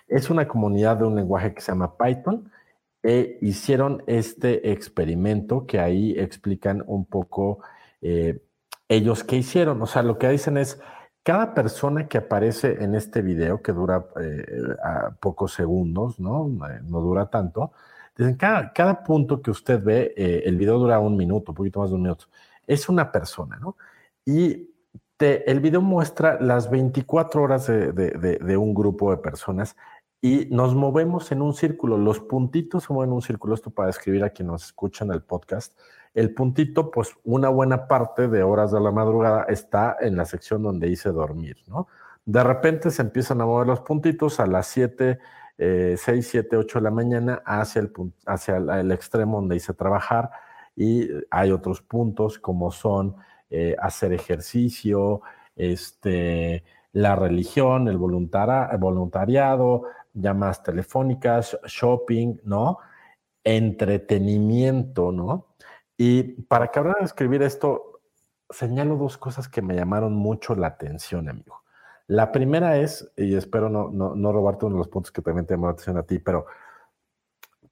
Es 0.08 0.29
una 0.29 0.47
comunidad 0.47 0.97
de 0.97 1.05
un 1.05 1.15
lenguaje 1.15 1.53
que 1.53 1.62
se 1.62 1.71
llama 1.71 1.97
Python. 1.97 2.51
E 3.03 3.38
hicieron 3.41 4.03
este 4.08 4.71
experimento 4.71 5.67
que 5.67 5.79
ahí 5.79 6.15
explican 6.17 6.84
un 6.88 7.05
poco 7.05 7.60
eh, 8.01 8.41
ellos 8.89 9.23
qué 9.23 9.37
hicieron. 9.37 9.81
O 9.81 9.85
sea, 9.85 10.03
lo 10.03 10.17
que 10.17 10.29
dicen 10.29 10.57
es, 10.57 10.79
cada 11.23 11.53
persona 11.53 12.07
que 12.07 12.19
aparece 12.19 12.83
en 12.83 12.95
este 12.95 13.21
video, 13.21 13.61
que 13.61 13.71
dura 13.71 14.05
eh, 14.21 14.45
pocos 15.19 15.53
segundos, 15.53 16.19
¿no? 16.19 16.47
Eh, 16.69 16.81
no 16.83 17.01
dura 17.01 17.29
tanto, 17.29 17.71
dicen, 18.15 18.35
cada, 18.35 18.71
cada 18.73 19.03
punto 19.03 19.41
que 19.41 19.51
usted 19.51 19.83
ve, 19.83 20.13
el 20.45 20.57
video 20.57 20.77
dura 20.79 20.99
un 20.99 21.17
minuto, 21.17 21.51
un 21.51 21.55
poquito 21.55 21.79
más 21.79 21.89
de 21.89 21.95
un 21.95 22.03
minuto, 22.03 22.25
es 22.67 22.87
una 22.89 23.11
persona, 23.11 23.57
¿no? 23.57 23.75
Y 24.25 24.69
el 25.19 25.59
video 25.61 25.81
muestra 25.81 26.39
las 26.41 26.69
24 26.69 27.41
horas 27.41 27.67
de, 27.67 28.57
un 28.57 28.73
grupo 28.73 29.11
de 29.11 29.17
personas 29.17 29.75
y 30.21 30.47
nos 30.51 30.75
movemos 30.75 31.31
en 31.31 31.41
un 31.41 31.53
círculo. 31.53 31.97
Los 31.97 32.19
puntitos 32.19 32.83
se 32.83 32.93
mueven 32.93 33.11
en 33.11 33.15
un 33.15 33.21
círculo. 33.21 33.55
Esto 33.55 33.69
para 33.69 33.88
describir 33.88 34.23
a 34.23 34.31
quien 34.31 34.47
nos 34.47 34.65
escucha 34.65 35.05
en 35.05 35.11
el 35.11 35.21
podcast. 35.21 35.77
El 36.16 36.34
puntito, 36.34 36.89
pues 36.89 37.16
una 37.26 37.49
buena 37.49 37.88
parte 37.88 38.28
de 38.28 38.41
horas 38.41 38.72
de 38.72 38.80
la 38.80 38.89
madrugada 38.89 39.43
está 39.49 39.97
en 39.99 40.16
la 40.16 40.26
sección 40.26 40.63
donde 40.63 40.88
hice 40.88 41.09
dormir, 41.09 41.57
¿no? 41.68 41.88
De 42.26 42.43
repente 42.43 42.89
se 42.89 43.03
empiezan 43.03 43.41
a 43.41 43.45
mover 43.45 43.68
los 43.68 43.82
puntitos 43.82 44.39
a 44.39 44.47
las 44.47 44.66
7, 44.68 45.20
6, 45.57 45.97
7, 46.28 46.57
8 46.57 46.80
de 46.80 46.84
la 46.84 46.89
mañana 46.89 47.43
hacia 47.45 47.82
el, 47.82 47.91
hacia 48.26 48.57
extremo 48.93 49.38
donde 49.38 49.57
hice 49.57 49.74
trabajar 49.74 50.32
y 50.76 51.07
hay 51.30 51.51
otros 51.51 51.82
puntos 51.82 52.39
como 52.39 52.72
son 52.72 53.16
eh, 53.49 53.76
hacer 53.80 54.11
ejercicio, 54.11 55.22
este, 55.55 56.63
la 56.93 57.16
religión, 57.16 57.88
el 57.88 57.97
voluntariado, 57.97 59.84
llamadas 60.13 60.63
telefónicas, 60.63 61.57
shopping, 61.66 62.38
¿no? 62.43 62.80
Entretenimiento, 63.43 65.11
¿no? 65.11 65.47
Y 65.97 66.23
para 66.43 66.69
que 66.69 66.79
ahora 66.79 66.95
de 66.99 67.05
escribir 67.05 67.41
esto, 67.41 68.01
señalo 68.49 68.97
dos 68.97 69.17
cosas 69.17 69.47
que 69.47 69.61
me 69.61 69.75
llamaron 69.75 70.13
mucho 70.13 70.55
la 70.55 70.67
atención, 70.67 71.29
amigo. 71.29 71.63
La 72.07 72.31
primera 72.31 72.77
es, 72.77 73.11
y 73.17 73.35
espero 73.35 73.69
no, 73.69 73.89
no, 73.89 74.31
robarte 74.31 74.65
uno 74.65 74.75
de 74.75 74.79
los 74.79 74.89
puntos 74.89 75.11
que 75.11 75.21
también 75.21 75.45
te 75.45 75.53
llamó 75.55 75.67
la 75.67 75.73
atención 75.73 75.97
a 75.97 76.03
ti, 76.03 76.19
pero 76.19 76.45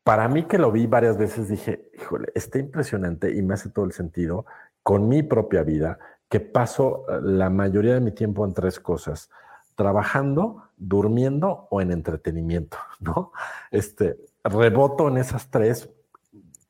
para 0.04 0.28
mí 0.28 0.46
que 0.46 0.58
lo 0.58 0.72
vi 0.72 0.88
varias 0.88 1.18
veces 1.18 1.48
dije, 1.48 1.92
híjole, 1.94 2.30
está 2.34 2.58
impresionante 2.58 3.32
y 3.34 3.42
me 3.42 3.54
hace 3.54 3.70
todo 3.70 3.86
el 3.86 3.92
sentido 3.92 4.46
con 4.82 5.08
mi 5.08 5.22
propia 5.22 5.64
vida 5.64 6.00
que 6.30 6.40
paso 6.40 7.06
eh, 7.10 7.20
la 7.22 7.50
mayoría 7.50 7.94
de 7.94 8.02
mi 8.02 8.12
tiempo 8.12 8.44
en 8.44 8.54
tres 8.54 8.80
cosas, 8.80 9.30
trabajando, 9.76 10.70
durmiendo 10.78 11.68
o 11.70 11.80
en 11.80 11.92
entretenimiento, 11.92 12.78
¿no? 13.00 13.32
Este, 13.70 14.18
reboto 14.44 15.08
en 15.10 15.18
esas 15.18 15.52
tres, 15.52 15.90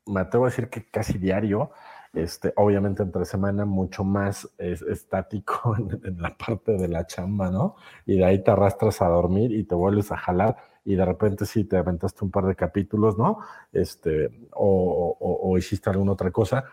me 0.05 0.21
atrevo 0.21 0.45
a 0.45 0.49
decir 0.49 0.69
que 0.69 0.85
casi 0.85 1.17
diario, 1.17 1.71
este, 2.13 2.53
obviamente 2.57 3.01
entre 3.03 3.25
semana 3.25 3.65
mucho 3.65 4.03
más 4.03 4.47
estático 4.57 5.75
en, 6.03 6.21
la 6.21 6.37
parte 6.37 6.73
de 6.73 6.87
la 6.87 7.07
chamba, 7.07 7.49
¿no? 7.49 7.75
Y 8.05 8.17
de 8.17 8.25
ahí 8.25 8.43
te 8.43 8.51
arrastras 8.51 9.01
a 9.01 9.07
dormir 9.07 9.51
y 9.51 9.63
te 9.63 9.75
vuelves 9.75 10.11
a 10.11 10.17
jalar 10.17 10.57
y 10.85 10.95
de 10.95 11.05
repente 11.05 11.45
sí 11.45 11.63
te 11.63 11.77
aventaste 11.77 12.23
un 12.25 12.31
par 12.31 12.45
de 12.45 12.55
capítulos, 12.55 13.17
¿no? 13.17 13.39
Este, 13.71 14.47
o, 14.51 15.17
o, 15.19 15.57
hiciste 15.57 15.89
alguna 15.89 16.11
otra 16.11 16.31
cosa. 16.31 16.65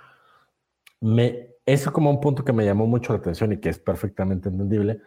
Me, 1.00 1.54
eso 1.64 1.92
como 1.92 2.10
un 2.10 2.20
punto 2.20 2.44
que 2.44 2.52
me 2.52 2.64
llamó 2.64 2.86
mucho 2.86 3.12
la 3.12 3.20
atención 3.20 3.52
y 3.52 3.58
que 3.58 3.68
es 3.68 3.78
perfectamente 3.78 4.48
entendible. 4.48 5.00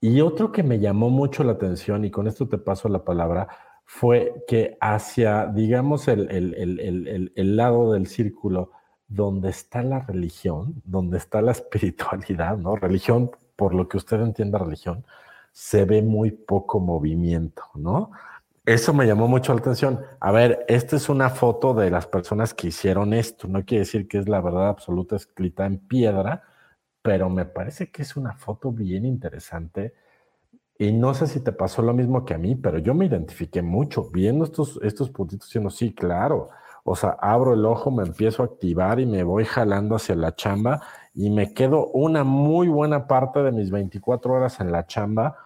Y 0.00 0.20
otro 0.20 0.50
que 0.50 0.64
me 0.64 0.80
llamó 0.80 1.10
mucho 1.10 1.44
la 1.44 1.52
atención, 1.52 2.04
y 2.04 2.10
con 2.10 2.26
esto 2.26 2.48
te 2.48 2.58
paso 2.58 2.88
la 2.88 3.04
palabra, 3.04 3.46
fue 3.84 4.44
que 4.46 4.76
hacia, 4.80 5.46
digamos, 5.46 6.08
el, 6.08 6.30
el, 6.30 6.54
el, 6.80 7.32
el 7.34 7.56
lado 7.56 7.92
del 7.92 8.06
círculo 8.06 8.70
donde 9.08 9.50
está 9.50 9.82
la 9.82 10.00
religión, 10.00 10.82
donde 10.84 11.18
está 11.18 11.42
la 11.42 11.52
espiritualidad, 11.58 12.56
¿no? 12.56 12.76
Religión, 12.76 13.30
por 13.56 13.74
lo 13.74 13.88
que 13.88 13.98
usted 13.98 14.20
entienda 14.20 14.58
religión, 14.58 15.04
se 15.52 15.84
ve 15.84 16.02
muy 16.02 16.30
poco 16.30 16.80
movimiento, 16.80 17.62
¿no? 17.74 18.10
Eso 18.64 18.94
me 18.94 19.06
llamó 19.06 19.26
mucho 19.26 19.52
la 19.52 19.60
atención. 19.60 20.00
A 20.20 20.30
ver, 20.30 20.64
esta 20.68 20.94
es 20.96 21.08
una 21.08 21.30
foto 21.30 21.74
de 21.74 21.90
las 21.90 22.06
personas 22.06 22.54
que 22.54 22.68
hicieron 22.68 23.12
esto. 23.12 23.48
No 23.48 23.64
quiere 23.64 23.80
decir 23.80 24.06
que 24.06 24.18
es 24.18 24.28
la 24.28 24.40
verdad 24.40 24.68
absoluta 24.68 25.16
escrita 25.16 25.66
en 25.66 25.78
piedra, 25.78 26.44
pero 27.02 27.28
me 27.28 27.44
parece 27.44 27.90
que 27.90 28.02
es 28.02 28.16
una 28.16 28.34
foto 28.34 28.70
bien 28.70 29.04
interesante. 29.04 29.94
Y 30.78 30.92
no 30.92 31.14
sé 31.14 31.26
si 31.26 31.40
te 31.40 31.52
pasó 31.52 31.82
lo 31.82 31.92
mismo 31.94 32.24
que 32.24 32.34
a 32.34 32.38
mí, 32.38 32.54
pero 32.56 32.78
yo 32.78 32.94
me 32.94 33.06
identifiqué 33.06 33.62
mucho 33.62 34.10
viendo 34.10 34.44
estos, 34.44 34.80
estos 34.82 35.10
puntitos 35.10 35.48
diciendo, 35.48 35.70
sí, 35.70 35.94
claro. 35.94 36.50
O 36.84 36.96
sea, 36.96 37.10
abro 37.20 37.54
el 37.54 37.64
ojo, 37.64 37.90
me 37.90 38.02
empiezo 38.02 38.42
a 38.42 38.46
activar 38.46 38.98
y 38.98 39.06
me 39.06 39.22
voy 39.22 39.44
jalando 39.44 39.94
hacia 39.96 40.16
la 40.16 40.34
chamba 40.34 40.82
y 41.14 41.30
me 41.30 41.52
quedo 41.54 41.88
una 41.88 42.24
muy 42.24 42.68
buena 42.68 43.06
parte 43.06 43.42
de 43.42 43.52
mis 43.52 43.70
24 43.70 44.32
horas 44.32 44.60
en 44.60 44.72
la 44.72 44.86
chamba 44.86 45.36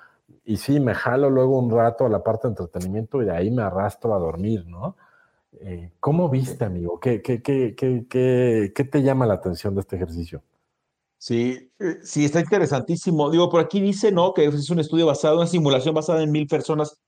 y 0.45 0.59
sí, 0.59 0.79
me 0.79 0.95
jalo 0.95 1.29
luego 1.29 1.59
un 1.59 1.70
rato 1.70 2.07
a 2.07 2.09
la 2.09 2.22
parte 2.22 2.47
de 2.47 2.53
entretenimiento 2.53 3.20
y 3.20 3.27
de 3.27 3.33
ahí 3.37 3.51
me 3.51 3.62
arrastro 3.62 4.14
a 4.14 4.18
dormir, 4.18 4.64
¿no? 4.66 4.97
Eh, 5.61 5.91
¿Cómo 6.01 6.29
viste, 6.29 6.64
amigo? 6.64 7.01
¿Qué, 7.01 7.20
qué, 7.20 7.43
qué, 7.43 7.74
qué, 7.74 8.85
te 8.85 9.03
llama 9.03 9.27
la 9.27 9.35
atención 9.35 9.74
de 9.74 9.81
este 9.81 9.97
ejercicio? 9.97 10.43
Sí, 11.18 11.70
eh, 11.78 11.98
sí, 12.02 12.24
está 12.24 12.40
interesantísimo. 12.40 13.30
Digo, 13.30 13.50
por 13.50 13.60
aquí 13.60 13.80
dice, 13.80 14.12
¿no? 14.12 14.34
Que 14.34 14.46
es 14.46 14.70
un 14.70 14.80
estudio 14.80 15.06
basado, 15.06 15.36
una 15.36 15.46
simulación 15.46 15.94
basada 15.94 16.22
en 16.22 16.30
mil 16.30 16.46
personas 16.46 16.98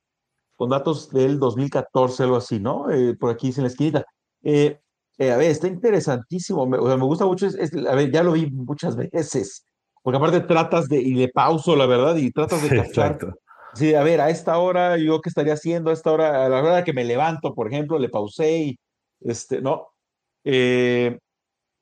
con 0.57 0.71
datos 0.71 1.11
del 1.11 1.39
2014, 1.39 2.23
algo 2.25 2.37
así, 2.37 2.59
¿no? 2.61 2.91
Eh, 2.91 3.15
por 3.17 3.31
aquí 3.31 3.49
dice 3.49 3.61
en 3.61 3.65
la 3.65 3.69
esquinita. 3.69 3.99
a 4.01 5.37
ver, 5.37 5.43
está 5.43 5.69
interesantísimo. 5.69 6.67
Me, 6.67 6.79
me 6.79 7.05
gusta 7.05 7.27
mucho. 7.27 7.47
a 7.47 7.95
ver, 7.95 8.11
ya 8.11 8.23
lo 8.23 8.33
vi 8.33 8.51
muchas 8.51 8.97
veces 9.13 9.65
porque 10.09 10.17
aparte 10.17 10.41
tratas 10.41 10.89
de, 10.89 11.03
y 11.03 11.13
de 11.13 11.29
pauso, 11.29 11.77
la 11.77 11.85
verdad, 11.85 12.17
y 12.17 12.31
tratas 12.31 12.63
de 12.63 12.69
captar. 12.83 13.19
Sí, 13.75 13.95
a 13.95 14.03
ver, 14.03 14.23
a 14.23 14.31
esta 14.31 14.57
hora, 14.57 14.97
yo 14.97 15.21
qué 15.21 15.29
estaría 15.29 15.53
haciendo, 15.53 15.91
a 15.91 15.93
esta 15.93 16.11
hora, 16.11 16.47
a 16.47 16.49
la 16.49 16.63
hora 16.63 16.83
que 16.83 16.95
me 16.95 17.05
levanto, 17.05 17.55
por 17.55 17.69
ejemplo, 17.69 17.99
le 17.99 18.09
pausé 18.09 18.59
y, 18.59 18.79
este, 19.21 19.61
no. 19.61 19.89
Eh, 20.45 21.19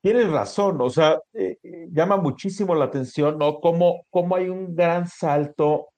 tienes 0.07 0.31
razón, 0.31 0.81
o 0.81 0.89
sea, 0.89 1.19
eh, 1.33 1.59
eh, 1.65 1.89
llama 1.91 2.17
muchísimo 2.17 2.77
la 2.77 2.85
atención, 2.85 3.39
¿no? 3.39 3.59
Cómo, 3.59 4.05
cómo 4.09 4.37
hay 4.37 4.49
un 4.49 4.77
gran 4.77 5.09
salto 5.09 5.89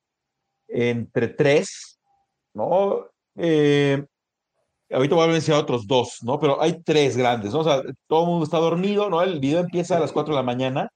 entre 0.66 1.28
tres, 1.28 1.98
¿no? 2.54 3.04
ahorita 4.90 5.14
voy 5.14 5.24
a 5.24 5.32
mencionar 5.32 5.62
otros 5.62 5.86
dos, 5.86 6.20
¿no? 6.22 6.40
Pero 6.40 6.58
hay 6.62 6.82
tres 6.82 7.18
grandes, 7.18 7.52
¿no? 7.52 7.60
O 7.60 7.64
sea, 7.64 7.82
todo 8.06 8.22
el 8.22 8.28
mundo 8.28 8.44
está 8.44 8.56
dormido, 8.56 9.10
¿no? 9.10 9.20
El 9.20 9.40
video 9.40 9.60
empieza 9.60 9.98
a 9.98 10.00
las 10.00 10.12
cuatro 10.12 10.32
de 10.32 10.40
la 10.40 10.42
mañana 10.42 10.88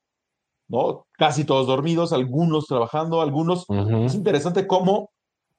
¿no? 0.69 1.07
Casi 1.19 1.45
todos 1.45 1.67
dormidos, 1.67 2.15
algunos 2.15 2.67
trabajando, 2.67 3.21
algunos. 3.21 3.67
Es 4.07 4.15
interesante 4.15 4.67
cómo 4.67 5.11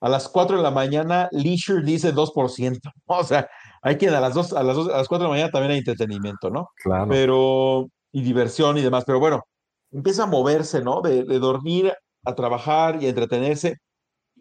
a 0.01 0.09
las 0.09 0.27
4 0.27 0.57
de 0.57 0.63
la 0.63 0.71
mañana 0.71 1.29
Leisure 1.31 1.83
dice 1.83 2.13
2%. 2.13 2.91
O 3.05 3.23
sea, 3.23 3.47
hay 3.83 3.97
quien 3.97 4.13
a 4.13 4.21
las 4.21 4.33
2, 4.33 4.53
a 4.53 4.63
las 4.63 4.77
a 4.77 4.97
las 4.97 5.07
4 5.07 5.17
de 5.17 5.23
la 5.23 5.29
mañana 5.29 5.51
también 5.51 5.71
hay 5.73 5.77
entretenimiento, 5.79 6.49
¿no? 6.49 6.69
Claro. 6.77 7.07
Pero, 7.09 7.89
y 8.13 8.21
diversión 8.23 8.77
y 8.77 8.81
demás. 8.81 9.03
Pero 9.05 9.19
bueno, 9.19 9.43
empieza 9.91 10.23
a 10.23 10.27
moverse, 10.27 10.81
¿no? 10.81 11.01
De, 11.01 11.23
dormir 11.25 11.93
a 12.23 12.33
trabajar 12.35 13.03
y 13.03 13.07
a 13.07 13.09
entretenerse. 13.09 13.77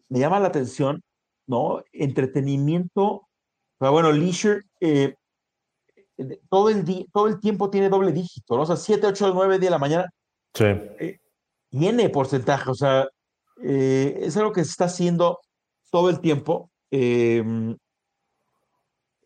Me 0.08 0.20
llama 0.20 0.40
la 0.40 0.48
atención, 0.48 1.02
¿no? 1.48 1.82
Entretenimiento. 1.92 3.28
Pero 3.78 3.92
bueno, 3.92 4.12
Leisure, 4.12 4.62
eh, 4.80 5.16
todo, 6.48 6.70
el 6.70 6.84
todo 7.12 7.26
el 7.26 7.40
tiempo 7.40 7.68
tiene 7.68 7.88
doble 7.88 8.12
dígito, 8.12 8.56
¿no? 8.56 8.62
O 8.62 8.66
sea, 8.66 8.76
7, 8.76 9.08
8, 9.08 9.32
9, 9.34 9.58
10 9.58 9.60
de 9.60 9.70
la 9.70 9.78
mañana 9.78 10.08
Sí. 10.54 10.64
Eh, 10.64 11.18
tiene 11.70 12.10
porcentaje, 12.10 12.70
o 12.70 12.74
sea, 12.74 13.08
eh, 13.64 14.18
es 14.20 14.36
algo 14.36 14.52
que 14.52 14.64
se 14.64 14.70
está 14.70 14.84
haciendo 14.84 15.40
todo 15.90 16.10
el 16.10 16.20
tiempo. 16.20 16.70
Em, 16.90 17.76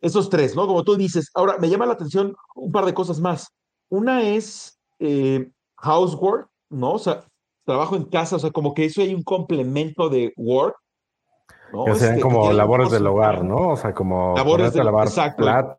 esos 0.01 0.29
tres, 0.31 0.55
¿no? 0.55 0.67
Como 0.67 0.85
tú 0.85 0.97
dices. 0.97 1.31
Ahora, 1.35 1.57
me 1.59 1.69
llama 1.69 1.87
la 1.87 1.95
atención 1.95 2.35
un 2.55 2.73
par 2.73 2.85
de 2.85 2.95
cosas 2.95 3.21
más. 3.21 3.49
Una 3.89 4.23
es 4.23 4.79
eh, 4.99 5.51
housework, 5.79 6.49
¿no? 6.71 6.95
O 6.95 6.99
sea, 6.99 7.25
trabajo 7.65 7.97
en 7.97 8.05
casa, 8.05 8.37
o 8.37 8.39
sea, 8.39 8.51
como 8.51 8.75
que 8.75 8.85
eso 8.85 9.03
hay 9.03 9.15
un 9.15 9.23
complemento 9.23 10.09
de 10.09 10.33
work. 10.37 10.77
¿no? 11.73 11.85
Que 11.85 11.95
sean 11.97 12.11
este, 12.13 12.23
como 12.23 12.53
labores 12.53 12.91
del 12.91 13.07
hogar, 13.07 13.45
¿no? 13.45 13.71
O 13.71 13.77
sea, 13.77 13.93
como 13.93 14.35
labores 14.37 14.73
del 14.73 14.85
lavar 14.85 15.09
exacto. 15.09 15.79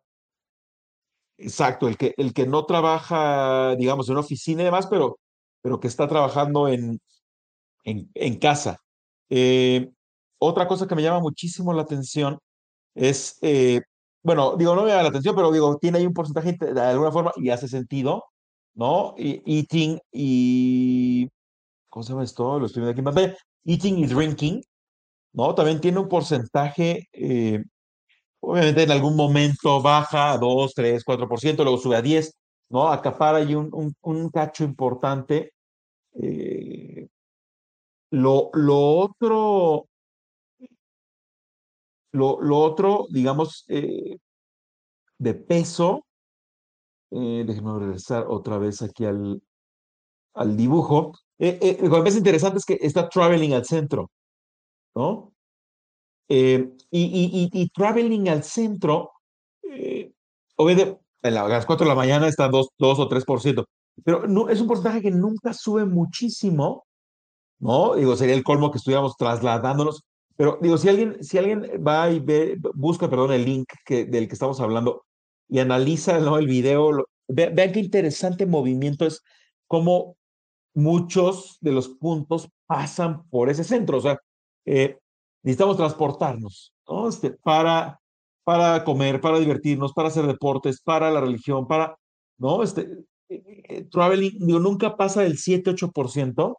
Exacto, 1.39 1.88
el 1.88 1.97
que, 1.97 2.15
el 2.18 2.34
que 2.34 2.47
no 2.47 2.65
trabaja, 2.65 3.76
digamos, 3.76 4.07
en 4.07 4.13
una 4.13 4.22
oficina 4.22 4.63
y 4.63 4.65
demás, 4.65 4.88
pero 4.88 5.20
pero 5.68 5.82
que 5.82 5.88
está 5.88 6.07
trabajando 6.07 6.70
en, 6.70 7.01
en, 7.84 8.39
casa. 8.39 8.80
Eh, 9.30 9.91
otra 10.39 10.65
cosa 10.65 10.88
que 10.88 10.95
me 10.95 11.01
llama 11.01 11.20
muchísimo 11.20 11.74
la 11.74 11.82
atención 11.82 12.39
es, 12.95 13.38
eh, 13.41 13.82
bueno, 14.28 14.57
digo, 14.57 14.75
no 14.75 14.84
me 14.84 14.89
llama 14.89 15.03
la 15.03 15.09
atención, 15.09 15.34
pero 15.38 15.53
digo, 15.53 15.78
tiene 15.78 15.99
ahí 15.99 16.05
un 16.05 16.13
porcentaje 16.13 16.57
de 16.59 16.82
alguna 16.82 17.13
forma 17.13 17.32
y 17.38 17.49
hace 17.49 17.69
sentido, 17.69 18.25
¿no? 18.75 19.15
eating 19.17 19.97
y, 20.11 21.30
¿cómo 21.89 22.03
se 22.03 22.09
llama 22.11 22.25
esto? 22.25 22.59
Lo 22.59 22.65
estoy 22.65 22.82
viendo 22.82 22.91
aquí 22.91 22.99
en 22.99 23.05
pantalla. 23.05 23.38
Eating 23.63 23.99
y 23.99 24.05
drinking, 24.05 24.61
¿no? 25.32 25.55
También 25.55 25.80
tiene 25.80 25.99
un 25.99 26.09
porcentaje, 26.09 27.07
eh, 27.13 27.63
obviamente 28.41 28.84
en 28.84 28.91
algún 28.91 29.15
momento 29.15 29.82
baja 29.82 30.34
a 30.34 30.38
2, 30.38 30.73
3, 30.75 31.05
4%, 31.05 31.63
luego 31.63 31.78
sube 31.78 31.95
a 31.95 32.01
10, 32.01 32.34
¿no? 32.69 32.89
Acapara 32.89 33.38
ahí 33.38 33.55
un, 33.55 33.69
un, 33.71 33.95
un 34.01 34.30
cacho 34.30 34.65
importante 34.65 35.53
eh, 36.21 37.07
lo, 38.11 38.49
lo, 38.53 38.78
otro, 38.78 39.88
lo, 42.18 42.57
otro, 42.57 43.07
digamos, 43.09 43.65
eh, 43.70 44.18
de 45.18 45.34
peso, 45.34 46.05
eh, 47.11 47.43
déjenme 47.45 47.80
regresar 47.80 48.26
otra 48.28 48.57
vez 48.57 48.82
aquí 48.82 49.05
al, 49.05 49.41
al 50.34 50.57
dibujo. 50.57 51.13
lo 51.38 51.59
que 51.59 51.78
me 51.82 51.89
parece 51.89 52.18
interesante 52.18 52.57
es 52.57 52.65
que 52.65 52.78
está 52.82 53.07
traveling 53.09 53.53
al 53.53 53.65
centro, 53.65 54.11
¿no? 54.95 55.34
y, 56.30 56.55
y, 56.91 57.49
y, 57.53 57.70
traveling 57.70 58.28
al 58.28 58.43
centro, 58.43 59.11
obviamente, 60.57 60.99
a 61.24 61.30
las 61.30 61.65
4 61.65 61.86
de 61.86 61.89
la 61.89 61.95
mañana 61.95 62.28
está 62.28 62.49
2, 62.49 62.68
2 62.78 62.99
o 62.99 63.09
3%, 63.09 63.65
pero 64.03 64.28
no, 64.28 64.49
es 64.49 64.61
un 64.61 64.68
porcentaje 64.68 65.01
que 65.01 65.11
nunca 65.11 65.53
sube 65.53 65.86
muchísimo, 65.86 66.86
¿no? 67.59 67.95
Digo, 67.95 68.15
sería 68.15 68.36
el 68.36 68.43
colmo 68.43 68.72
que 68.72 68.78
estuviéramos 68.78 69.15
trasladándonos. 69.18 70.03
Pero 70.38 70.60
digo, 70.62 70.78
si 70.78 70.88
alguien, 70.88 71.24
si 71.24 71.38
alguien 71.38 71.64
va 71.86 72.10
y 72.12 72.20
ve, 72.20 72.58
busca, 72.76 73.10
perdón, 73.10 73.34
el 73.34 73.44
link 73.44 73.68
del 73.90 74.28
que 74.28 74.34
estamos 74.34 74.62
hablando 74.62 75.04
y 75.50 75.60
analiza 75.60 76.18
el 76.18 76.48
video, 76.48 77.06
vean 77.28 77.72
qué 77.72 77.80
interesante 77.80 78.46
movimiento 78.46 79.06
es 79.06 79.24
cómo 79.66 80.16
muchos 80.76 81.58
de 81.60 81.72
los 81.72 81.90
puntos 81.90 82.50
pasan 82.68 83.28
por 83.30 83.50
ese 83.50 83.64
centro. 83.64 83.98
O 83.98 84.02
sea, 84.02 84.20
eh, 84.66 85.00
necesitamos 85.42 85.78
transportarnos 85.78 86.74
¿no? 86.88 87.10
este, 87.10 87.32
para, 87.32 88.00
para 88.44 88.84
comer, 88.84 89.20
para 89.20 89.40
divertirnos, 89.40 89.94
para 89.94 90.10
hacer 90.10 90.28
deportes, 90.28 90.82
para 90.82 91.10
la 91.10 91.20
religión, 91.20 91.68
para, 91.68 91.98
¿no? 92.38 92.62
Este, 92.62 92.88
eh, 93.30 93.88
traveling, 93.92 94.38
digo, 94.46 94.60
nunca 94.60 94.96
pasa 94.96 95.26
el 95.26 95.38
7-8%, 95.38 96.58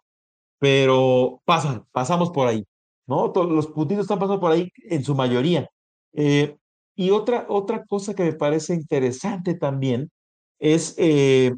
pero 0.59 1.41
pasan, 1.45 1.85
pasamos 1.93 2.31
por 2.31 2.49
ahí, 2.49 2.65
los 3.09 3.67
puntitos 3.69 4.05
están 4.05 4.19
pasando 4.19 4.41
por 4.41 4.53
ahí 4.53 4.71
en 4.85 5.03
su 5.03 5.15
mayoría. 5.15 5.69
Eh, 6.13 6.57
y 6.95 7.11
otra, 7.11 7.47
otra 7.49 7.85
cosa 7.87 8.15
que 8.15 8.25
me 8.25 8.33
parece 8.35 8.75
interesante 8.75 9.55
también 9.55 10.11
es 10.59 10.95
eh, 10.99 11.53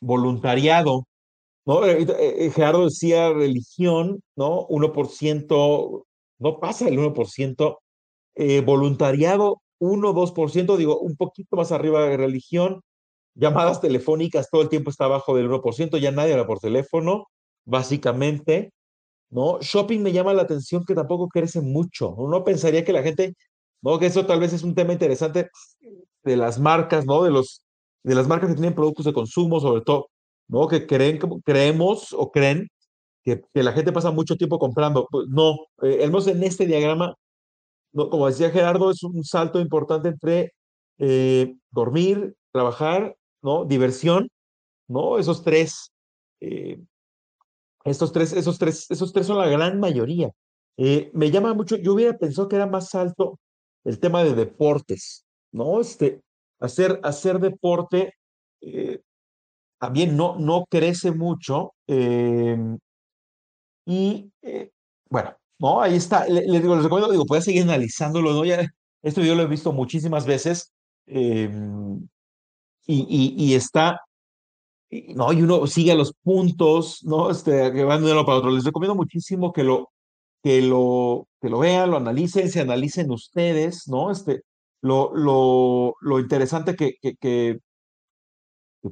voluntariado. 0.00 1.06
¿no? 1.66 1.84
Eh, 1.86 2.50
Gerardo 2.54 2.84
decía 2.84 3.32
religión, 3.32 4.22
¿no? 4.36 4.66
1%, 4.68 6.04
no 6.38 6.60
pasa 6.60 6.88
el 6.88 6.98
1%. 6.98 7.78
voluntariado, 8.64 9.62
1, 9.78 10.14
2%, 10.14 10.76
digo, 10.76 10.98
un 11.00 11.16
poquito 11.16 11.56
más 11.56 11.72
arriba 11.72 12.06
de 12.06 12.16
religión. 12.16 12.82
Llamadas 13.34 13.80
telefónicas, 13.80 14.48
todo 14.50 14.62
el 14.62 14.68
tiempo 14.68 14.90
está 14.90 15.06
abajo 15.06 15.34
del 15.36 15.48
1%, 15.48 15.98
ya 15.98 16.12
nadie 16.12 16.32
habla 16.32 16.46
por 16.46 16.58
teléfono, 16.60 17.26
básicamente. 17.64 18.72
¿No? 19.32 19.58
Shopping 19.60 20.02
me 20.02 20.12
llama 20.12 20.34
la 20.34 20.42
atención 20.42 20.84
que 20.84 20.94
tampoco 20.94 21.28
crece 21.28 21.60
mucho. 21.62 22.10
Uno 22.10 22.44
pensaría 22.44 22.84
que 22.84 22.92
la 22.92 23.02
gente, 23.02 23.34
¿no? 23.82 23.98
Que 23.98 24.06
eso 24.06 24.26
tal 24.26 24.40
vez 24.40 24.52
es 24.52 24.62
un 24.62 24.74
tema 24.74 24.92
interesante 24.92 25.50
de 26.24 26.36
las 26.36 26.60
marcas, 26.60 27.06
¿no? 27.06 27.24
De 27.24 27.30
los 27.30 27.62
de 28.04 28.14
las 28.14 28.28
marcas 28.28 28.50
que 28.50 28.56
tienen 28.56 28.74
productos 28.74 29.06
de 29.06 29.12
consumo, 29.12 29.60
sobre 29.60 29.82
todo, 29.82 30.10
¿no? 30.48 30.68
Que 30.68 30.86
creen, 30.86 31.18
creemos 31.44 32.12
o 32.12 32.30
creen 32.32 32.68
que, 33.24 33.42
la 33.54 33.72
gente 33.72 33.92
pasa 33.92 34.10
mucho 34.10 34.36
tiempo 34.36 34.58
comprando. 34.58 35.06
Pues 35.10 35.28
no, 35.28 35.56
eh, 35.82 36.04
en 36.04 36.42
este 36.44 36.66
diagrama, 36.66 37.14
¿no? 37.92 38.10
como 38.10 38.26
decía 38.28 38.50
Gerardo, 38.50 38.90
es 38.90 39.02
un 39.04 39.24
salto 39.24 39.60
importante 39.60 40.08
entre 40.08 40.52
eh, 40.98 41.54
dormir, 41.70 42.34
trabajar, 42.52 43.16
¿no? 43.42 43.64
Diversión, 43.64 44.28
¿no? 44.88 45.18
Esos 45.18 45.42
tres, 45.44 45.92
eh, 46.40 46.80
estos 47.84 48.12
tres, 48.12 48.32
esos 48.32 48.58
tres, 48.58 48.90
esos 48.90 49.12
tres 49.12 49.26
son 49.26 49.38
la 49.38 49.48
gran 49.48 49.80
mayoría. 49.80 50.30
Eh, 50.76 51.10
me 51.14 51.30
llama 51.30 51.54
mucho, 51.54 51.76
yo 51.76 51.94
hubiera 51.94 52.16
pensado 52.16 52.48
que 52.48 52.56
era 52.56 52.66
más 52.66 52.94
alto 52.94 53.38
el 53.84 53.98
tema 53.98 54.24
de 54.24 54.34
deportes, 54.34 55.24
¿no? 55.52 55.80
Este, 55.80 56.20
hacer, 56.60 57.00
hacer 57.02 57.38
deporte 57.40 58.14
eh, 58.60 59.00
también 59.78 60.16
no, 60.16 60.36
no 60.38 60.64
crece 60.70 61.10
mucho. 61.10 61.74
Em, 61.88 62.78
y 63.84 64.30
eh, 64.42 64.70
bueno, 65.10 65.36
¿no? 65.58 65.82
Ahí 65.82 65.96
está. 65.96 66.26
Les, 66.28 66.46
digo, 66.46 66.76
les 66.76 66.84
recomiendo, 66.84 67.10
digo, 67.10 67.26
puedes 67.26 67.44
seguir 67.44 67.62
analizándolo, 67.64 68.32
¿no? 68.32 68.44
Ya, 68.44 68.64
este 69.02 69.20
video 69.20 69.34
lo 69.34 69.42
he 69.42 69.46
visto 69.48 69.72
muchísimas 69.72 70.24
veces. 70.24 70.72
Em, 71.06 72.06
y, 72.86 73.34
y, 73.36 73.54
está, 73.54 74.00
¿no? 75.14 75.32
Y 75.32 75.42
uno 75.42 75.66
sigue 75.66 75.94
los 75.94 76.12
puntos, 76.22 77.02
¿no? 77.04 77.30
Este, 77.30 77.72
que 77.72 77.84
van 77.84 78.04
de 78.04 78.12
uno 78.12 78.26
para 78.26 78.38
otro. 78.38 78.50
Les 78.50 78.64
recomiendo 78.64 78.94
muchísimo 78.94 79.52
que 79.52 79.64
lo, 79.64 79.90
que 80.42 80.60
lo, 80.62 81.28
que 81.40 81.48
lo 81.48 81.60
vean, 81.60 81.90
lo 81.90 81.96
analicen, 81.96 82.50
se 82.50 82.60
analicen 82.60 83.10
ustedes, 83.10 83.88
¿no? 83.88 84.10
Este, 84.10 84.42
lo, 84.82 85.14
lo, 85.14 85.94
lo 86.00 86.20
interesante 86.20 86.76
que, 86.76 86.96
que, 87.00 87.16
que, 87.16 87.58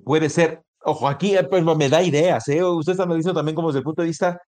puede 0.05 0.31
ser. 0.31 0.63
Ojo, 0.83 1.09
aquí 1.09 1.37
eh, 1.37 1.45
pues, 1.45 1.65
me 1.65 1.89
da 1.91 2.03
ideas, 2.03 2.49
¿eh? 2.49 2.65
Ustedes 2.65 2.99
diciendo 2.99 3.35
también 3.35 3.55
como 3.57 3.69
desde 3.69 3.81
el 3.81 3.85
punto 3.85 4.03
de 4.03 4.09
vista, 4.09 4.41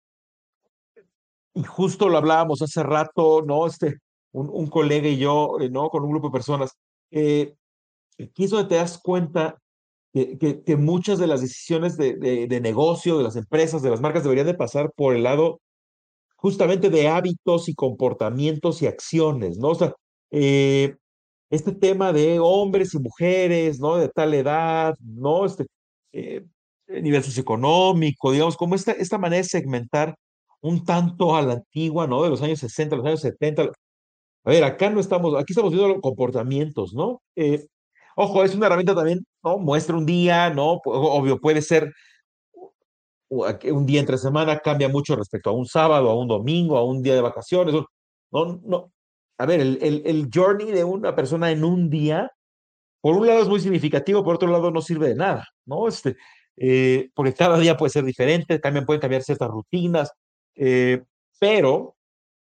y 1.53 1.63
justo 1.63 2.09
lo 2.09 2.17
hablábamos 2.17 2.61
hace 2.63 2.81
rato, 2.81 3.43
¿no? 3.45 3.67
Este, 3.67 3.99
un, 4.31 4.49
un 4.51 4.67
colega 4.67 5.07
y 5.07 5.17
yo, 5.17 5.59
eh, 5.59 5.69
¿no? 5.69 5.89
Con 5.89 6.03
un 6.03 6.11
grupo 6.11 6.29
de 6.29 6.33
personas. 6.33 6.71
Eh, 7.11 7.55
aquí 8.19 8.45
es 8.45 8.49
donde 8.51 8.69
te 8.69 8.75
das 8.75 8.97
cuenta 8.97 9.59
que, 10.13 10.77
muchas 10.77 11.19
de 11.19 11.27
las 11.27 11.41
decisiones 11.41 11.97
de, 11.97 12.15
de, 12.15 12.47
de, 12.47 12.61
negocio, 12.61 13.17
de 13.17 13.23
las 13.23 13.35
empresas, 13.35 13.81
de 13.81 13.89
las 13.89 14.01
marcas, 14.01 14.23
deberían 14.23 14.47
de 14.47 14.53
pasar 14.53 14.91
por 14.95 15.15
el 15.15 15.23
lado 15.23 15.59
justamente 16.43 16.89
de 16.89 17.07
hábitos 17.07 17.69
y 17.69 17.75
comportamientos 17.75 18.81
y 18.81 18.87
acciones, 18.87 19.57
¿no? 19.57 19.69
O 19.69 19.75
sea, 19.75 19.93
eh, 20.31 20.95
este 21.49 21.73
tema 21.73 22.13
de 22.13 22.39
hombres 22.39 22.93
y 22.93 22.99
mujeres, 22.99 23.79
¿no? 23.79 23.97
De 23.97 24.09
tal 24.09 24.33
edad, 24.33 24.95
¿no? 24.99 25.45
Este, 25.45 25.65
eh, 26.13 26.45
nivel 26.87 27.23
socioeconómico, 27.23 28.31
digamos, 28.31 28.57
como 28.57 28.75
esta, 28.75 28.91
esta 28.93 29.17
manera 29.17 29.43
de 29.43 29.49
segmentar 29.49 30.15
un 30.61 30.85
tanto 30.85 31.35
a 31.35 31.41
la 31.43 31.53
antigua, 31.53 32.07
¿no? 32.07 32.23
De 32.23 32.29
los 32.29 32.41
años 32.41 32.59
60, 32.59 32.95
los 32.97 33.05
años 33.05 33.21
70. 33.21 33.71
A 34.45 34.49
ver, 34.49 34.63
acá 34.63 34.89
no 34.89 34.99
estamos, 34.99 35.35
aquí 35.35 35.53
estamos 35.53 35.71
viendo 35.71 35.89
los 35.89 36.01
comportamientos, 36.01 36.93
¿no? 36.93 37.21
Eh, 37.35 37.65
ojo, 38.15 38.43
es 38.43 38.55
una 38.55 38.67
herramienta 38.67 38.95
también, 38.95 39.25
¿no? 39.43 39.57
Muestra 39.59 39.97
un 39.97 40.05
día, 40.05 40.49
¿no? 40.49 40.81
Obvio, 40.85 41.39
puede 41.39 41.61
ser 41.61 41.93
un 43.29 43.85
día 43.85 43.99
entre 43.99 44.17
semana, 44.17 44.59
cambia 44.59 44.89
mucho 44.89 45.15
respecto 45.15 45.49
a 45.49 45.53
un 45.53 45.65
sábado, 45.65 46.09
a 46.09 46.19
un 46.19 46.27
domingo, 46.27 46.77
a 46.77 46.83
un 46.85 47.01
día 47.01 47.15
de 47.15 47.21
vacaciones. 47.21 47.75
No, 48.31 48.61
no, 48.63 48.91
a 49.37 49.45
ver, 49.45 49.59
el, 49.59 49.79
el, 49.81 50.03
el, 50.05 50.29
journey 50.33 50.71
de 50.71 50.83
una 50.83 51.15
persona 51.15 51.51
en 51.51 51.63
un 51.63 51.89
día, 51.89 52.31
por 53.01 53.15
un 53.15 53.27
lado 53.27 53.41
es 53.41 53.49
muy 53.49 53.59
significativo, 53.59 54.23
por 54.23 54.35
otro 54.35 54.49
lado 54.49 54.71
no 54.71 54.81
sirve 54.81 55.09
de 55.09 55.15
nada, 55.15 55.47
¿no? 55.65 55.87
Este, 55.87 56.15
eh, 56.57 57.09
porque 57.15 57.33
cada 57.33 57.57
día 57.59 57.77
puede 57.77 57.91
ser 57.91 58.03
diferente, 58.05 58.59
también 58.59 58.85
pueden 58.85 59.01
cambiar 59.01 59.23
ciertas 59.23 59.49
rutinas, 59.49 60.11
eh, 60.55 61.03
pero, 61.39 61.95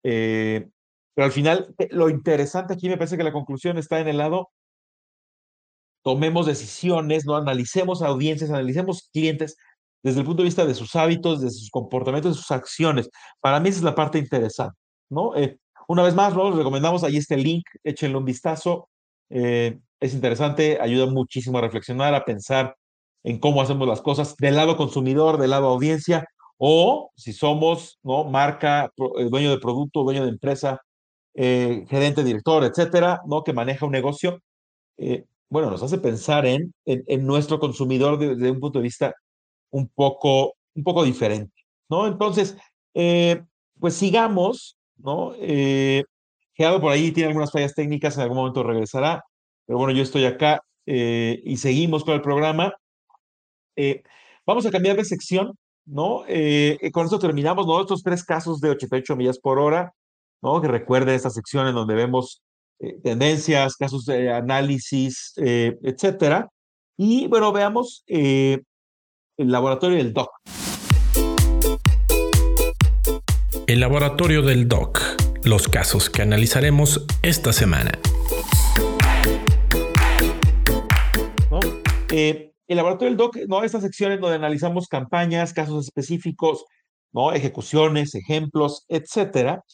eh, 0.03 0.69
pero 1.15 1.27
al 1.27 1.33
final 1.33 1.75
lo 1.91 2.09
interesante 2.09 2.75
aquí 2.75 2.89
me 2.89 2.97
parece 2.97 3.17
que 3.17 3.25
la 3.25 3.33
conclusión 3.33 3.79
está 3.79 4.01
en 4.01 4.09
el 4.09 4.19
lado, 4.19 4.51
tomemos 6.07 6.47
decisiones, 6.47 7.27
no 7.27 7.35
analicemos 7.35 8.01
audiencias, 8.01 8.51
analicemos 8.51 9.11
clientes 9.13 9.57
desde 10.05 10.21
el 10.21 10.25
punto 10.25 10.43
de 10.43 10.47
vista 10.47 10.65
de 10.65 10.77
sus 10.77 10.95
hábitos, 10.95 11.41
de 11.41 11.51
sus 11.51 11.69
comportamientos, 11.69 12.37
de 12.37 12.41
sus 12.41 12.53
acciones. 12.53 13.11
Para 13.41 13.59
mí 13.59 13.71
esa 13.71 13.79
es 13.79 13.85
la 13.85 13.97
parte 13.97 14.17
interesante, 14.17 14.79
¿no? 15.11 15.33
Una 15.89 16.05
vez 16.05 16.15
más, 16.15 16.33
¿no? 16.33 16.49
les 16.49 16.59
recomendamos, 16.59 17.03
ahí 17.03 17.17
está 17.17 17.35
el 17.35 17.43
link, 17.43 17.65
échenle 17.83 18.17
un 18.17 18.25
vistazo. 18.25 18.89
Eh, 19.31 19.81
es 19.99 20.15
interesante, 20.15 20.79
ayuda 20.81 21.07
muchísimo 21.07 21.59
a 21.59 21.63
reflexionar, 21.63 22.15
a 22.15 22.25
pensar 22.25 22.77
en 23.25 23.41
cómo 23.41 23.61
hacemos 23.61 23.89
las 23.89 24.01
cosas 24.01 24.37
del 24.37 24.55
lado 24.55 24.77
consumidor, 24.77 25.39
del 25.39 25.51
lado 25.51 25.67
audiencia, 25.67 26.25
o 26.57 27.11
si 27.17 27.33
somos 27.33 27.99
¿no? 28.05 28.23
marca, 28.23 28.93
eh, 29.19 29.25
dueño 29.29 29.51
de 29.51 29.59
producto, 29.59 30.05
dueño 30.05 30.23
de 30.23 30.31
empresa, 30.31 30.81
eh, 31.35 31.85
gerente, 31.89 32.23
director, 32.23 32.63
etcétera, 32.63 33.23
¿no? 33.27 33.43
que 33.43 33.53
maneja 33.53 33.87
un 33.87 33.93
negocio. 33.93 34.41
Bueno, 35.49 35.71
nos 35.71 35.83
hace 35.83 35.99
pensar 35.99 36.47
en, 36.47 36.75
en, 36.85 37.27
nuestro 37.27 37.59
consumidor 37.59 38.19
desde 38.19 38.51
un 38.51 38.61
punto 38.61 38.79
de 38.79 38.85
vista 38.85 39.15
un 39.71 39.89
poco, 39.89 40.55
un 40.75 40.85
poco 40.85 41.05
diferente. 41.05 41.53
¿no? 41.89 42.07
Entonces, 42.07 42.57
pues 42.93 43.95
sigamos 43.95 44.77
¿no? 44.99 45.33
Eh, 45.39 46.05
por 46.57 46.91
ahí 46.91 47.13
tiene 47.13 47.29
algunas 47.29 47.53
fallas 47.53 47.75
técnicas, 47.75 48.17
en 48.17 48.23
algún 48.23 48.39
momento 48.39 48.63
regresará, 48.63 49.23
pero 49.67 49.79
bueno, 49.79 49.93
yo 49.93 50.03
estoy 50.03 50.25
acá 50.25 50.63
eh, 50.87 51.41
y 51.45 51.57
seguimos 51.59 52.05
con 52.05 52.15
el 52.15 52.23
programa. 52.23 52.73
Eh, 53.77 54.03
vamos 54.47 54.65
a 54.65 54.71
cambiar 54.71 54.97
de 54.97 55.05
sección, 55.05 55.53
¿no? 55.85 56.25
Eh, 56.29 56.79
con 56.93 57.05
esto 57.05 57.19
terminamos, 57.19 57.67
¿no? 57.67 57.81
Estos 57.81 58.03
tres 58.03 58.25
casos 58.25 58.61
de 58.61 58.71
88 58.71 59.17
millas 59.17 59.39
por 59.39 59.59
hora, 59.59 59.93
¿no? 60.43 60.61
Que 60.61 60.69
recuerde 60.69 61.15
esta 61.15 61.31
sección 61.31 61.67
en 61.67 61.75
donde 61.75 61.95
vemos 61.95 62.43
tendencias, 63.03 63.77
casos 63.77 64.05
de 64.05 64.33
análisis, 64.33 65.33
etcétera. 65.37 66.49
Y 66.97 67.27
bueno, 67.29 67.53
veamos 67.53 68.05
el 68.07 68.63
laboratorio 69.37 69.99
del 69.99 70.13
DOC. 70.13 70.31
El 73.67 73.81
laboratorio 73.81 74.43
del 74.43 74.69
DOC, 74.69 75.01
los 75.45 75.69
casos 75.69 76.09
que 76.09 76.23
analizaremos 76.23 77.05
esta 77.23 77.53
semana. 77.53 77.99
Eh, 82.13 82.53
el 82.69 82.77
laboratorio 82.77 83.11
del 83.11 83.17
DOC, 83.17 83.37
¿no? 83.49 83.65
Estas 83.65 83.83
secciones 83.83 84.21
donde 84.21 84.37
analizamos 84.37 84.87
campañas, 84.89 85.53
casos 85.53 85.85
específicos, 85.85 86.65
¿no? 87.13 87.33
Ejecuciones, 87.33 88.15
ejemplos, 88.15 88.85
etcétera. 88.89 89.65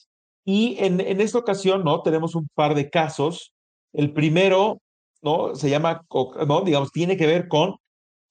Y 0.45 0.76
en, 0.78 1.01
en 1.01 1.20
esta 1.20 1.38
ocasión, 1.38 1.84
¿no? 1.84 2.03
Tenemos 2.03 2.34
un 2.34 2.49
par 2.55 2.74
de 2.74 2.90
casos. 2.90 3.53
El 3.93 4.12
primero, 4.12 4.80
¿no? 5.22 5.55
Se 5.55 5.70
llama, 5.70 6.03
¿no? 6.47 6.62
Digamos, 6.62 6.90
tiene 6.93 7.16
que 7.16 7.26
ver 7.26 7.49
con 7.49 7.76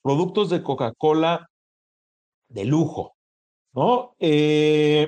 productos 0.02 0.50
de 0.50 0.64
Coca-Cola 0.64 1.48
de 2.50 2.66
lujo, 2.66 3.16
¿no? 3.74 4.16
Eh, 4.20 5.08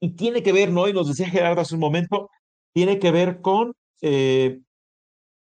y 0.00 0.10
tiene 0.16 0.42
que 0.42 0.52
ver, 0.52 0.70
¿no? 0.70 0.88
Y 0.88 0.92
nos 0.92 1.08
decía 1.08 1.28
Gerardo 1.28 1.60
hace 1.60 1.74
un 1.74 1.80
momento, 1.80 2.30
tiene 2.72 2.98
que 2.98 3.10
ver 3.10 3.40
con 3.40 3.72
eh, 4.02 4.60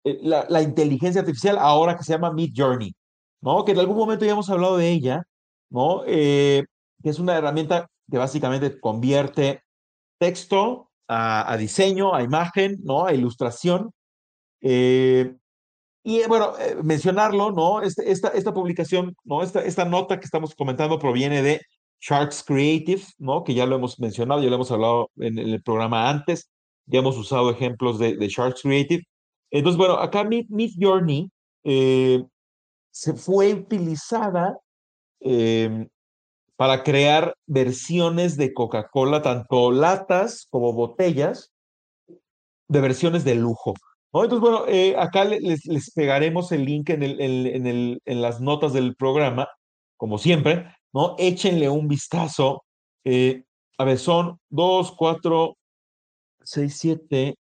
eh, 0.04 0.18
la, 0.22 0.46
la, 0.48 0.62
inteligencia 0.62 1.20
artificial 1.20 1.58
ahora 1.58 1.96
que 1.96 2.04
se 2.04 2.12
llama 2.12 2.32
Mid 2.32 2.52
Journey, 2.56 2.94
¿no? 3.42 3.64
Que 3.64 3.72
en 3.72 3.78
algún 3.78 3.96
momento 3.96 4.24
ya 4.24 4.32
hemos 4.32 4.50
hablado 4.50 4.76
de 4.76 4.90
ella, 4.90 5.22
¿no? 5.70 6.02
Que 6.04 6.64
es 7.04 7.18
una 7.18 7.36
herramienta 7.36 7.88
que 8.10 8.18
básicamente 8.18 8.80
convierte 8.80 9.62
texto 10.20 10.90
a, 11.08 11.56
diseño, 11.58 12.14
a 12.14 12.22
imagen, 12.22 12.78
¿no? 12.84 13.06
A 13.06 13.12
ilustración. 13.12 13.92
Eh, 14.60 15.34
y 16.04 16.22
bueno, 16.28 16.52
mencionarlo, 16.84 17.50
¿no? 17.50 17.82
Este, 17.82 18.10
esta, 18.10 18.28
esta 18.28 18.54
publicación, 18.54 19.16
¿no? 19.24 19.42
Esta, 19.42 19.64
esta 19.64 19.84
nota 19.84 20.20
que 20.20 20.26
estamos 20.26 20.54
comentando 20.54 20.98
proviene 20.98 21.42
de 21.42 21.60
Sharks 22.00 22.44
Creative, 22.44 23.02
¿no? 23.18 23.42
Que 23.44 23.54
ya 23.54 23.66
lo 23.66 23.76
hemos 23.76 23.98
mencionado, 23.98 24.42
ya 24.42 24.48
lo 24.48 24.56
hemos 24.56 24.70
hablado 24.70 25.10
en, 25.16 25.38
el 25.38 25.62
programa 25.62 26.08
antes, 26.08 26.50
ya 26.86 27.00
hemos 27.00 27.16
usado 27.18 27.50
ejemplos 27.50 27.98
de, 27.98 28.16
Sharks 28.28 28.62
Creative. 28.62 29.02
Entonces, 29.50 29.78
bueno, 29.78 29.94
acá 29.94 30.24
Mid, 30.24 30.70
Journey 30.78 31.28
eh, 31.64 32.22
se 32.90 33.14
fue 33.14 33.52
utilizada 33.54 34.56
em, 35.20 35.88
para 36.60 36.82
crear 36.82 37.38
versiones 37.46 38.36
de 38.36 38.52
Coca-Cola, 38.52 39.22
tanto 39.22 39.72
latas 39.72 40.46
como 40.50 40.74
botellas, 40.74 41.54
de 42.68 42.80
versiones 42.82 43.24
de 43.24 43.34
lujo. 43.34 43.72
Entonces, 44.12 44.40
bueno, 44.40 44.66
eh, 44.68 44.94
acá 44.98 45.24
les, 45.24 45.90
pegaremos 45.94 46.52
el 46.52 46.66
link 46.66 46.90
en, 46.90 47.02
el, 47.02 47.18
en, 47.18 47.66
el, 47.66 48.02
en, 48.04 48.20
las 48.20 48.42
notas 48.42 48.74
del 48.74 48.94
programa, 48.94 49.48
como 49.96 50.18
siempre, 50.18 50.66
¿no? 50.92 51.14
Échenle 51.16 51.70
un 51.70 51.88
vistazo. 51.88 52.62
Eh, 53.04 53.42
a 53.78 53.84
ver, 53.84 53.98
son 53.98 54.38
dos, 54.50 54.92
cuatro, 54.92 55.56
seis, 56.42 56.76
siete, 56.76 57.36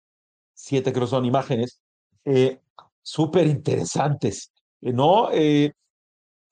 siete 0.55 0.93
creo 0.93 1.09
son 1.09 1.25
imágenes 1.25 1.81
eh, 2.25 2.61
súper 3.03 3.49
interesantes, 3.49 4.53
¿no? 4.81 5.31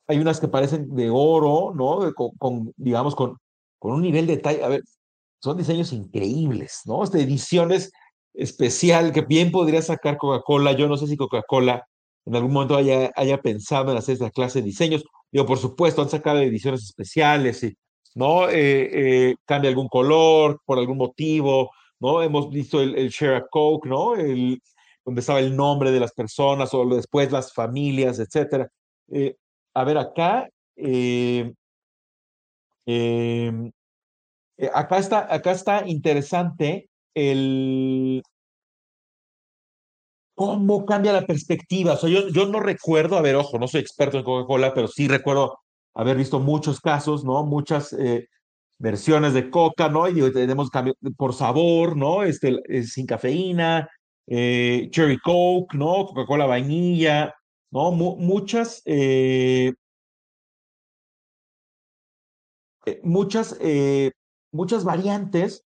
Hay 0.07 0.19
unas 0.19 0.41
que 0.41 0.49
parecen 0.49 0.95
de 0.95 1.11
oro, 1.11 1.73
¿no? 1.75 2.13
Con, 2.39 2.73
digamos, 2.77 3.15
con, 3.15 3.37
con 3.79 3.93
un 3.93 4.03
nivel 4.03 4.27
de 4.27 4.37
detalle. 4.37 4.65
A 4.65 4.69
ver, 4.69 4.83
son 5.41 5.57
diseños 5.57 5.93
increíbles, 5.93 6.83
¿no? 6.85 7.05
De 7.07 7.23
ediciones 7.23 7.93
especial 8.35 9.13
que 9.13 9.23
bien 9.23 9.51
podría 9.51 9.83
sacar 9.83 10.17
Coca-Cola. 10.19 10.73
Yo 10.73 10.89
no 10.89 10.97
sé 10.97 11.07
si 11.07 11.17
Coca-Cola 11.17 11.87
en 12.25 12.35
algún 12.35 12.53
momento 12.53 12.77
haya, 12.77 13.13
haya 13.17 13.41
pensado 13.41 13.93
en 13.93 13.99
hacer 13.99 14.15
esta 14.15 14.31
clase 14.31 14.61
de 14.61 14.67
diseños. 14.67 15.05
Digo, 15.31 15.47
por 15.47 15.59
supuesto, 15.59 16.03
han 16.03 16.09
sacado 16.09 16.41
ediciones 16.41 16.83
especiales, 16.83 17.63
y, 17.63 17.77
¿no? 18.15 18.49
Eh, 18.49 19.31
eh, 19.31 19.35
cambia 19.45 19.71
algún 19.71 19.89
color 19.89 20.61
por 20.65 20.79
algún 20.79 20.99
motivo, 20.99 21.71
¿no? 22.01 22.23
Hemos 22.23 22.51
visto 22.51 22.81
el, 22.81 22.97
el 22.97 23.11
Share 23.11 23.37
a 23.37 23.47
Coke, 23.47 23.89
¿no? 23.89 24.15
El, 24.15 24.61
donde 25.05 25.21
estaba 25.21 25.39
el 25.39 25.55
nombre 25.55 25.93
de 25.93 26.01
las 26.01 26.13
personas 26.13 26.75
o 26.75 26.85
después 26.87 27.31
las 27.31 27.53
familias, 27.53 28.19
etcétera. 28.19 28.69
Eh, 29.09 29.37
a 29.77 29.85
ver, 29.85 29.99
acá, 29.99 30.49
em, 30.77 31.53
acá, 34.73 34.99
está, 34.99 35.35
acá 35.35 35.53
está 35.53 35.87
interesante 35.87 36.89
el 37.15 38.23
cómo 40.35 40.87
cambia 40.87 41.13
la 41.13 41.27
perspectiva. 41.27 41.95
O 41.95 41.97
sea, 41.99 42.11
yo, 42.11 42.29
yo 42.29 42.47
no 42.47 42.61
recuerdo, 42.61 43.17
a 43.19 43.23
ver, 43.23 43.37
ojo, 43.37 43.59
no 43.59 43.69
soy 43.69 43.81
experto 43.81 44.19
en 44.19 44.25
Coca-Cola, 44.25 44.73
pero 44.75 44.89
sí 44.89 45.09
recuerdo 45.09 45.59
haber 45.95 46.17
visto 46.17 46.41
muchos 46.41 46.81
casos, 46.81 47.25
¿no? 47.25 47.45
Muchas 47.45 47.93
eh, 47.95 48.29
versiones 48.79 49.35
de 49.35 49.51
Coca, 49.51 49.89
¿no? 49.89 50.09
Y 50.09 50.33
tenemos 50.33 50.71
cambio 50.71 50.95
por 51.17 51.35
sabor, 51.35 51.97
¿no? 51.97 52.23
Este, 52.23 52.57
eh, 52.69 52.85
sin 52.85 53.07
cafeína, 53.07 53.89
eh, 54.27 54.89
Cherry 54.91 55.19
Coke, 55.19 55.77
¿no? 55.77 56.07
Coca-Cola 56.07 56.47
vainilla, 56.47 57.35
¿no? 57.77 57.93
muchas, 57.93 58.83
muchas, 63.03 63.59
muchas 64.53 64.85
variantes 64.85 65.65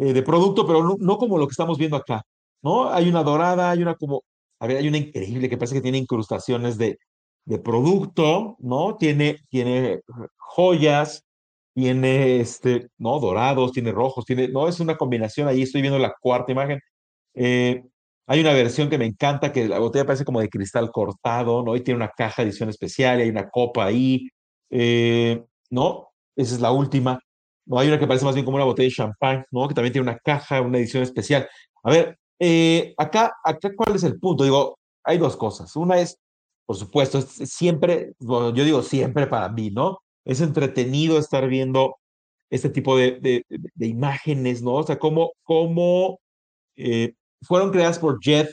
eh, 0.00 0.12
de 0.14 0.22
producto, 0.22 0.66
pero 0.66 0.96
no, 0.98 1.18
como 1.18 1.38
lo 1.38 1.46
que 1.46 1.52
estamos 1.52 1.78
viendo 1.78 1.96
acá, 1.96 2.22
¿no? 2.62 2.90
Hay 2.90 3.08
una 3.08 3.22
dorada, 3.22 3.70
hay 3.70 3.82
una 3.82 3.96
como, 3.96 4.22
a 4.58 4.66
ver, 4.66 4.78
hay 4.78 4.88
una 4.88 4.96
increíble 4.98 5.48
que 5.48 5.58
parece 5.58 5.74
que 5.74 5.82
tiene 5.82 5.98
incrustaciones 5.98 6.78
de, 6.78 6.98
de 7.44 7.58
producto, 7.58 8.56
¿no? 8.60 8.96
Tiene, 8.96 9.38
tiene 9.50 10.00
joyas, 10.38 11.24
tiene, 11.74 12.40
este, 12.40 12.88
¿no? 12.98 13.20
Dorados, 13.20 13.72
tiene 13.72 13.92
rojos, 13.92 14.24
tiene, 14.24 14.48
no, 14.48 14.68
es 14.68 14.80
una 14.80 14.96
combinación, 14.96 15.48
ahí 15.48 15.62
estoy 15.62 15.82
viendo 15.82 15.98
la 15.98 16.14
cuarta 16.20 16.52
imagen. 16.52 16.80
Eh, 17.34 17.84
hay 18.30 18.40
una 18.42 18.52
versión 18.52 18.88
que 18.88 18.96
me 18.96 19.06
encanta, 19.06 19.52
que 19.52 19.66
la 19.66 19.80
botella 19.80 20.06
parece 20.06 20.24
como 20.24 20.40
de 20.40 20.48
cristal 20.48 20.92
cortado, 20.92 21.64
¿no? 21.64 21.74
Y 21.74 21.80
tiene 21.80 21.96
una 21.96 22.10
caja 22.10 22.42
de 22.42 22.48
edición 22.50 22.68
especial, 22.68 23.18
hay 23.18 23.28
una 23.28 23.50
copa 23.50 23.86
ahí, 23.86 24.28
eh, 24.70 25.42
¿no? 25.68 26.10
Esa 26.36 26.54
es 26.54 26.60
la 26.60 26.70
última. 26.70 27.18
¿no? 27.66 27.80
Hay 27.80 27.88
una 27.88 27.98
que 27.98 28.06
parece 28.06 28.24
más 28.24 28.36
bien 28.36 28.44
como 28.44 28.54
una 28.54 28.64
botella 28.64 28.86
de 28.88 28.94
champán, 28.94 29.44
¿no? 29.50 29.66
Que 29.66 29.74
también 29.74 29.92
tiene 29.92 30.08
una 30.08 30.18
caja, 30.18 30.60
una 30.60 30.78
edición 30.78 31.02
especial. 31.02 31.48
A 31.82 31.90
ver, 31.90 32.18
eh, 32.38 32.94
acá, 32.98 33.32
acá, 33.42 33.70
¿cuál 33.76 33.96
es 33.96 34.04
el 34.04 34.20
punto? 34.20 34.44
Digo, 34.44 34.78
hay 35.02 35.18
dos 35.18 35.36
cosas. 35.36 35.74
Una 35.74 35.98
es, 35.98 36.16
por 36.66 36.76
supuesto, 36.76 37.18
es 37.18 37.26
siempre, 37.26 38.12
yo 38.20 38.52
digo 38.52 38.82
siempre 38.82 39.26
para 39.26 39.48
mí, 39.48 39.70
¿no? 39.72 39.98
Es 40.24 40.40
entretenido 40.40 41.18
estar 41.18 41.48
viendo 41.48 41.96
este 42.48 42.70
tipo 42.70 42.96
de, 42.96 43.18
de, 43.20 43.86
imágenes, 43.88 44.62
¿no? 44.62 44.74
O 44.74 44.82
sea, 44.84 45.00
cómo, 45.00 45.32
cómo 45.42 46.20
eh, 46.76 47.14
fueron 47.42 47.70
creadas 47.70 47.98
por 47.98 48.18
Jeff 48.22 48.50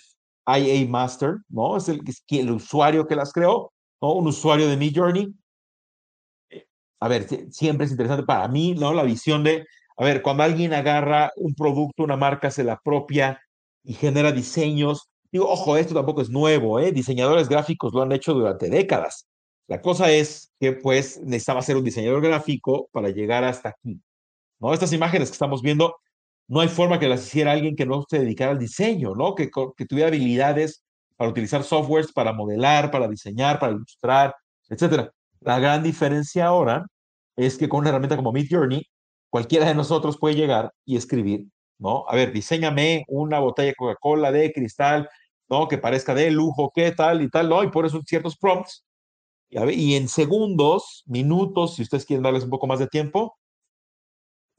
IA 0.48 0.88
Master, 0.88 1.38
¿no? 1.50 1.78
Es 1.78 1.90
el, 1.90 2.02
el 2.30 2.52
usuario 2.52 3.08
que 3.08 3.16
las 3.16 3.34
creó, 3.34 3.72
¿no? 4.02 4.14
Un 4.14 4.28
usuario 4.28 4.68
de 4.68 4.78
Mi 4.78 4.94
Journey 4.94 5.34
a 7.00 7.08
ver, 7.08 7.28
siempre 7.52 7.86
es 7.86 7.92
interesante 7.92 8.26
para 8.26 8.48
mí, 8.48 8.74
¿no? 8.74 8.94
La 8.94 9.04
visión 9.04 9.44
de, 9.44 9.66
a 9.98 10.04
ver, 10.04 10.22
cuando 10.22 10.44
alguien 10.44 10.74
agarra 10.74 11.32
un 11.36 11.54
producto, 11.54 12.04
una 12.04 12.18
marca, 12.18 12.52
se 12.52 12.64
la 12.64 12.74
apropia 12.74 13.42
y 13.84 13.94
genera 13.94 14.32
diseños. 14.32 15.10
Digo, 15.32 15.48
ojo, 15.50 15.78
esto 15.78 15.94
tampoco 15.94 16.22
es 16.22 16.30
nuevo, 16.30 16.80
¿eh? 16.80 16.92
Diseñadores 16.92 17.50
gráficos 17.50 17.94
lo 17.94 18.02
han 18.02 18.12
hecho 18.12 18.34
durante 18.34 18.70
décadas. 18.70 19.28
La 19.68 19.82
cosa 19.82 20.12
es 20.12 20.52
que, 20.60 20.74
pues, 20.74 21.20
necesitaba 21.22 21.62
ser 21.62 21.78
un 21.78 21.84
diseñador 21.84 22.22
gráfico 22.22 22.90
para 22.92 23.10
llegar 23.10 23.44
hasta 23.44 23.70
aquí, 23.70 24.02
¿no? 24.60 24.74
Estas 24.74 24.94
imágenes 24.94 25.30
que 25.30 25.34
estamos 25.34 25.62
viendo, 25.62 25.98
no 26.48 26.62
hay 26.62 26.70
forma 26.70 27.00
que 27.00 27.10
las 27.10 27.26
hiciera 27.26 27.52
alguien 27.52 27.76
que 27.76 27.86
no 27.86 28.06
se 28.10 28.20
dedicara 28.20 28.52
al 28.52 28.60
diseño, 28.60 29.14
¿no? 29.16 29.36
Que, 29.36 29.50
tuviera 29.88 30.08
habilidades 30.08 30.84
para 31.16 31.30
utilizar 31.30 31.64
softwares, 31.64 32.12
para 32.12 32.34
modelar, 32.34 32.92
para 32.92 33.08
diseñar, 33.08 33.60
para 33.60 33.74
ilustrar, 33.74 34.36
etcétera. 34.70 35.12
La 35.42 35.60
gran 35.60 35.84
diferencia 35.84 36.48
ahora 36.48 36.86
es 37.36 37.58
que 37.58 37.70
con 37.70 37.82
una 37.82 37.90
herramienta 37.90 38.16
como 38.16 38.32
Midjourney, 38.32 38.84
cualquiera 39.30 39.68
de 39.68 39.76
nosotros 39.76 40.18
puede 40.18 40.36
llegar 40.36 40.72
y 40.86 40.98
escribir, 40.98 41.46
¿no? 41.80 42.06
A 42.08 42.16
ver, 42.16 42.32
diseñame 42.32 43.04
una 43.08 43.40
botella 43.40 43.70
de 43.70 43.76
Coca-Cola 43.76 44.32
de 44.32 44.54
cristal, 44.54 45.10
¿no? 45.50 45.68
Que 45.68 45.78
parezca 45.78 46.14
de 46.16 46.32
lujo, 46.32 46.72
qué 46.74 46.92
tal 46.92 47.22
y 47.22 47.30
tal, 47.30 47.50
¿no? 47.50 47.64
Y 47.64 47.72
pones 47.72 47.94
ciertos 48.06 48.38
prompts. 48.38 48.86
Y, 49.50 49.60
y 49.74 49.96
en 49.96 50.08
segundos, 50.08 51.04
minutos, 51.08 51.76
si 51.76 51.84
ustedes 51.84 52.06
quieren 52.06 52.24
darles 52.24 52.44
un 52.44 52.50
poco 52.52 52.68
más 52.68 52.80
de 52.80 52.88
tiempo, 52.88 53.38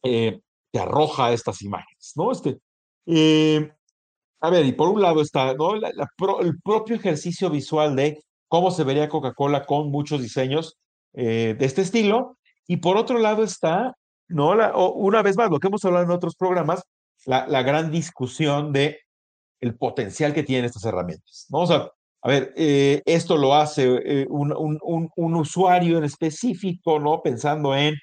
eh, 0.02 0.40
te 0.70 0.78
arroja 0.78 1.32
estas 1.32 1.62
imágenes, 1.62 2.12
¿no? 2.16 2.32
Este, 2.32 2.58
eh, 3.06 3.72
a 4.40 4.50
ver, 4.50 4.66
y 4.66 4.72
por 4.72 4.88
un 4.88 5.02
lado 5.02 5.20
está 5.20 5.54
¿no? 5.54 5.74
el 5.74 6.60
propio 6.62 6.96
ejercicio 6.96 7.50
visual 7.50 7.96
de 7.96 8.22
cómo 8.48 8.70
se 8.70 8.84
vería 8.84 9.08
Coca-Cola 9.08 9.64
con 9.64 9.90
muchos 9.90 10.20
diseños 10.20 10.78
eh, 11.14 11.56
de 11.58 11.66
este 11.66 11.82
estilo. 11.82 12.36
Y 12.66 12.78
por 12.78 12.96
otro 12.96 13.18
lado 13.18 13.42
está, 13.42 13.94
¿no? 14.28 14.50
Una 14.94 15.22
vez 15.22 15.36
más, 15.36 15.50
lo 15.50 15.58
que 15.58 15.68
hemos 15.68 15.84
hablado 15.84 16.04
en 16.04 16.10
otros 16.10 16.36
programas, 16.36 16.82
la, 17.24 17.62
gran 17.62 17.90
discusión 17.90 18.72
de 18.72 18.98
el 19.60 19.74
potencial 19.74 20.34
que 20.34 20.42
tienen 20.42 20.66
estas 20.66 20.84
herramientas, 20.84 21.46
¿no? 21.48 21.60
O 21.60 21.92
a 22.20 22.28
ver, 22.28 22.52
eh, 22.56 23.00
esto 23.06 23.36
lo 23.36 23.54
hace 23.54 24.26
un, 24.28 25.34
usuario 25.34 25.98
en 25.98 26.04
específico, 26.04 26.98
¿no? 26.98 27.22
Pensando 27.22 27.74
en, 27.74 27.94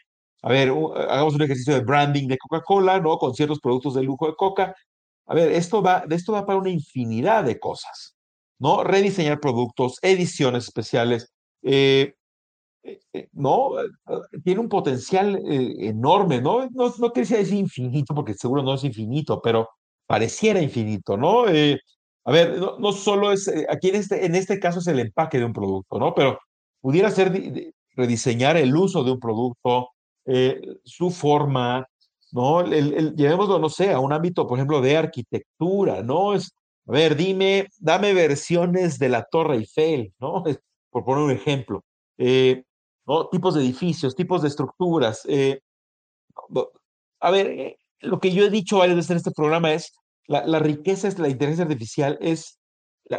a 0.46 0.52
ver, 0.52 0.70
hagamos 0.70 1.34
un 1.34 1.42
ejercicio 1.42 1.74
de 1.74 1.82
branding 1.82 2.28
de 2.28 2.38
Coca-Cola, 2.38 3.00
¿no? 3.00 3.18
Con 3.18 3.34
ciertos 3.34 3.60
productos 3.60 3.96
de 3.96 4.04
lujo 4.04 4.28
de 4.28 4.36
Coca. 4.36 4.76
A 5.26 5.34
ver, 5.34 5.52
esto 5.52 5.82
va, 5.82 6.06
esto 6.08 6.34
va 6.34 6.46
para 6.46 6.60
una 6.60 6.70
infinidad 6.70 7.44
de 7.44 7.60
cosas, 7.60 8.16
¿no? 8.60 8.84
Rediseñar 8.84 9.40
productos, 9.40 9.98
ediciones 10.04 10.66
especiales, 10.66 11.34
eh, 11.64 12.14
eh, 12.84 13.00
eh, 13.14 13.28
¿no? 13.34 13.72
Tiene 14.44 14.62
un 14.62 14.70
potencial 14.70 15.42
enorme, 15.48 16.42
¿no? 16.42 16.70
No, 16.70 16.94
no 17.00 17.12
quisiera 17.12 17.42
decir 17.42 17.58
infinito, 17.58 18.14
porque 18.14 18.36
seguro 18.36 18.62
no 18.62 18.76
es 18.76 18.84
infinito, 18.84 19.42
pero 19.42 19.70
pareciera 20.06 20.62
infinito, 20.62 21.18
¿no? 21.18 21.46
a 22.28 22.32
ver, 22.32 22.60
no, 22.60 22.92
solo 22.92 23.32
es, 23.32 23.52
aquí 23.70 23.90
este, 23.90 24.26
en 24.26 24.36
este 24.36 24.60
caso 24.60 24.80
es 24.80 24.88
el 24.88 25.00
empaque 25.00 25.40
de 25.40 25.46
un 25.46 25.54
producto, 25.54 25.98
¿no? 25.98 26.14
Pero 26.14 26.40
pudiera 26.82 27.10
ser 27.10 27.32
rediseñar 27.96 28.58
el 28.58 28.76
uso 28.76 29.04
de 29.04 29.12
un 29.12 29.20
producto, 29.20 29.90
su 30.84 31.12
forma, 31.12 31.88
¿no? 32.32 32.62
El, 32.62 33.16
llevémoslo, 33.16 33.60
no 33.60 33.70
sé, 33.70 33.92
a 33.92 34.00
un 34.00 34.14
ámbito, 34.14 34.48
por 34.48 34.58
ejemplo, 34.58 34.82
de 34.82 34.98
arquitectura, 34.98 36.04
¿no? 36.04 36.34
Es, 36.34 36.54
a 36.88 36.92
ver, 36.92 37.16
dime, 37.16 37.68
dame 37.80 38.14
versiones 38.14 39.00
de 39.00 39.10
la 39.10 39.24
Torre 39.24 39.56
Eiffel, 39.56 40.14
¿no? 40.20 40.44
Por 40.92 41.04
poner 41.04 41.24
un 41.24 41.32
ejemplo. 41.32 41.84
Eh. 42.18 42.64
Tipos 43.32 43.54
de 43.54 43.62
edificios, 43.62 44.16
tipos 44.16 44.42
de 44.42 44.48
estructuras. 44.48 45.22
Eh, 45.28 45.60
a 47.20 47.32
ver, 47.32 47.48
eh, 47.48 47.78
lo 48.00 48.20
que 48.20 48.32
yo 48.32 48.46
he 48.46 48.50
dicho 48.50 48.80
varias 48.80 48.96
veces 48.98 49.12
en 49.12 49.18
este 49.18 49.32
programa 49.32 49.74
es, 49.74 49.94
la, 50.28 50.46
la 50.46 50.60
riqueza 50.60 51.08
es 51.08 51.20
la 51.20 51.30
inteligencia 51.30 51.66
artificial, 51.66 52.18
es 52.20 52.58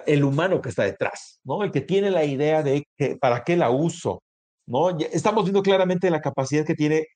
el 0.06 0.24
humano 0.24 0.60
que 0.60 0.70
está 0.70 0.82
detrás, 0.82 1.40
¿no? 1.44 1.62
El 1.62 1.70
que 1.70 1.80
tiene 1.80 2.10
la 2.10 2.24
idea 2.24 2.62
de 2.62 2.84
que, 2.96 3.16
para 3.16 3.44
qué 3.44 3.56
la 3.56 3.70
uso, 3.70 4.22
¿no? 4.66 4.90
estamos 4.98 5.44
viendo 5.44 5.62
claramente 5.62 6.10
la 6.10 6.20
capacidad 6.20 6.64
que 6.64 6.74
tiene, 6.74 7.06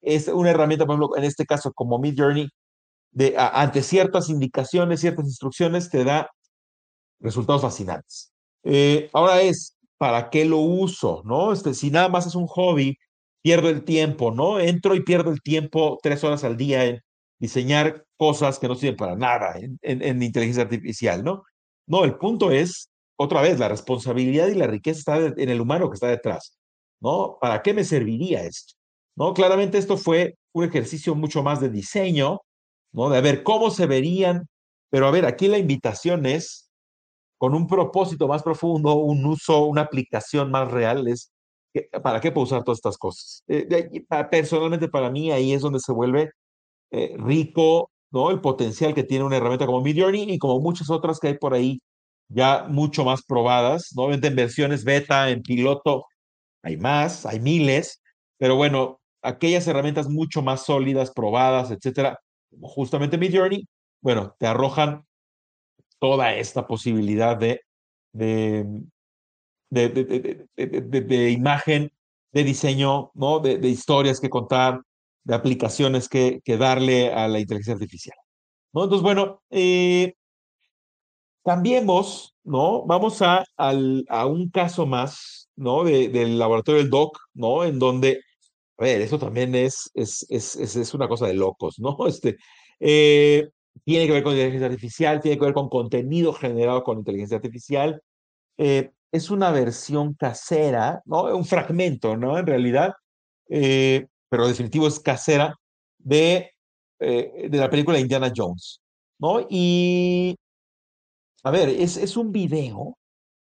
es 0.00 0.28
una 0.28 0.50
herramienta, 0.50 0.86
por 0.86 0.96
ejemplo, 0.96 1.16
en 1.16 1.24
este 1.24 1.46
caso 1.46 1.72
como 1.72 1.98
Mid 1.98 2.14
Journey, 2.18 2.48
de, 3.12 3.34
ante 3.36 3.82
ciertas 3.82 4.28
indicaciones, 4.28 5.00
ciertas 5.00 5.26
instrucciones, 5.26 5.90
te 5.90 6.04
da 6.04 6.30
resultados 7.20 7.62
fascinantes. 7.62 8.32
Eh, 8.64 9.10
ahora 9.12 9.42
es, 9.42 9.76
¿para 9.98 10.30
qué 10.30 10.44
lo 10.44 10.58
uso? 10.58 11.22
¿No? 11.24 11.52
Este, 11.52 11.74
si 11.74 11.90
nada 11.90 12.08
más 12.08 12.26
es 12.26 12.34
un 12.34 12.46
hobby, 12.46 12.96
pierdo 13.42 13.68
el 13.68 13.84
tiempo, 13.84 14.30
¿no? 14.32 14.60
Entro 14.60 14.94
y 14.94 15.02
pierdo 15.02 15.30
el 15.30 15.42
tiempo 15.42 15.98
tres 16.02 16.24
horas 16.24 16.44
al 16.44 16.56
día 16.56 16.84
en 16.84 17.00
diseñar 17.38 18.06
cosas 18.16 18.58
que 18.58 18.68
no 18.68 18.74
sirven 18.76 18.96
para 18.96 19.16
nada 19.16 19.58
en, 19.58 19.78
en 19.82 20.22
inteligencia 20.22 20.62
artificial, 20.62 21.24
¿no? 21.24 21.42
No, 21.86 22.04
el 22.04 22.16
punto 22.16 22.50
es, 22.50 22.90
otra 23.16 23.42
vez, 23.42 23.58
la 23.58 23.68
responsabilidad 23.68 24.48
y 24.48 24.54
la 24.54 24.68
riqueza 24.68 25.18
está 25.18 25.40
en 25.42 25.48
el 25.48 25.60
humano 25.60 25.90
que 25.90 25.94
está 25.94 26.08
detrás, 26.08 26.56
¿no? 27.02 27.38
¿Para 27.40 27.62
qué 27.62 27.74
me 27.74 27.84
serviría 27.84 28.42
esto? 28.44 28.74
¿No? 29.16 29.34
Claramente 29.34 29.78
esto 29.78 29.96
fue 29.98 30.36
un 30.54 30.64
ejercicio 30.64 31.14
mucho 31.14 31.42
más 31.42 31.60
de 31.60 31.68
diseño, 31.70 32.40
¿no? 32.92 33.10
De 33.10 33.20
ver 33.20 33.42
cómo 33.42 33.70
se 33.70 33.86
verían, 33.86 34.48
pero 34.90 35.06
a 35.06 35.10
ver, 35.10 35.26
aquí 35.26 35.48
la 35.48 35.58
invitación 35.58 36.26
es 36.26 36.70
con 37.38 37.54
un 37.54 37.66
propósito 37.66 38.28
más 38.28 38.42
profundo, 38.42 38.94
un 38.94 39.24
uso, 39.26 39.64
una 39.66 39.82
aplicación 39.82 40.50
más 40.50 40.70
real, 40.70 41.08
es 41.08 41.32
¿para 42.02 42.20
qué 42.20 42.30
puedo 42.32 42.44
usar 42.44 42.64
todas 42.64 42.78
estas 42.78 42.98
cosas? 42.98 43.42
Eh, 43.48 43.66
personalmente 44.30 44.88
para 44.88 45.10
mí 45.10 45.32
ahí 45.32 45.52
es 45.52 45.62
donde 45.62 45.80
se 45.80 45.92
vuelve 45.92 46.30
eh, 46.92 47.16
rico, 47.18 47.90
¿no? 48.12 48.30
El 48.30 48.40
potencial 48.40 48.94
que 48.94 49.04
tiene 49.04 49.24
una 49.24 49.38
herramienta 49.38 49.66
como 49.66 49.82
Midjourney 49.82 50.32
y 50.32 50.38
como 50.38 50.60
muchas 50.60 50.90
otras 50.90 51.18
que 51.18 51.28
hay 51.28 51.38
por 51.38 51.54
ahí 51.54 51.80
ya 52.28 52.66
mucho 52.68 53.04
más 53.04 53.22
probadas, 53.24 53.90
¿no? 53.96 54.12
En 54.12 54.20
versiones 54.20 54.84
beta, 54.84 55.30
en 55.30 55.42
piloto, 55.42 56.06
hay 56.62 56.76
más, 56.76 57.26
hay 57.26 57.40
miles, 57.40 58.02
pero 58.38 58.56
bueno, 58.56 59.00
aquellas 59.22 59.66
herramientas 59.66 60.08
mucho 60.08 60.42
más 60.42 60.64
sólidas, 60.64 61.10
probadas, 61.10 61.70
etcétera, 61.70 62.18
como 62.50 62.68
justamente 62.68 63.18
Midjourney, 63.18 63.66
bueno, 64.00 64.34
te 64.38 64.46
arrojan 64.46 65.04
toda 65.98 66.34
esta 66.34 66.66
posibilidad 66.66 67.36
de, 67.36 67.60
de, 68.12 68.66
de, 69.70 70.46
de 70.56 71.30
imagen, 71.30 71.92
de 72.32 72.44
diseño, 72.44 73.10
¿no? 73.14 73.38
De, 73.38 73.68
historias 73.68 74.20
que 74.20 74.30
contar, 74.30 74.82
de 75.24 75.34
aplicaciones 75.34 76.08
que, 76.08 76.40
que, 76.44 76.56
darle 76.56 77.12
a 77.12 77.28
la 77.28 77.38
inteligencia 77.38 77.74
artificial. 77.74 78.16
¿no? 78.72 78.84
Entonces, 78.84 79.02
bueno, 79.02 79.42
eh, 79.50 80.14
cambiemos, 81.44 82.34
¿no? 82.42 82.84
Vamos 82.84 83.22
a, 83.22 83.44
al, 83.56 84.04
a 84.08 84.26
un 84.26 84.50
caso 84.50 84.86
más, 84.86 85.41
¿no? 85.56 85.84
del 85.84 86.38
laboratorio 86.38 86.80
del 86.80 86.90
DOC, 86.90 87.18
¿no? 87.34 87.64
En 87.64 87.78
donde, 87.78 88.20
a 88.78 88.84
ver, 88.84 89.00
eso 89.02 89.18
también 89.18 89.54
es, 89.54 89.90
es, 89.94 90.26
es, 90.30 90.56
es 90.56 90.94
una 90.94 91.08
cosa 91.08 91.26
de 91.26 91.34
locos, 91.34 91.78
¿no? 91.78 91.96
Este, 92.06 92.36
eh, 92.80 93.48
tiene 93.84 94.06
que 94.06 94.12
ver 94.12 94.22
con 94.22 94.32
inteligencia 94.32 94.66
artificial, 94.66 95.20
tiene 95.20 95.38
que 95.38 95.44
ver 95.44 95.54
con 95.54 95.68
contenido 95.68 96.32
generado 96.32 96.82
con 96.84 96.98
inteligencia 96.98 97.36
artificial. 97.36 98.02
Eh, 98.58 98.90
es 99.12 99.30
una 99.30 99.50
versión 99.50 100.14
casera, 100.14 101.02
¿no? 101.04 101.24
Un 101.36 101.44
fragmento, 101.44 102.16
¿no? 102.16 102.38
En 102.38 102.46
realidad, 102.46 102.94
eh, 103.48 104.06
pero 104.28 104.48
definitivo 104.48 104.88
es 104.88 105.00
casera 105.00 105.56
de, 105.98 106.50
de 106.98 107.50
la 107.52 107.68
película 107.70 107.98
Indiana 107.98 108.32
Jones, 108.34 108.80
¿no? 109.18 109.46
Y, 109.50 110.36
a 111.42 111.50
ver, 111.50 111.68
es, 111.68 111.96
es 111.96 112.16
un 112.16 112.32
video, 112.32 112.96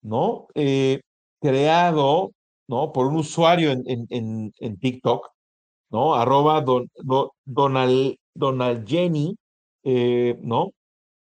¿no? 0.01 0.47
Creado, 1.43 2.31
¿no? 2.69 2.93
Por 2.93 3.07
un 3.07 3.17
usuario 3.17 3.71
en, 3.71 3.83
en, 3.85 4.53
en, 4.57 4.79
TikTok, 4.79 5.27
¿no? 5.91 6.15
Arroba 6.15 6.61
don, 6.61 6.89
Donald, 7.43 8.15
Donald 8.33 8.87
Jenny, 8.87 9.35
eh, 9.83 10.37
¿no? 10.41 10.71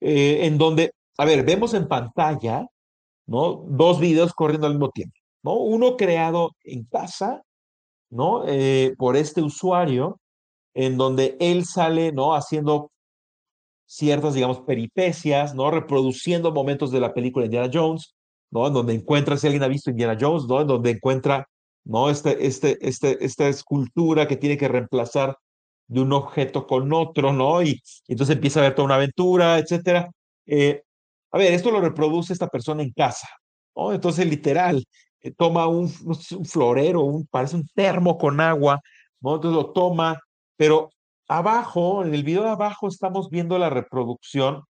Eh, 0.00 0.46
en 0.46 0.56
donde, 0.56 0.92
a 1.18 1.26
ver, 1.26 1.44
vemos 1.44 1.74
en 1.74 1.86
pantalla, 1.86 2.66
¿no? 3.26 3.64
Dos 3.68 4.00
videos 4.00 4.32
corriendo 4.32 4.66
al 4.66 4.74
mismo 4.74 4.90
tiempo, 4.90 5.18
¿no? 5.42 5.56
Uno 5.56 5.96
creado 5.98 6.52
en 6.64 6.84
casa, 6.84 7.42
¿no? 8.10 8.44
Eh, 8.46 8.94
por 8.96 9.16
este 9.16 9.42
usuario, 9.42 10.18
en 10.74 10.96
donde 10.96 11.36
él 11.40 11.66
sale, 11.66 12.12
¿no? 12.12 12.34
Haciendo 12.34 12.90
ciertas, 13.86 14.32
digamos, 14.32 14.60
peripecias, 14.62 15.54
¿no? 15.54 15.70
Reproduciendo 15.70 16.52
momentos 16.52 16.90
de 16.90 17.00
la 17.00 17.12
película 17.12 17.44
Indiana 17.44 17.70
Jones, 17.72 18.15
En 18.64 18.72
donde 18.72 18.94
encuentra, 18.94 19.36
si 19.36 19.46
alguien 19.46 19.64
ha 19.64 19.68
visto 19.68 19.90
Indiana 19.90 20.16
Jones, 20.18 20.44
¿no? 20.46 20.60
En 20.60 20.66
donde 20.68 20.90
encuentra, 20.90 21.48
¿no? 21.84 22.08
Este, 22.08 22.46
este, 22.46 22.78
este, 22.80 23.24
esta 23.24 23.48
escultura 23.48 24.26
que 24.28 24.36
tiene 24.36 24.56
que 24.56 24.68
reemplazar 24.68 25.36
de 25.88 26.00
un 26.00 26.12
objeto 26.12 26.66
con 26.66 26.92
otro, 26.92 27.32
¿no? 27.32 27.62
Y, 27.62 27.82
entonces 28.08 28.36
empieza 28.36 28.60
a 28.60 28.64
ver 28.64 28.74
toda 28.74 28.86
una 28.86 28.94
aventura, 28.96 29.58
etcétera. 29.58 30.10
Eh, 30.46 30.82
a 31.32 31.38
ver, 31.38 31.52
esto 31.52 31.70
lo 31.70 31.80
reproduce 31.80 32.32
esta 32.32 32.48
persona 32.48 32.82
en 32.82 32.92
casa, 32.92 33.28
¿no? 33.74 33.92
Entonces, 33.92 34.26
literal, 34.26 34.84
eh, 35.20 35.32
toma 35.32 35.66
un, 35.66 35.88
florero, 35.88 37.02
un, 37.02 37.26
parece 37.26 37.56
un 37.56 37.66
termo 37.74 38.18
con 38.18 38.40
agua. 38.40 38.80
Entonces 39.20 39.52
lo 39.52 39.72
toma, 39.72 40.20
pero 40.56 40.90
abajo, 41.28 42.04
en 42.04 42.14
el 42.14 42.22
video 42.22 42.42
de 42.44 42.50
abajo, 42.50 42.88
estamos 42.88 43.28
viendo 43.30 43.58
la 43.58 43.70
reproducción 43.70 44.62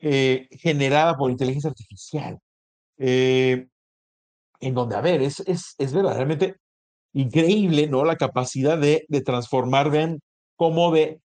eh, 0.00 0.48
generada 0.52 1.16
por 1.16 1.30
inteligencia 1.30 1.70
artificial. 1.70 2.38
En 2.98 4.74
donde, 4.74 4.96
a 4.96 5.00
ver, 5.00 5.22
es, 5.22 5.40
es, 5.40 5.74
es 5.78 5.92
verdaderamente 5.92 6.56
increíble, 7.12 7.88
¿no? 7.88 8.04
La 8.04 8.16
capacidad 8.16 8.78
de, 8.78 9.04
de 9.08 9.20
transformar, 9.22 9.90
vean 9.90 10.20
como 10.56 10.92
de 10.92 11.20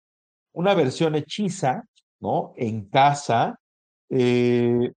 una 0.53 0.73
versión 0.75 1.15
hechiza, 1.15 1.83
¿no? 2.19 2.53
En 2.55 2.85
casa, 2.89 3.59
eh, 4.09 4.91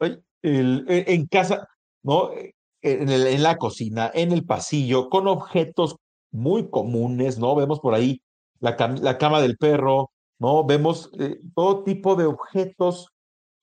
e, 0.00 0.24
en 0.42 1.26
casa, 1.26 1.68
¿no? 2.02 2.32
E, 2.32 2.54
en, 2.82 3.42
la 3.42 3.56
cocina, 3.58 4.10
en 4.14 4.32
el 4.32 4.44
pasillo, 4.44 5.08
con 5.10 5.26
objetos 5.26 5.96
muy 6.30 6.70
comunes, 6.70 7.38
¿no? 7.38 7.54
Vemos 7.56 7.80
por 7.80 7.94
ahí 7.94 8.22
la, 8.60 8.76
la 9.00 9.18
cama 9.18 9.40
del 9.40 9.56
perro, 9.56 10.10
¿no? 10.38 10.64
Vemos 10.64 11.10
eh, 11.18 11.40
todo 11.54 11.82
tipo 11.82 12.14
de 12.14 12.26
objetos 12.26 13.08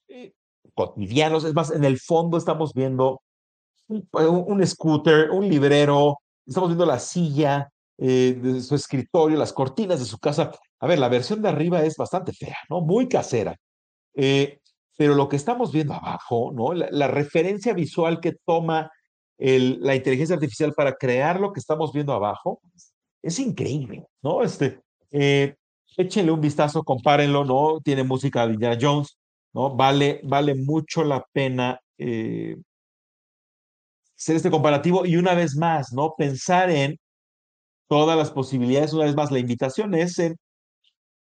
eh, 0.09 0.33
cotidianos. 0.75 1.43
Es 1.45 1.53
más, 1.53 1.71
en 1.71 1.83
el 1.83 1.99
fondo 1.99 2.37
estamos 2.37 2.73
viendo 2.73 3.21
un, 3.87 4.07
un, 4.11 4.67
scooter, 4.67 5.31
un 5.31 5.47
librero, 5.47 6.19
estamos 6.45 6.69
viendo 6.69 6.85
la 6.85 6.99
silla, 6.99 7.69
eh, 7.97 8.37
de 8.41 8.61
su 8.61 8.75
escritorio, 8.75 9.37
las 9.37 9.53
cortinas 9.53 9.99
de 9.99 10.05
su 10.05 10.19
casa. 10.19 10.51
A 10.79 10.87
ver, 10.87 10.99
la 10.99 11.07
versión 11.07 11.41
de 11.41 11.49
arriba 11.49 11.83
es 11.83 11.95
bastante 11.95 12.33
fea, 12.33 12.57
¿no? 12.69 12.81
Muy 12.81 13.07
casera. 13.07 13.55
Eh, 14.13 14.59
pero 14.97 15.15
lo 15.15 15.29
que 15.29 15.37
estamos 15.37 15.71
viendo 15.71 15.93
abajo, 15.93 16.51
¿no? 16.53 16.73
La, 16.73 17.07
referencia 17.07 17.73
visual 17.73 18.19
que 18.19 18.33
toma 18.45 18.91
la 19.37 19.95
inteligencia 19.95 20.35
artificial 20.35 20.73
para 20.73 20.95
crear 20.95 21.39
lo 21.39 21.51
que 21.51 21.59
estamos 21.59 21.91
viendo 21.91 22.13
abajo 22.13 22.61
es 23.21 23.39
increíble, 23.39 24.05
¿no? 24.21 24.43
Este, 24.43 24.81
eh, 25.11 25.55
échenle 25.97 26.31
un 26.31 26.41
vistazo, 26.41 26.83
compárenlo, 26.83 27.43
¿no? 27.43 27.81
Tiene 27.81 28.03
música 28.03 28.45
de 28.45 28.53
Indiana 28.53 28.77
Jones, 28.79 29.17
¿no? 29.55 29.75
Vale, 29.75 30.19
vale 30.23 30.53
mucho 30.53 31.03
la 31.03 31.25
pena 31.31 31.79
eh, 31.97 32.57
hacer 34.17 34.35
este 34.35 34.51
comparativo 34.51 35.05
y 35.05 35.15
una 35.15 35.33
vez 35.33 35.55
más, 35.55 35.93
¿no? 35.93 36.13
Pensar 36.17 36.69
en 36.69 36.97
todas 37.87 38.17
las 38.17 38.31
posibilidades. 38.31 38.93
Una 38.93 39.05
vez 39.05 39.15
más, 39.15 39.31
la 39.31 39.39
invitación 39.39 39.95
es 39.95 40.19
en 40.19 40.35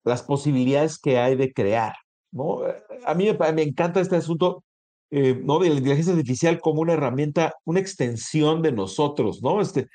las 0.05 0.23
posibilidades 0.23 0.99
que 0.99 1.19
hay 1.19 1.37
de 1.37 1.53
crear. 1.53 1.95
¿no? 2.31 2.61
A 3.07 3.15
mí 3.15 3.29
me, 3.55 3.63
encanta 3.63 4.01
este 4.01 4.17
asunto 4.17 4.65
eh, 5.11 5.41
¿no? 5.43 5.59
de 5.59 5.71
la 5.71 5.77
inteligencia 5.77 6.13
artificial 6.13 6.61
como 6.61 6.83
una 6.83 6.95
herramienta, 6.95 7.55
una 7.65 7.81
extensión 7.81 8.61
de 8.63 8.73
nosotros, 8.73 9.41
¿no? 9.43 9.61
Este, 9.63 9.87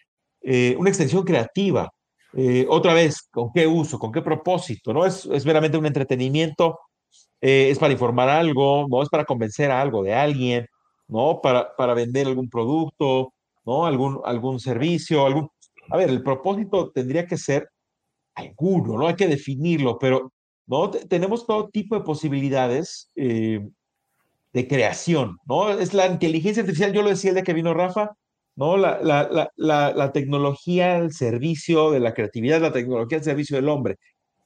eh, 0.41 0.75
una 0.79 0.89
extensión 0.89 1.23
creativa. 1.23 1.89
Otra 2.67 2.95
vez, 2.95 3.27
¿con 3.31 3.51
qué 3.53 3.67
uso? 3.67 3.99
¿Con 3.99 4.11
qué 4.11 4.23
propósito? 4.23 4.91
¿no? 4.91 5.05
Es, 5.05 5.25
es 5.27 5.45
meramente 5.45 5.77
un 5.77 5.85
entretenimiento, 5.85 6.79
es 7.71 7.79
para 7.79 7.93
informar 7.93 8.29
algo, 8.29 8.87
¿no? 8.89 9.03
Es 9.03 9.09
para 9.09 9.25
convencer 9.25 9.71
a 9.71 9.81
algo 9.81 10.03
de 10.03 10.13
alguien, 10.13 10.67
¿no? 11.07 11.41
Para, 11.41 11.75
para 11.75 11.93
vender 11.93 12.27
algún 12.27 12.49
producto, 12.49 13.33
¿no? 13.65 13.85
Algún, 13.85 14.21
algún 14.25 14.59
servicio, 14.59 15.25
algún 15.25 15.49
a 15.89 15.97
ver, 15.97 16.09
el 16.09 16.23
propósito 16.23 16.91
tendría 16.91 17.27
que 17.27 17.37
ser 17.37 17.69
alguno, 18.35 18.97
¿no? 18.97 19.07
Hay 19.07 19.15
que 19.15 19.27
definirlo, 19.27 19.99
pero 19.99 20.31
¿no? 20.65 20.89
tenemos 20.89 21.45
todo 21.45 21.69
tipo 21.69 21.95
de 21.95 22.01
posibilidades 22.03 23.11
eh, 23.15 23.67
de 24.53 24.67
creación, 24.67 25.37
¿no? 25.45 25.69
Es 25.71 25.93
la 25.93 26.07
inteligencia 26.07 26.61
artificial, 26.61 26.93
yo 26.93 27.01
lo 27.01 27.09
decía 27.09 27.31
el 27.31 27.35
día 27.35 27.43
que 27.43 27.53
vino 27.53 27.73
Rafa, 27.73 28.11
¿no? 28.55 28.77
La, 28.77 29.01
la, 29.01 29.49
la, 29.55 29.93
la 29.93 30.11
tecnología 30.11 30.95
al 30.95 31.11
servicio 31.11 31.91
de 31.91 31.99
la 31.99 32.13
creatividad, 32.13 32.61
la 32.61 32.71
tecnología 32.73 33.17
al 33.17 33.23
servicio 33.23 33.57
del 33.57 33.69
hombre. 33.69 33.97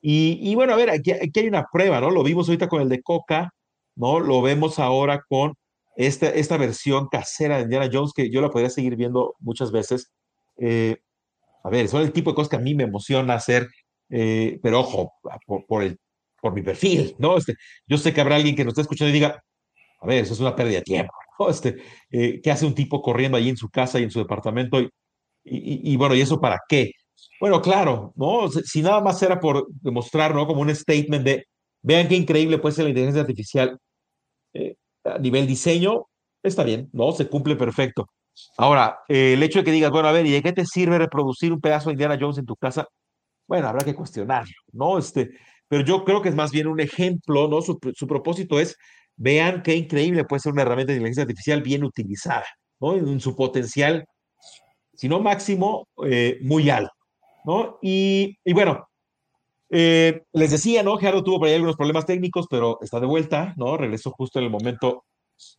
Y, 0.01 0.55
bueno, 0.55 0.73
a 0.73 0.75
ver, 0.77 0.89
aquí, 0.89 1.11
hay 1.11 1.47
una 1.47 1.65
prueba, 1.71 1.99
¿no? 1.99 2.11
Lo 2.11 2.23
vimos 2.23 2.47
ahorita 2.47 2.67
con 2.69 2.81
el 2.81 2.89
de 2.89 3.01
Coca, 3.01 3.51
¿no? 3.95 4.19
Lo 4.19 4.41
vemos 4.41 4.79
ahora 4.79 5.23
con 5.27 5.53
esta, 5.95 6.29
esta 6.29 6.57
versión 6.57 7.07
casera 7.09 7.57
de 7.57 7.63
Indiana 7.63 7.89
Jones, 7.91 8.13
que 8.15 8.29
yo 8.29 8.41
la 8.41 8.49
podría 8.49 8.69
seguir 8.69 8.95
viendo 8.95 9.35
muchas 9.39 9.71
veces. 9.71 10.11
Eh, 10.57 10.97
a 11.63 11.69
ver, 11.69 11.87
son 11.89 12.01
el 12.03 12.13
tipo 12.13 12.31
de 12.31 12.35
cosas 12.35 12.49
que 12.49 12.55
a 12.57 12.59
mí 12.59 12.75
me 12.75 12.83
emociona 12.85 13.35
hacer 13.35 13.67
Eh, 14.09 14.59
pero 14.63 14.79
ojo, 14.81 15.13
por, 15.67 15.83
el, 15.83 15.99
por 16.41 16.53
mi 16.53 16.61
perfil, 16.61 17.15
¿no? 17.19 17.37
Este, 17.37 17.55
yo 17.87 17.97
sé 17.97 18.13
que 18.13 18.21
habrá 18.21 18.35
alguien 18.37 18.55
que 18.55 18.63
nos 18.63 18.71
esté 18.71 18.81
escuchando 18.83 19.09
y 19.09 19.13
diga, 19.13 19.43
a 20.01 20.07
ver, 20.07 20.23
eso 20.23 20.33
es 20.33 20.39
una 20.39 20.55
pérdida 20.55 20.77
de 20.79 20.83
tiempo, 20.83 21.13
¿no? 21.39 21.49
Este, 21.49 21.77
eh, 22.11 22.39
¿qué 22.43 22.51
hace 22.51 22.65
un 22.65 22.75
tipo 22.75 23.01
corriendo 23.01 23.37
ahí 23.37 23.49
en 23.49 23.57
su 23.57 23.69
casa 23.69 23.99
y 23.99 24.03
en 24.03 24.11
su 24.11 24.19
departamento? 24.19 24.79
Y, 25.43 25.95
bueno, 25.97 26.15
¿y 26.15 26.21
eso 26.21 26.39
para 26.41 26.59
qué? 26.67 26.91
Bueno, 27.39 27.61
claro, 27.61 28.13
¿no? 28.15 28.49
Si 28.49 28.81
nada 28.81 29.01
más 29.01 29.21
era 29.21 29.39
por 29.39 29.67
demostrar, 29.81 30.33
¿no? 30.33 30.47
Como 30.47 30.61
un 30.61 30.75
statement 30.75 31.23
de, 31.23 31.47
vean 31.81 32.07
qué 32.07 32.15
increíble 32.15 32.57
puede 32.57 32.75
ser 32.75 32.85
la 32.85 32.89
inteligencia 32.89 33.21
artificial 33.21 33.77
eh, 34.53 34.75
a 35.03 35.17
nivel 35.19 35.47
diseño, 35.47 36.05
está 36.43 36.63
bien, 36.63 36.89
¿no? 36.93 37.11
Se 37.11 37.27
cumple 37.29 37.55
perfecto. 37.55 38.07
Ahora, 38.57 38.99
eh, 39.07 39.33
el 39.33 39.43
hecho 39.43 39.59
de 39.59 39.65
que 39.65 39.71
digas, 39.71 39.91
bueno, 39.91 40.07
a 40.07 40.11
ver, 40.11 40.25
¿y 40.25 40.31
de 40.31 40.43
qué 40.43 40.53
te 40.53 40.65
sirve 40.65 40.97
reproducir 40.97 41.53
un 41.53 41.61
pedazo 41.61 41.89
de 41.89 41.93
Indiana 41.93 42.17
Jones 42.19 42.37
en 42.37 42.45
tu 42.45 42.55
casa? 42.55 42.87
Bueno, 43.47 43.67
habrá 43.67 43.85
que 43.85 43.95
cuestionarlo, 43.95 44.53
¿no? 44.73 44.97
Este, 44.97 45.31
pero 45.67 45.83
yo 45.83 46.03
creo 46.05 46.21
que 46.21 46.29
es 46.29 46.35
más 46.35 46.51
bien 46.51 46.67
un 46.67 46.79
ejemplo, 46.79 47.47
¿no? 47.47 47.61
Su, 47.61 47.79
propósito 48.07 48.59
es, 48.59 48.77
vean 49.15 49.63
qué 49.63 49.75
increíble 49.75 50.25
puede 50.25 50.41
ser 50.41 50.53
una 50.53 50.63
herramienta 50.63 50.91
de 50.93 50.97
inteligencia 50.97 51.23
artificial 51.23 51.61
bien 51.61 51.83
utilizada, 51.83 52.45
¿no? 52.79 52.95
En 52.95 53.19
su 53.19 53.35
potencial, 53.35 54.05
si 54.93 55.09
no 55.09 55.19
máximo, 55.19 55.87
eh, 56.05 56.39
muy 56.41 56.69
alto, 56.69 56.91
¿no? 57.47 57.79
Y, 57.81 58.37
y 58.43 58.51
bueno, 58.51 58.89
eh, 59.69 60.23
les 60.33 60.51
decía, 60.51 60.83
¿no? 60.83 60.97
Gerardo 60.97 61.23
tuvo 61.23 61.39
por 61.39 61.47
ahí 61.47 61.53
algunos 61.53 61.77
problemas 61.77 62.05
técnicos, 62.05 62.45
pero 62.49 62.77
está 62.81 62.99
de 62.99 63.07
vuelta, 63.07 63.53
¿no? 63.55 63.77
Regresó 63.77 64.11
justo 64.11 64.39
en 64.39 64.45
el 64.45 64.51
momento 64.51 65.05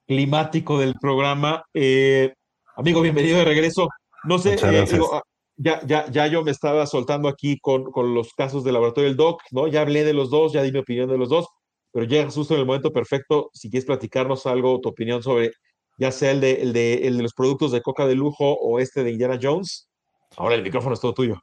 climático 0.07 0.78
del 0.78 0.97
programa. 1.01 1.64
Eh, 1.72 2.34
amigo, 2.76 3.01
bienvenido 3.01 3.39
de 3.39 3.47
regreso. 3.47 3.89
No 4.24 4.39
sé, 4.39 4.57
eh, 4.62 4.84
ah, 5.12 5.22
ya, 5.57 5.80
ya, 5.86 6.11
ya 6.11 6.26
yo 6.26 6.45
me 6.45 6.51
estaba 6.51 6.86
soltando 6.86 7.26
aquí 7.26 7.59
con, 7.59 7.84
con 7.84 8.14
los 8.14 8.34
casos 8.34 8.64
del 8.64 8.74
laboratorio 8.74 9.09
del 9.09 9.16
DOC, 9.16 9.41
¿no? 9.53 9.66
Ya 9.66 9.80
hablé 9.80 10.05
de 10.05 10.12
los 10.12 10.28
dos, 10.28 10.53
ya 10.53 10.62
di 10.62 10.72
mi 10.72 10.80
opinión 10.80 11.09
de 11.09 11.16
los 11.16 11.30
dos, 11.30 11.47
pero 11.91 12.05
llega 12.05 12.30
justo 12.30 12.53
en 12.53 12.61
el 12.61 12.66
momento 12.66 12.93
perfecto. 12.93 13.49
Si 13.55 13.70
quieres 13.70 13.86
platicarnos 13.86 14.45
algo, 14.45 14.78
tu 14.80 14.91
opinión 14.91 15.22
sobre 15.22 15.53
ya 15.97 16.12
sea 16.12 16.32
el 16.32 16.43
de, 16.43 16.53
el 16.61 16.74
de, 16.74 17.07
el 17.09 17.16
de 17.16 17.22
los 17.22 17.32
productos 17.32 17.72
de 17.72 17.80
coca 17.80 18.07
de 18.07 18.14
lujo 18.14 18.53
o 18.53 18.78
este 18.78 19.03
de 19.05 19.11
Indiana 19.11 19.39
Jones, 19.41 19.89
ahora 20.36 20.55
el 20.55 20.62
micrófono 20.62 20.93
es 20.93 21.01
todo 21.01 21.14
tuyo. 21.14 21.41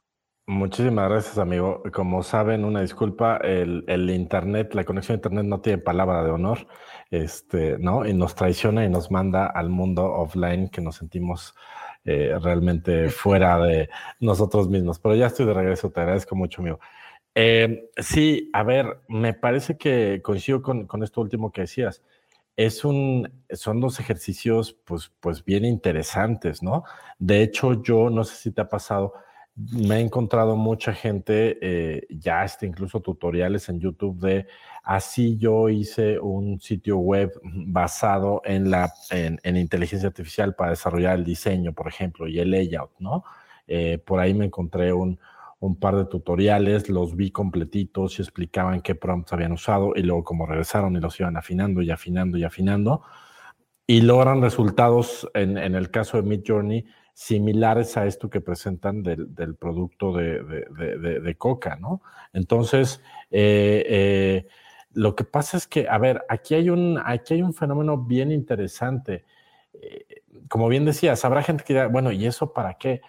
Muchísimas 0.48 1.08
gracias, 1.10 1.38
amigo. 1.38 1.82
Como 1.92 2.22
saben, 2.22 2.64
una 2.64 2.80
disculpa, 2.80 3.38
el, 3.38 4.10
internet, 4.10 4.74
la 4.74 4.84
conexión 4.84 5.14
a 5.14 5.18
internet 5.18 5.44
no 5.44 5.60
tiene 5.60 5.78
palabra 5.78 6.22
de 6.22 6.30
honor, 6.30 6.68
este, 7.10 7.78
¿no? 7.78 8.06
Y 8.06 8.14
nos 8.14 8.36
traiciona 8.36 8.84
y 8.84 8.88
nos 8.88 9.10
manda 9.10 9.46
al 9.46 9.70
mundo 9.70 10.04
offline 10.04 10.68
que 10.68 10.80
nos 10.80 10.96
sentimos 10.96 11.52
eh, 12.04 12.38
realmente 12.40 13.08
fuera 13.08 13.58
de 13.58 13.88
nosotros 14.20 14.68
mismos. 14.68 15.00
Pero 15.00 15.16
ya 15.16 15.26
estoy 15.26 15.46
de 15.46 15.54
regreso, 15.54 15.90
te 15.90 16.00
agradezco 16.00 16.36
mucho, 16.36 16.62
amigo. 16.62 16.78
Eh, 17.34 17.90
sí, 17.98 18.48
a 18.52 18.62
ver, 18.62 19.00
me 19.08 19.34
parece 19.34 19.76
que 19.76 20.20
coincido 20.22 20.62
con, 20.62 20.86
con, 20.86 21.02
esto 21.02 21.22
último 21.22 21.50
que 21.50 21.62
decías. 21.62 22.04
Es 22.56 22.84
un, 22.84 23.44
son 23.50 23.80
dos 23.80 23.98
ejercicios, 23.98 24.74
pues, 24.84 25.12
pues 25.20 25.44
bien 25.44 25.64
interesantes, 25.64 26.62
¿no? 26.62 26.84
De 27.18 27.42
hecho, 27.42 27.82
yo 27.82 28.10
no 28.10 28.22
sé 28.22 28.36
si 28.36 28.52
te 28.52 28.60
ha 28.62 28.68
pasado, 28.68 29.12
me 29.56 29.96
he 29.96 30.00
encontrado 30.00 30.54
mucha 30.54 30.92
gente, 30.92 31.58
eh, 31.62 32.06
ya 32.10 32.44
este, 32.44 32.66
incluso 32.66 33.00
tutoriales 33.00 33.68
en 33.70 33.80
YouTube 33.80 34.20
de 34.20 34.46
así 34.84 35.38
yo 35.38 35.70
hice 35.70 36.20
un 36.20 36.60
sitio 36.60 36.98
web 36.98 37.32
basado 37.42 38.42
en 38.44 38.70
la 38.70 38.92
en, 39.10 39.56
inteligencia 39.56 40.08
artificial 40.08 40.54
para 40.54 40.70
desarrollar 40.70 41.16
el 41.16 41.24
diseño, 41.24 41.72
por 41.72 41.88
ejemplo, 41.88 42.28
y 42.28 42.38
el 42.38 42.50
layout, 42.50 42.92
¿no? 42.98 43.24
Eh, 43.66 43.98
por 43.98 44.20
ahí 44.20 44.34
me 44.34 44.44
encontré 44.44 44.92
un, 44.92 45.18
un, 45.58 45.76
par 45.80 45.96
de 45.96 46.04
tutoriales, 46.04 46.90
los 46.90 47.16
vi 47.16 47.30
completitos 47.30 48.18
y 48.18 48.22
explicaban 48.22 48.82
qué 48.82 48.94
prompts 48.94 49.32
habían 49.32 49.52
usado 49.52 49.92
y 49.96 50.02
luego 50.02 50.22
como 50.22 50.46
regresaron 50.46 50.96
y 50.96 51.00
los 51.00 51.18
iban 51.18 51.36
afinando 51.36 51.80
y 51.82 51.90
afinando 51.90 52.36
y 52.36 52.44
afinando 52.44 53.02
y 53.86 54.02
logran 54.02 54.42
resultados 54.42 55.28
en, 55.34 55.56
en 55.56 55.74
el 55.74 55.90
caso 55.90 56.16
de 56.18 56.24
Mid 56.24 56.42
Journey 56.46 56.84
similares 57.16 57.96
a 57.96 58.04
esto 58.04 58.28
que 58.28 58.42
presentan 58.42 59.02
del, 59.02 59.56
producto 59.58 60.12
de, 60.12 61.34
Coca, 61.38 61.76
¿no? 61.76 62.02
Entonces, 62.34 63.00
eh, 63.30 63.82
eh, 63.88 64.46
lo 64.92 65.16
que 65.16 65.24
pasa 65.24 65.56
es 65.56 65.66
que, 65.66 65.88
a 65.88 65.96
ver, 65.96 66.26
aquí 66.28 66.54
hay 66.54 66.68
un, 66.68 67.00
aquí 67.02 67.32
hay 67.32 67.40
un 67.40 67.54
fenómeno 67.54 67.96
bien 67.96 68.30
interesante. 68.30 69.24
Eh, 69.72 70.24
como 70.50 70.68
bien 70.68 70.84
decías, 70.84 71.24
habrá 71.24 71.42
gente 71.42 71.64
que 71.64 71.72
dirá, 71.72 71.88
bueno, 71.88 72.12
¿y 72.12 72.26
eso 72.26 72.52
para 72.52 72.74
qué? 72.74 73.00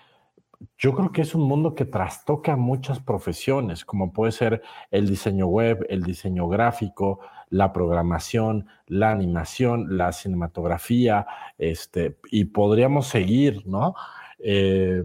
Yo 0.78 0.96
creo 0.96 1.12
que 1.12 1.22
es 1.24 1.36
un 1.36 1.42
mundo 1.42 1.76
que 1.76 1.84
trastoca 1.84 2.56
muchas 2.56 3.02
profesiones, 3.02 3.84
como 3.84 4.14
puede 4.14 4.32
ser 4.32 4.62
el 4.90 5.06
diseño 5.10 5.48
web, 5.48 5.86
el 5.90 6.04
diseño 6.04 6.48
gráfico, 6.48 7.20
la 7.50 7.72
programación, 7.74 8.68
la 8.88 9.12
animación, 9.12 9.98
la 9.98 10.12
cinematografía, 10.12 11.28
este, 11.58 12.18
y 12.32 12.46
podríamos 12.46 13.08
seguir, 13.08 13.66
¿no? 13.66 13.96
Eh, 14.40 15.04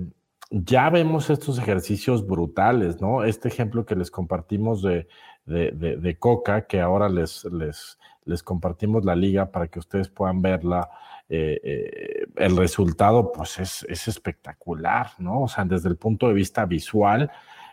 ya 0.51 0.91
vemos 0.91 1.31
estos 1.31 1.59
ejercicios 1.59 2.27
brutales, 2.27 3.01
¿no? 3.01 3.25
Este 3.25 3.49
ejemplo 3.49 3.87
que 3.87 3.97
les 3.97 4.11
compartimos 4.11 4.83
de, 4.83 5.07
de, 5.47 6.17
Coca, 6.19 6.67
que 6.67 6.81
ahora 6.81 7.09
les, 7.09 7.45
les, 7.47 7.99
les, 8.25 8.43
compartimos 8.43 9.05
la 9.05 9.17
liga 9.17 9.51
para 9.51 9.69
que 9.69 9.79
ustedes 9.79 10.09
puedan 10.09 10.43
verla. 10.43 10.91
Eh, 11.29 11.59
eh, 11.65 12.27
el 12.37 12.57
resultado, 12.59 13.33
pues 13.33 13.59
es, 13.59 13.87
es, 13.89 14.07
espectacular, 14.09 15.13
¿no? 15.19 15.43
O 15.43 15.49
sea, 15.49 15.65
desde 15.65 15.89
el 15.89 15.97
punto 15.97 16.29
de 16.29 16.35
vista 16.35 16.67
visual, 16.67 17.31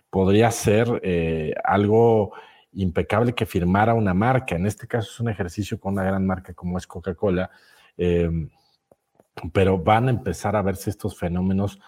podría 0.10 0.50
ser 0.50 1.02
algo 1.66 2.32
impecable 2.74 3.34
que 3.34 3.46
firmara 3.46 3.94
una 3.94 4.14
marca. 4.14 4.56
En 4.56 4.66
este 4.66 4.88
caso 4.88 5.10
es 5.12 5.20
un 5.20 5.30
ejercicio 5.30 5.80
con 5.80 5.94
una 5.94 6.04
gran 6.04 6.26
marca 6.26 6.54
como 6.54 6.78
es 6.78 6.88
Coca-Cola, 6.88 7.50
em, 7.98 8.50
pero 9.54 9.78
van 9.78 10.08
a 10.08 10.12
empezar 10.12 10.56
a 10.56 10.62
verse 10.62 10.90
estos 10.90 11.18
fenómenos 11.18 11.80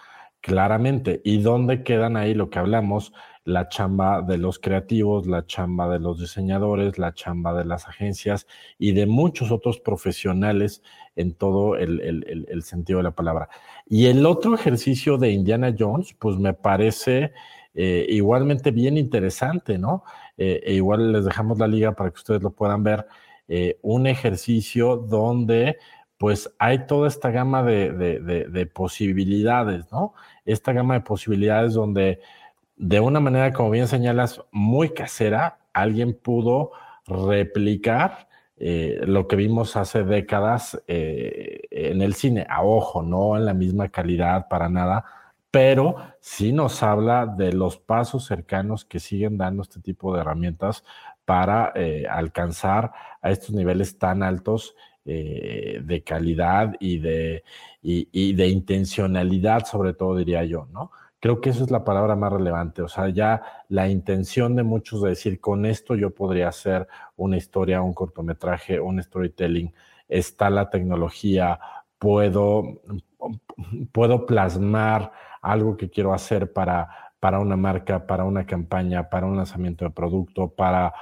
claramente. 0.41 1.21
¿Y 1.23 1.39
dónde 1.39 1.83
quedan 1.83 2.17
ahí 2.17 2.33
lo 2.33 2.49
que 2.49 2.59
hablamos? 2.59 3.13
La 3.43 3.69
chamba 3.69 4.21
de 4.21 4.37
los 4.37 4.59
creativos, 4.59 5.27
la 5.27 5.45
chamba 5.45 5.89
de 5.89 5.99
los 5.99 6.19
diseñadores, 6.19 6.97
la 6.97 7.13
chamba 7.13 7.53
de 7.53 7.65
las 7.65 7.87
agencias 7.87 8.47
y 8.77 8.93
de 8.93 9.05
muchos 9.05 9.51
otros 9.51 9.79
profesionales 9.79 10.83
en 11.15 11.33
todo 11.33 11.75
el 11.75 12.63
sentido 12.63 12.97
de 12.97 13.03
la 13.03 13.15
palabra. 13.15 13.49
Y 13.87 14.07
el 14.07 14.25
otro 14.25 14.55
ejercicio 14.55 15.17
de 15.17 15.31
Indiana 15.31 15.75
Jones, 15.77 16.15
pues 16.17 16.37
me 16.37 16.53
parece 16.53 17.33
eh, 17.73 18.05
igualmente 18.09 18.71
bien 18.71 18.97
interesante, 18.97 19.77
¿no? 19.77 20.03
Eh, 20.37 20.61
e 20.65 20.73
igual 20.73 21.11
les 21.11 21.25
dejamos 21.25 21.59
la 21.59 21.67
liga 21.67 21.93
para 21.93 22.09
que 22.09 22.17
ustedes 22.17 22.41
lo 22.41 22.51
puedan 22.51 22.83
ver. 22.83 23.07
Eh, 23.47 23.77
un 23.81 24.07
ejercicio 24.07 24.97
donde 24.97 25.77
pues 26.17 26.53
hay 26.59 26.85
toda 26.85 27.07
esta 27.07 27.31
gama 27.31 27.63
de, 27.63 27.91
de, 27.91 28.65
posibilidades, 28.67 29.91
¿no? 29.91 30.13
Esta 30.45 30.71
gama 30.71 30.93
de 30.93 31.01
posibilidades 31.01 31.73
donde 31.73 32.19
de 32.75 32.99
una 32.99 33.19
manera, 33.19 33.51
como 33.53 33.71
bien 33.71 33.87
señalas, 33.87 34.39
muy 34.51 34.89
casera, 34.89 35.57
alguien 35.73 36.13
pudo 36.13 36.73
replicar 37.07 38.27
lo 38.57 39.27
que 39.27 39.35
vimos 39.35 39.75
hace 39.75 40.03
décadas 40.03 40.79
en 40.87 42.01
el 42.03 42.13
cine, 42.13 42.45
a 42.47 42.61
ojo, 42.61 43.01
no 43.01 43.35
en 43.35 43.45
la 43.45 43.55
misma 43.55 43.89
calidad 43.89 44.47
para 44.47 44.69
nada, 44.69 45.03
pero 45.51 45.97
sí 46.21 46.53
nos 46.53 46.81
habla 46.81 47.25
de 47.25 47.51
los 47.51 47.77
pasos 47.77 48.25
cercanos 48.25 48.85
que 48.85 48.99
siguen 48.99 49.37
dando 49.37 49.63
este 49.63 49.81
tipo 49.81 50.13
de 50.13 50.21
herramientas 50.21 50.83
para 51.25 51.73
eh, 51.75 52.05
alcanzar 52.09 52.91
a 53.21 53.29
estos 53.31 53.51
niveles 53.51 53.97
tan 53.99 54.23
altos 54.23 54.75
eh, 55.03 55.81
de 55.83 56.03
calidad 56.03 56.75
y 56.79 56.99
de, 56.99 57.43
y, 57.81 58.33
de 58.33 58.47
intencionalidad, 58.47 59.65
sobre 59.65 59.93
todo 59.93 60.15
diría 60.15 60.45
yo, 60.45 60.67
¿no? 60.71 60.91
Creo 61.19 61.41
que 61.41 61.49
esa 61.49 61.63
es 61.63 61.71
la 61.71 61.83
palabra 61.83 62.15
más 62.15 62.31
relevante, 62.31 62.81
o 62.81 62.87
sea, 62.87 63.09
ya 63.09 63.41
la 63.69 63.89
intención 63.89 64.55
de 64.55 64.63
muchos 64.63 65.01
de 65.03 65.09
decir, 65.09 65.39
con 65.39 65.65
esto 65.65 65.95
yo 65.95 66.11
podría 66.13 66.47
hacer 66.47 66.87
una 67.15 67.37
historia, 67.37 67.81
un 67.81 67.93
cortometraje, 67.93 68.79
un 68.79 69.01
storytelling, 69.01 69.73
está 70.07 70.49
la 70.49 70.69
tecnología, 70.69 71.59
puedo, 71.99 72.81
puedo 73.91 74.25
plasmar 74.25 75.11
algo 75.41 75.77
que 75.77 75.89
quiero 75.89 76.13
hacer 76.13 76.53
para, 76.53 76.89
para 77.19 77.39
una 77.39 77.57
marca, 77.57 78.05
para 78.07 78.25
una 78.25 78.45
campaña, 78.45 79.09
para 79.09 79.25
un 79.25 79.37
lanzamiento 79.37 79.85
de 79.85 79.91
producto, 79.91 80.49
para, 80.49 80.93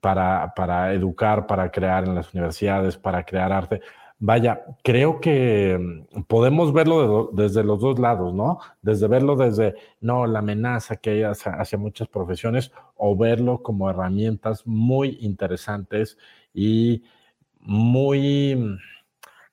para, 0.00 0.52
para 0.54 0.92
educar, 0.92 1.46
para 1.46 1.70
crear 1.70 2.04
en 2.04 2.14
las 2.14 2.32
universidades, 2.32 2.96
para 2.96 3.24
crear 3.24 3.52
arte. 3.52 3.80
Vaya, 4.18 4.64
creo 4.82 5.20
que 5.20 5.78
podemos 6.26 6.72
verlo 6.72 7.30
desde 7.34 7.62
los 7.62 7.80
dos 7.80 7.98
lados, 7.98 8.32
¿no? 8.32 8.60
Desde 8.80 9.08
verlo 9.08 9.36
desde, 9.36 9.74
no, 10.00 10.26
la 10.26 10.38
amenaza 10.38 10.96
que 10.96 11.10
hay 11.10 11.22
hacia, 11.22 11.52
hacia, 11.52 11.76
muchas 11.76 12.08
profesiones 12.08 12.72
o 12.96 13.14
verlo 13.14 13.62
como 13.62 13.90
herramientas 13.90 14.66
muy 14.66 15.18
interesantes 15.20 16.16
y 16.54 17.02
muy 17.60 18.78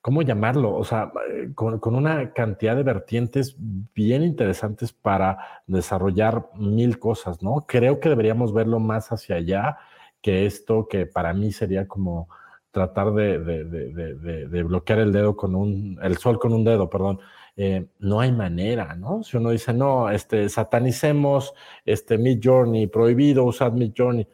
¿cómo 0.04 0.22
llamarlo? 0.22 0.76
O 0.76 0.84
sea, 0.84 1.14
eh, 1.32 1.54
con, 1.56 1.80
una 1.96 2.34
cantidad 2.34 2.76
de 2.76 2.84
vertientes 2.84 3.56
bien 3.58 4.22
interesantes 4.22 4.92
para 4.92 5.38
desarrollar 5.66 6.50
mil 6.56 7.00
cosas, 7.00 7.42
¿no? 7.42 7.66
Creo 7.68 8.02
que 8.02 8.10
deberíamos 8.10 8.54
verlo 8.54 8.80
más 8.80 9.14
hacia 9.14 9.38
allá 9.38 9.78
que 10.22 10.46
esto 10.46 10.88
que 10.90 11.06
para 11.06 11.34
mí 11.34 11.54
sería 11.54 11.88
como 11.88 12.28
tratar 12.72 13.14
de 13.14 14.64
bloquear 14.68 15.00
el 15.00 15.14
dedo 15.14 15.38
con 15.38 15.56
un, 15.56 15.98
el 16.04 16.18
sol 16.18 16.38
con 16.38 16.54
un 16.54 16.66
dedo, 16.66 16.90
perdón. 16.90 17.20
Eh, 17.56 17.86
no 18.00 18.20
hay 18.20 18.32
manera, 18.32 18.96
¿no? 18.96 19.24
Si 19.24 19.38
uno 19.38 19.52
dice, 19.52 19.74
no, 19.74 20.10
este, 20.10 20.50
satanicemos 20.50 21.54
este 21.86 22.18
Mid 22.18 22.40
Journey, 22.44 22.88
prohibido 22.88 23.46
usar 23.46 23.72
Mid 23.72 23.94
Journey. 23.96 24.28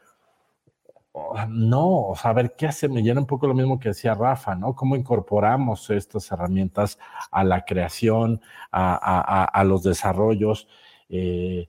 Oh, 1.21 1.45
no, 1.47 2.13
a 2.21 2.33
ver, 2.33 2.55
¿qué 2.57 2.67
hace? 2.67 2.87
Me 2.87 3.01
llena 3.03 3.19
un 3.19 3.27
poco 3.27 3.47
lo 3.47 3.53
mismo 3.53 3.79
que 3.79 3.89
decía 3.89 4.13
Rafa, 4.13 4.55
¿no? 4.55 4.75
¿Cómo 4.75 4.95
incorporamos 4.95 5.89
estas 5.89 6.31
herramientas 6.31 6.97
a 7.31 7.43
la 7.43 7.65
creación, 7.65 8.41
a 8.71 9.63
los 9.65 9.83
desarrollos? 9.83 10.67
Eh, 11.09 11.67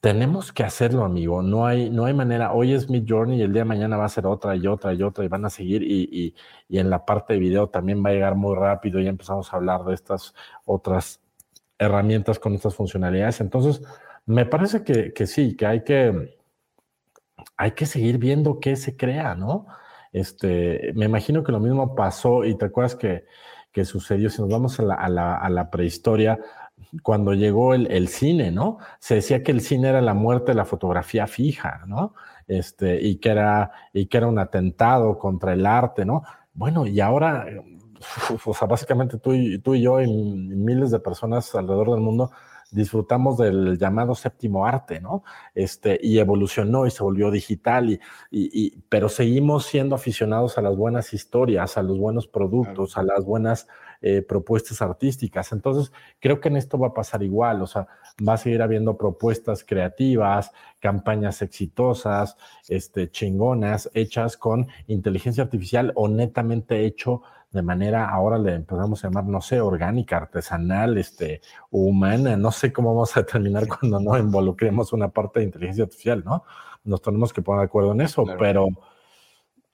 tenemos 0.00 0.52
que 0.52 0.62
hacerlo, 0.64 1.04
amigo. 1.04 1.42
No 1.42 1.66
hay, 1.66 1.90
no 1.90 2.04
hay 2.04 2.14
manera. 2.14 2.52
Hoy 2.52 2.72
es 2.72 2.88
mi 2.88 3.04
journey 3.06 3.40
y 3.40 3.42
el 3.42 3.52
día 3.52 3.62
de 3.62 3.66
mañana 3.66 3.96
va 3.96 4.04
a 4.04 4.08
ser 4.08 4.26
otra 4.26 4.56
y 4.56 4.66
otra 4.66 4.94
y 4.94 5.02
otra 5.02 5.24
y 5.24 5.28
van 5.28 5.44
a 5.44 5.50
seguir. 5.50 5.82
Y, 5.82 6.08
y, 6.10 6.34
y, 6.68 6.78
en 6.78 6.88
la 6.88 7.04
parte 7.04 7.34
de 7.34 7.40
video 7.40 7.68
también 7.68 8.04
va 8.04 8.10
a 8.10 8.12
llegar 8.12 8.36
muy 8.36 8.54
rápido. 8.56 9.00
Ya 9.00 9.10
empezamos 9.10 9.52
a 9.52 9.56
hablar 9.56 9.84
de 9.84 9.94
estas 9.94 10.34
otras 10.64 11.20
herramientas 11.78 12.38
con 12.38 12.54
estas 12.54 12.74
funcionalidades. 12.76 13.40
Entonces, 13.40 13.82
me 14.26 14.46
parece 14.46 14.84
que, 14.84 15.12
que 15.12 15.26
sí, 15.26 15.56
que 15.56 15.66
hay 15.66 15.84
que 15.84 16.36
hay 17.56 17.72
que 17.72 17.86
seguir 17.86 18.18
viendo 18.18 18.60
qué 18.60 18.76
se 18.76 18.96
crea, 18.96 19.34
¿no? 19.34 19.66
Este, 20.12 20.92
me 20.94 21.06
imagino 21.06 21.42
que 21.42 21.52
lo 21.52 21.60
mismo 21.60 21.94
pasó 21.94 22.44
y 22.44 22.56
te 22.56 22.66
acuerdas 22.66 22.96
que, 22.96 23.24
que 23.72 23.84
sucedió, 23.84 24.28
si 24.30 24.42
nos 24.42 24.50
vamos 24.50 24.78
a 24.78 24.82
la, 24.82 24.94
a 24.94 25.48
la, 25.48 25.70
prehistoria, 25.70 26.38
cuando 27.02 27.32
llegó 27.32 27.74
el, 27.74 27.90
el, 27.90 28.08
cine, 28.08 28.50
¿no? 28.50 28.78
Se 28.98 29.14
decía 29.16 29.42
que 29.42 29.52
el 29.52 29.62
cine 29.62 29.88
era 29.88 30.02
la 30.02 30.14
muerte 30.14 30.52
de 30.52 30.56
la 30.56 30.66
fotografía 30.66 31.26
fija, 31.26 31.82
¿no? 31.86 32.14
Este, 32.46 33.00
y 33.00 33.16
que 33.16 33.30
era, 33.30 33.72
y 33.92 34.06
que 34.06 34.18
era 34.18 34.26
un 34.26 34.38
atentado 34.38 35.18
contra 35.18 35.54
el 35.54 35.64
arte, 35.64 36.04
¿no? 36.04 36.22
Bueno, 36.52 36.86
y 36.86 37.00
ahora, 37.00 37.46
o 38.44 38.54
sea, 38.54 38.68
básicamente 38.68 39.18
tú 39.18 39.32
y, 39.32 39.58
tú 39.60 39.74
y 39.74 39.82
yo 39.82 40.00
y 40.00 40.06
miles 40.12 40.90
de 40.90 41.00
personas 41.00 41.54
alrededor 41.54 41.92
del 41.92 42.00
mundo 42.00 42.30
disfrutamos 42.72 43.38
del 43.38 43.78
llamado 43.78 44.14
séptimo 44.14 44.66
arte, 44.66 45.00
¿no? 45.00 45.22
Este, 45.54 46.00
y 46.02 46.18
evolucionó 46.18 46.86
y 46.86 46.90
se 46.90 47.02
volvió 47.02 47.30
digital, 47.30 47.90
y, 47.90 48.00
y, 48.30 48.50
y, 48.52 48.82
pero 48.88 49.08
seguimos 49.08 49.66
siendo 49.66 49.94
aficionados 49.94 50.58
a 50.58 50.62
las 50.62 50.76
buenas 50.76 51.12
historias, 51.12 51.76
a 51.76 51.82
los 51.82 51.98
buenos 51.98 52.26
productos, 52.26 52.96
a 52.96 53.02
las 53.02 53.24
buenas 53.24 53.68
eh, 54.00 54.22
propuestas 54.22 54.82
artísticas. 54.82 55.52
Entonces, 55.52 55.92
creo 56.18 56.40
que 56.40 56.48
en 56.48 56.56
esto 56.56 56.78
va 56.78 56.88
a 56.88 56.94
pasar 56.94 57.22
igual, 57.22 57.62
o 57.62 57.66
sea, 57.66 57.86
va 58.26 58.34
a 58.34 58.36
seguir 58.36 58.62
habiendo 58.62 58.96
propuestas 58.96 59.62
creativas, 59.64 60.50
campañas 60.80 61.40
exitosas, 61.42 62.36
este, 62.68 63.10
chingonas, 63.10 63.90
hechas 63.94 64.36
con 64.36 64.66
inteligencia 64.88 65.44
artificial 65.44 65.92
o 65.94 66.08
netamente 66.08 66.84
hecho 66.84 67.22
de 67.52 67.62
manera, 67.62 68.08
ahora 68.08 68.38
le 68.38 68.54
empezamos 68.54 69.04
a 69.04 69.08
llamar, 69.08 69.26
no 69.26 69.40
sé, 69.40 69.60
orgánica, 69.60 70.16
artesanal, 70.16 70.96
este, 70.96 71.42
humana, 71.70 72.36
no 72.36 72.50
sé 72.50 72.72
cómo 72.72 72.94
vamos 72.94 73.16
a 73.16 73.24
terminar 73.24 73.66
cuando 73.68 74.00
no 74.00 74.18
involucremos 74.18 74.92
una 74.92 75.08
parte 75.10 75.40
de 75.40 75.46
inteligencia 75.46 75.84
artificial, 75.84 76.24
¿no? 76.24 76.44
Nos 76.84 77.02
tenemos 77.02 77.32
que 77.32 77.42
poner 77.42 77.60
de 77.60 77.66
acuerdo 77.66 77.92
en 77.92 78.00
eso, 78.00 78.24
claro. 78.24 78.38
pero 78.38 78.68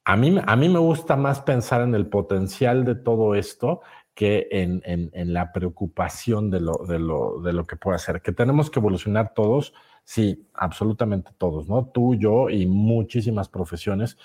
a 0.03 0.15
mí, 0.17 0.37
a 0.45 0.55
mí 0.55 0.69
me 0.69 0.79
gusta 0.79 1.15
más 1.15 1.41
pensar 1.41 1.81
en 1.81 1.95
el 1.95 2.07
potencial 2.07 2.83
de 2.83 2.95
todo 2.95 3.33
esto 3.35 3.81
que 4.13 4.49
en, 4.51 4.81
en, 4.83 5.09
en 5.13 5.33
la 5.33 5.53
preocupación 5.53 6.51
de 6.51 6.59
lo, 6.59 6.73
de, 6.85 6.99
lo, 6.99 7.39
de 7.41 7.53
lo 7.53 7.63
que 7.63 7.77
puede 7.77 7.95
hacer. 7.95 8.21
Que 8.21 8.33
tenemos 8.33 8.69
que 8.69 8.79
evolucionar 8.79 9.33
todos, 9.33 9.73
sí, 10.03 10.49
absolutamente 10.53 11.31
todos, 11.37 11.69
¿no? 11.69 11.85
Tú, 11.85 12.15
yo 12.15 12.49
y 12.49 12.65
muchísimas 12.65 13.47
profesiones 13.47 14.17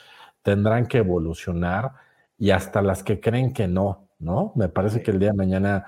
tendrán 0.43 0.87
que 0.87 0.99
evolucionar 0.99 1.93
y 2.39 2.51
hasta 2.51 2.83
las 2.83 3.03
que 3.03 3.21
creen 3.21 3.53
que 3.53 3.69
no, 3.69 4.09
¿no? 4.19 4.53
Me 4.57 4.69
parece 4.69 5.03
que 5.03 5.11
el 5.11 5.19
día 5.19 5.31
de 5.31 5.37
mañana 5.37 5.87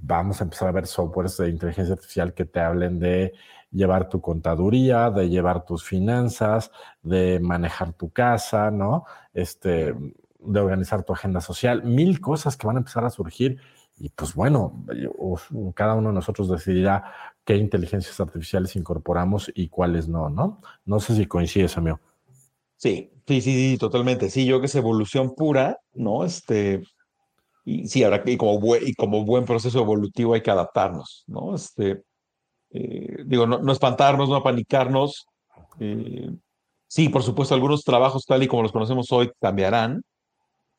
vamos 0.00 0.40
a 0.40 0.44
empezar 0.44 0.68
a 0.68 0.72
ver 0.72 0.86
softwares 0.86 1.36
de 1.36 1.48
inteligencia 1.50 1.94
artificial 1.94 2.34
que 2.34 2.44
te 2.44 2.60
hablen 2.60 2.98
de 2.98 3.32
llevar 3.70 4.08
tu 4.08 4.20
contaduría, 4.20 5.10
de 5.10 5.28
llevar 5.28 5.64
tus 5.64 5.84
finanzas, 5.84 6.70
de 7.02 7.40
manejar 7.40 7.92
tu 7.92 8.10
casa, 8.10 8.70
¿no? 8.70 9.04
Este, 9.32 9.94
de 10.38 10.60
organizar 10.60 11.04
tu 11.04 11.12
agenda 11.12 11.40
social, 11.40 11.82
mil 11.84 12.20
cosas 12.20 12.56
que 12.56 12.66
van 12.66 12.76
a 12.76 12.80
empezar 12.80 13.04
a 13.04 13.10
surgir 13.10 13.58
y 13.96 14.08
pues 14.10 14.34
bueno, 14.34 14.84
cada 15.74 15.94
uno 15.94 16.08
de 16.08 16.14
nosotros 16.14 16.48
decidirá 16.48 17.12
qué 17.44 17.56
inteligencias 17.56 18.18
artificiales 18.20 18.74
incorporamos 18.76 19.50
y 19.54 19.68
cuáles 19.68 20.08
no, 20.08 20.30
¿no? 20.30 20.60
No 20.84 21.00
sé 21.00 21.14
si 21.14 21.26
coincides, 21.26 21.76
amigo. 21.78 22.00
Sí, 22.76 23.10
sí, 23.26 23.40
sí, 23.40 23.70
sí, 23.72 23.78
totalmente. 23.78 24.30
Sí, 24.30 24.44
yo 24.46 24.60
que 24.60 24.66
es 24.66 24.74
evolución 24.74 25.34
pura, 25.34 25.78
¿no? 25.94 26.24
Este, 26.24 26.82
y 27.64 27.88
sí, 27.88 28.04
ahora 28.04 28.22
y 28.26 28.36
como, 28.36 28.60
buen, 28.60 28.86
y 28.86 28.94
como 28.94 29.24
buen 29.24 29.44
proceso 29.46 29.80
evolutivo 29.80 30.34
hay 30.34 30.42
que 30.42 30.50
adaptarnos, 30.52 31.24
¿no? 31.28 31.54
Este, 31.54 32.02
eh, 32.70 33.24
digo, 33.26 33.46
no, 33.46 33.58
no, 33.60 33.72
espantarnos, 33.72 34.28
no 34.28 34.36
apanicarnos. 34.36 35.26
Eh, 35.80 36.30
sí, 36.88 37.08
por 37.10 37.22
supuesto, 37.24 37.54
algunos 37.54 37.84
trabajos 37.84 38.26
tal 38.26 38.42
y 38.42 38.48
como 38.48 38.62
los 38.64 38.72
conocemos 38.72 39.12
hoy 39.12 39.32
cambiarán, 39.40 40.02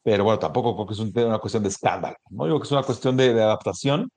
pero 0.04 0.24
bueno, 0.26 0.40
tampoco 0.40 0.76
creo 0.76 0.88
que 0.88 0.94
es 0.96 1.00
un, 1.00 1.14
una 1.28 1.40
cuestión 1.40 1.64
de 1.64 1.70
escándalo, 1.70 2.18
¿no? 2.32 2.46
Yo 2.46 2.52
creo 2.54 2.62
que 2.62 2.66
es 2.68 2.74
una 2.74 2.84
cuestión 2.84 3.18
de, 3.18 3.34
de 3.34 3.44
adaptación, 3.44 4.10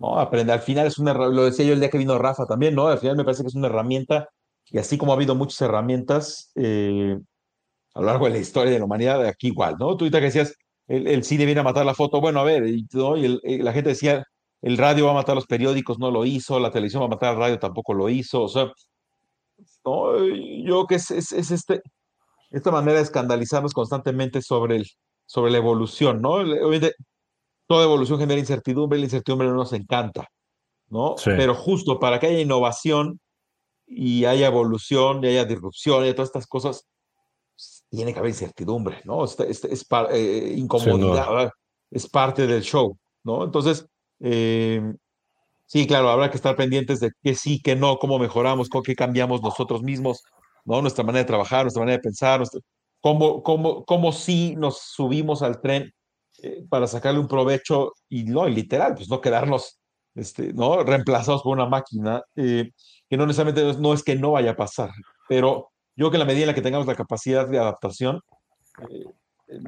¿no? 0.00 0.18
Aprender, 0.18 0.54
al 0.54 0.62
final 0.62 0.86
es 0.86 0.98
una, 0.98 1.14
lo 1.14 1.44
decía 1.44 1.64
yo 1.66 1.74
el 1.74 1.80
día 1.80 1.90
que 1.90 1.98
vino 1.98 2.18
Rafa 2.18 2.46
también, 2.46 2.74
¿no? 2.74 2.88
Al 2.88 2.98
final 2.98 3.16
me 3.16 3.24
parece 3.24 3.42
que 3.42 3.48
es 3.48 3.54
una 3.54 3.68
herramienta 3.68 4.28
y 4.70 4.78
así 4.78 4.98
como 4.98 5.12
ha 5.12 5.16
habido 5.16 5.34
muchas 5.34 5.60
herramientas 5.62 6.50
eh, 6.56 7.16
a 7.94 8.00
lo 8.00 8.06
largo 8.06 8.26
de 8.26 8.32
la 8.32 8.38
historia 8.38 8.72
de 8.72 8.78
la 8.78 8.84
humanidad, 8.84 9.24
aquí 9.26 9.48
igual, 9.48 9.76
¿no? 9.78 9.96
Tú 9.96 10.04
ahorita 10.04 10.18
que 10.18 10.26
decías, 10.26 10.54
el, 10.88 11.06
el, 11.06 11.24
cine 11.24 11.46
viene 11.46 11.60
a 11.60 11.64
matar 11.64 11.86
la 11.86 11.94
foto, 11.94 12.20
bueno, 12.20 12.40
a 12.40 12.44
ver, 12.44 12.66
y, 12.66 12.86
¿no? 12.92 13.16
y, 13.16 13.24
el, 13.24 13.40
y, 13.44 13.58
la 13.58 13.72
gente 13.72 13.90
decía, 13.90 14.24
el 14.62 14.76
radio 14.76 15.06
va 15.06 15.12
a 15.12 15.14
matar 15.14 15.34
los 15.34 15.46
periódicos, 15.46 15.98
no 15.98 16.10
lo 16.10 16.24
hizo, 16.24 16.58
la 16.58 16.70
televisión 16.70 17.02
va 17.02 17.06
a 17.06 17.10
matar 17.10 17.30
al 17.30 17.38
radio, 17.38 17.58
tampoco 17.58 17.94
lo 17.94 18.08
hizo, 18.08 18.42
o 18.42 18.48
sea, 18.48 18.70
¿no? 19.84 20.18
yo 20.64 20.86
que 20.86 20.96
es, 20.96 21.10
es, 21.10 21.32
es, 21.32 21.50
este, 21.50 21.80
esta 22.50 22.70
manera 22.70 22.98
de 22.98 23.04
escandalizarnos 23.04 23.72
constantemente 23.72 24.42
sobre, 24.42 24.76
el, 24.76 24.86
sobre 25.26 25.52
la 25.52 25.58
evolución, 25.58 26.20
¿no? 26.20 26.32
Obviamente, 26.32 26.94
toda 27.66 27.84
evolución 27.84 28.18
genera 28.18 28.40
incertidumbre, 28.40 28.98
la 28.98 29.04
incertidumbre 29.04 29.48
no 29.48 29.54
nos 29.54 29.72
encanta, 29.72 30.28
¿no? 30.88 31.14
Sí. 31.16 31.30
Pero 31.36 31.54
justo 31.54 31.98
para 31.98 32.18
que 32.18 32.26
haya 32.26 32.40
innovación, 32.40 33.20
y 33.94 34.24
haya 34.24 34.48
evolución, 34.48 35.22
y 35.22 35.28
haya 35.28 35.44
disrupción, 35.44 36.04
y 36.04 36.12
todas 36.12 36.28
estas 36.28 36.46
cosas, 36.46 36.86
tiene 37.88 38.12
que 38.12 38.18
haber 38.18 38.30
incertidumbre, 38.30 39.00
¿no? 39.04 39.24
Es, 39.24 39.38
es, 39.38 39.64
es 39.64 39.86
eh, 40.10 40.54
incomodidad, 40.56 41.26
sí, 41.44 41.50
es 41.92 42.08
parte 42.08 42.46
del 42.46 42.62
show, 42.62 42.98
¿no? 43.22 43.44
Entonces, 43.44 43.86
eh, 44.20 44.82
sí, 45.66 45.86
claro, 45.86 46.08
habrá 46.08 46.30
que 46.30 46.36
estar 46.36 46.56
pendientes 46.56 46.98
de 47.00 47.12
qué 47.22 47.34
sí, 47.34 47.60
qué 47.62 47.76
no, 47.76 47.98
cómo 47.98 48.18
mejoramos, 48.18 48.68
cómo, 48.68 48.82
qué 48.82 48.96
cambiamos 48.96 49.42
nosotros 49.42 49.82
mismos, 49.82 50.24
¿no? 50.64 50.82
Nuestra 50.82 51.04
manera 51.04 51.22
de 51.22 51.28
trabajar, 51.28 51.62
nuestra 51.62 51.82
manera 51.82 51.98
de 51.98 52.02
pensar, 52.02 52.38
nuestra, 52.38 52.60
cómo, 53.00 53.42
cómo, 53.42 53.84
cómo 53.84 54.12
sí 54.12 54.56
nos 54.56 54.78
subimos 54.78 55.42
al 55.42 55.60
tren 55.60 55.92
eh, 56.42 56.64
para 56.68 56.88
sacarle 56.88 57.20
un 57.20 57.28
provecho 57.28 57.92
y 58.08 58.24
no, 58.24 58.48
y 58.48 58.54
literal, 58.54 58.94
pues 58.94 59.08
no 59.08 59.20
quedarnos, 59.20 59.78
este, 60.14 60.52
¿no? 60.52 60.82
Reemplazados 60.82 61.42
por 61.42 61.56
una 61.56 61.66
máquina. 61.66 62.22
Eh, 62.36 62.70
que 63.08 63.16
no 63.16 63.26
necesariamente 63.26 63.80
no 63.80 63.92
es 63.92 64.02
que 64.02 64.16
no 64.16 64.32
vaya 64.32 64.52
a 64.52 64.56
pasar, 64.56 64.90
pero 65.28 65.70
yo 65.96 66.10
que 66.10 66.16
en 66.16 66.20
la 66.20 66.24
medida 66.26 66.42
en 66.42 66.48
la 66.48 66.54
que 66.54 66.62
tengamos 66.62 66.86
la 66.86 66.94
capacidad 66.94 67.46
de 67.46 67.58
adaptación, 67.58 68.20
eh, 68.90 69.04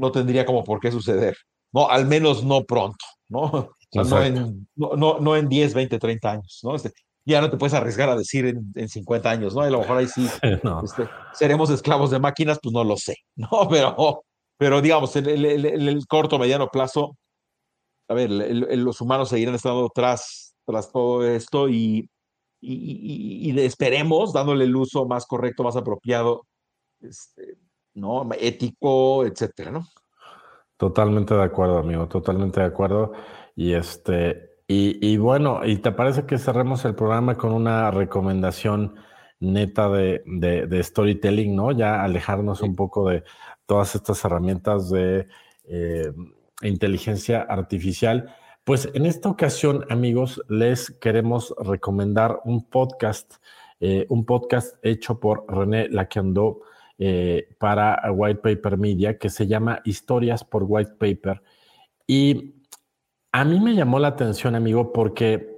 no 0.00 0.10
tendría 0.10 0.46
como 0.46 0.64
por 0.64 0.80
qué 0.80 0.90
suceder, 0.90 1.36
¿no? 1.72 1.88
Al 1.88 2.06
menos 2.06 2.44
no 2.44 2.64
pronto, 2.64 3.04
¿no? 3.28 3.40
O 3.42 4.04
sea, 4.04 4.04
no, 4.04 4.22
en, 4.22 4.68
no, 4.74 4.96
no, 4.96 5.20
no, 5.20 5.36
en 5.36 5.48
10, 5.48 5.74
20, 5.74 5.98
30 5.98 6.30
años, 6.30 6.60
¿no? 6.62 6.74
Este, 6.74 6.92
ya 7.24 7.40
no 7.40 7.50
te 7.50 7.56
puedes 7.56 7.74
arriesgar 7.74 8.08
a 8.08 8.16
decir 8.16 8.46
en, 8.46 8.72
en 8.74 8.88
50 8.88 9.30
años, 9.30 9.54
¿no? 9.54 9.60
A 9.62 9.70
lo 9.70 9.80
mejor 9.80 9.98
ahí 9.98 10.08
sí, 10.08 10.26
este, 10.84 11.08
seremos 11.34 11.70
esclavos 11.70 12.10
de 12.10 12.18
máquinas, 12.18 12.58
pues 12.62 12.72
no 12.72 12.84
lo 12.84 12.96
sé, 12.96 13.16
¿no? 13.36 13.68
Pero, 13.70 14.24
pero 14.56 14.80
digamos, 14.80 15.14
en 15.16 15.26
el, 15.26 15.44
el, 15.44 15.66
el, 15.66 15.88
el 15.88 16.06
corto, 16.06 16.38
mediano 16.38 16.68
plazo, 16.68 17.16
a 18.08 18.14
ver, 18.14 18.30
los 18.30 19.00
humanos 19.00 19.28
seguirán 19.28 19.54
estando 19.54 19.90
tras, 19.94 20.54
tras 20.64 20.90
todo 20.90 21.26
esto 21.26 21.68
y, 21.68 22.08
y, 22.60 22.74
y, 22.74 23.50
y, 23.50 23.60
esperemos 23.60 24.32
dándole 24.32 24.64
el 24.64 24.76
uso 24.76 25.06
más 25.06 25.26
correcto, 25.26 25.64
más 25.64 25.76
apropiado, 25.76 26.46
este, 27.00 27.58
¿no? 27.94 28.28
Ético, 28.38 29.24
etcétera, 29.24 29.70
¿no? 29.70 29.86
Totalmente 30.76 31.34
de 31.34 31.42
acuerdo, 31.42 31.78
amigo, 31.78 32.06
totalmente 32.06 32.60
de 32.60 32.66
acuerdo. 32.66 33.12
Y 33.54 33.72
este, 33.72 34.56
y, 34.68 34.98
y, 35.06 35.16
bueno, 35.16 35.64
¿y 35.64 35.78
te 35.78 35.92
parece 35.92 36.26
que 36.26 36.38
cerremos 36.38 36.84
el 36.84 36.94
programa 36.94 37.36
con 37.36 37.52
una 37.52 37.90
recomendación 37.90 38.96
neta 39.40 39.88
de, 39.88 40.22
de, 40.26 40.66
de 40.66 40.82
storytelling, 40.82 41.54
¿no? 41.56 41.72
Ya 41.72 42.02
alejarnos 42.02 42.58
sí. 42.58 42.64
un 42.64 42.74
poco 42.74 43.08
de 43.08 43.24
todas 43.66 43.94
estas 43.94 44.24
herramientas 44.24 44.90
de 44.90 45.26
eh, 45.64 46.12
inteligencia 46.62 47.42
artificial. 47.42 48.34
Pues 48.64 48.90
en 48.94 49.06
esta 49.06 49.28
ocasión, 49.28 49.84
amigos, 49.90 50.42
les 50.48 50.90
queremos 50.90 51.54
recomendar 51.58 52.40
un 52.44 52.68
podcast, 52.68 53.34
eh, 53.80 54.06
un 54.08 54.24
podcast 54.24 54.76
hecho 54.82 55.20
por 55.20 55.44
René 55.48 55.88
Laquando 55.88 56.62
eh, 56.98 57.54
para 57.58 58.00
White 58.10 58.40
Paper 58.40 58.78
Media 58.78 59.18
que 59.18 59.28
se 59.28 59.46
llama 59.46 59.82
Historias 59.84 60.44
por 60.44 60.64
White 60.66 60.92
Paper. 60.98 61.42
Y 62.06 62.54
a 63.32 63.44
mí 63.44 63.60
me 63.60 63.74
llamó 63.74 63.98
la 63.98 64.08
atención, 64.08 64.54
amigo, 64.54 64.92
porque 64.92 65.56